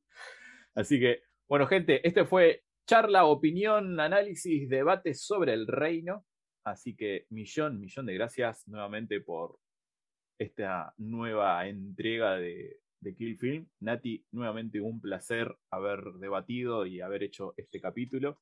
Así 0.75 0.99
que, 0.99 1.21
bueno, 1.47 1.67
gente, 1.67 2.07
este 2.07 2.25
fue 2.25 2.63
charla, 2.87 3.25
opinión, 3.25 3.99
análisis, 3.99 4.69
debate 4.69 5.13
sobre 5.13 5.53
el 5.53 5.67
reino. 5.67 6.25
Así 6.65 6.95
que 6.95 7.27
millón, 7.29 7.79
millón 7.79 8.07
de 8.07 8.15
gracias 8.15 8.67
nuevamente 8.67 9.21
por 9.21 9.59
esta 10.37 10.93
nueva 10.97 11.67
entrega 11.67 12.35
de, 12.35 12.81
de 12.99 13.15
Kill 13.15 13.37
Film. 13.37 13.67
Nati, 13.81 14.25
nuevamente 14.31 14.81
un 14.81 14.99
placer 14.99 15.55
haber 15.69 16.03
debatido 16.19 16.87
y 16.87 17.01
haber 17.01 17.23
hecho 17.23 17.53
este 17.55 17.79
capítulo. 17.79 18.41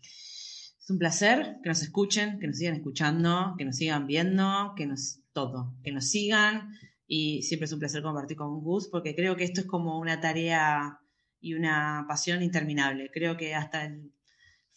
Es 0.00 0.88
un 0.88 0.98
placer 0.98 1.56
que 1.62 1.68
nos 1.68 1.82
escuchen, 1.82 2.38
que 2.38 2.46
nos 2.46 2.56
sigan 2.56 2.76
escuchando, 2.76 3.54
que 3.58 3.64
nos 3.64 3.76
sigan 3.76 4.06
viendo, 4.06 4.74
que 4.76 4.86
nos 4.86 5.20
todo, 5.32 5.74
que 5.82 5.92
nos 5.92 6.08
sigan 6.08 6.72
y 7.06 7.42
siempre 7.42 7.64
es 7.64 7.72
un 7.72 7.80
placer 7.80 8.02
compartir 8.02 8.36
con 8.36 8.60
Gus 8.60 8.88
porque 8.88 9.14
creo 9.16 9.34
que 9.34 9.44
esto 9.44 9.60
es 9.62 9.66
como 9.66 9.98
una 9.98 10.20
tarea 10.20 11.00
y 11.40 11.54
una 11.54 12.04
pasión 12.08 12.42
interminable. 12.42 13.10
Creo 13.12 13.36
que 13.36 13.54
hasta 13.54 13.86
el 13.86 14.12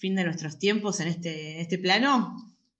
fin 0.01 0.15
de 0.15 0.23
nuestros 0.23 0.57
tiempos 0.57 0.99
en 0.99 1.07
este, 1.07 1.61
este 1.61 1.77
plano 1.77 2.35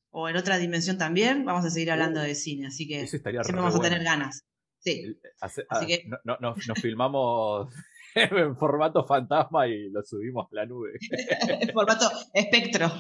o 0.10 0.28
en 0.28 0.36
otra 0.36 0.58
dimensión 0.58 0.98
también 0.98 1.46
vamos 1.46 1.64
a 1.64 1.70
seguir 1.70 1.92
hablando 1.92 2.20
de 2.20 2.34
cine, 2.34 2.68
así 2.68 2.88
que 2.88 3.06
siempre 3.06 3.38
vamos 3.54 3.76
a 3.76 3.80
tener 3.80 4.04
ganas. 4.04 4.44
Sí. 4.80 5.16
así 5.40 5.62
ah, 5.70 5.86
que... 5.86 6.10
nos 6.26 6.82
filmamos 6.82 7.72
en 8.16 8.58
formato 8.58 9.06
fantasma 9.06 9.68
y 9.68 9.92
lo 9.92 10.02
subimos 10.02 10.52
a 10.52 10.56
la 10.56 10.66
nube. 10.66 10.94
en 11.62 11.70
formato 11.70 12.10
espectro. 12.34 12.92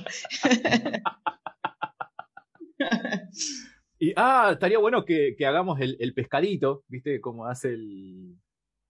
y 3.99 4.13
ah, 4.15 4.51
estaría 4.53 4.77
bueno 4.77 5.03
que, 5.03 5.35
hagamos 5.43 5.79
el, 5.81 6.13
pescadito, 6.13 6.83
¿viste? 6.87 7.19
Como 7.19 7.47
hace 7.47 7.69
el, 7.69 8.35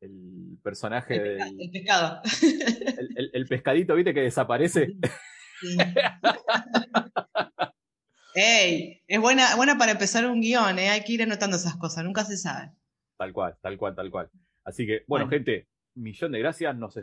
el 0.02 0.58
personaje 0.64 1.16
el, 1.16 1.24
del. 1.24 1.62
El 1.62 1.72
pescado. 1.72 2.22
El, 3.34 3.46
pescadito, 3.48 3.96
¿viste? 3.96 4.14
Que 4.14 4.22
desaparece. 4.22 4.96
Ey, 8.34 9.04
es 9.08 9.20
buena, 9.20 9.56
buena 9.56 9.78
para 9.78 9.92
empezar 9.92 10.26
un 10.26 10.42
guion, 10.42 10.80
¿eh? 10.80 10.90
Hay 10.90 11.04
que 11.04 11.14
ir 11.14 11.24
anotando 11.24 11.58
esas 11.58 11.76
cosas, 11.78 12.04
nunca 12.04 12.24
se 12.24 12.38
sabe. 12.38 12.72
Tal 13.18 13.34
cual, 13.34 13.58
tal 13.62 13.78
cual, 13.78 13.96
tal 13.96 14.10
cual. 14.10 14.30
Así 14.64 14.88
que, 14.88 15.04
bueno. 15.08 15.28
gente, 15.28 15.68
millón 15.96 16.32
de 16.32 16.40
gracias. 16.40 16.76
Nos, 16.76 16.96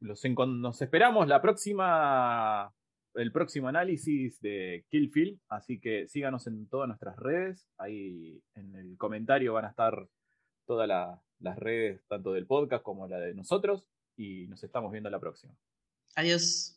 nos 0.00 0.82
esperamos 0.82 1.28
la 1.28 1.40
próxima, 1.42 2.72
el 3.14 3.30
próximo 3.30 3.68
análisis 3.68 4.40
de 4.40 4.84
Kill 4.88 5.10
Film. 5.10 5.38
Así 5.48 5.78
que 5.78 6.08
síganos 6.08 6.46
en 6.46 6.68
todas 6.68 6.88
nuestras 6.88 7.16
redes. 7.16 7.68
Ahí 7.78 8.42
en 8.54 8.74
el 8.74 8.96
comentario 8.96 9.52
van 9.52 9.66
a 9.66 9.70
estar 9.70 10.08
todas 10.66 10.88
las 11.40 11.58
redes, 11.58 12.04
tanto 12.06 12.32
del 12.32 12.46
podcast 12.46 12.82
como 12.82 13.06
la 13.08 13.18
de 13.18 13.34
nosotros. 13.34 13.84
Y 14.16 14.46
nos 14.48 14.62
estamos 14.62 14.92
viendo 14.92 15.10
la 15.10 15.18
próxima. 15.18 15.54
Adiós. 16.14 16.68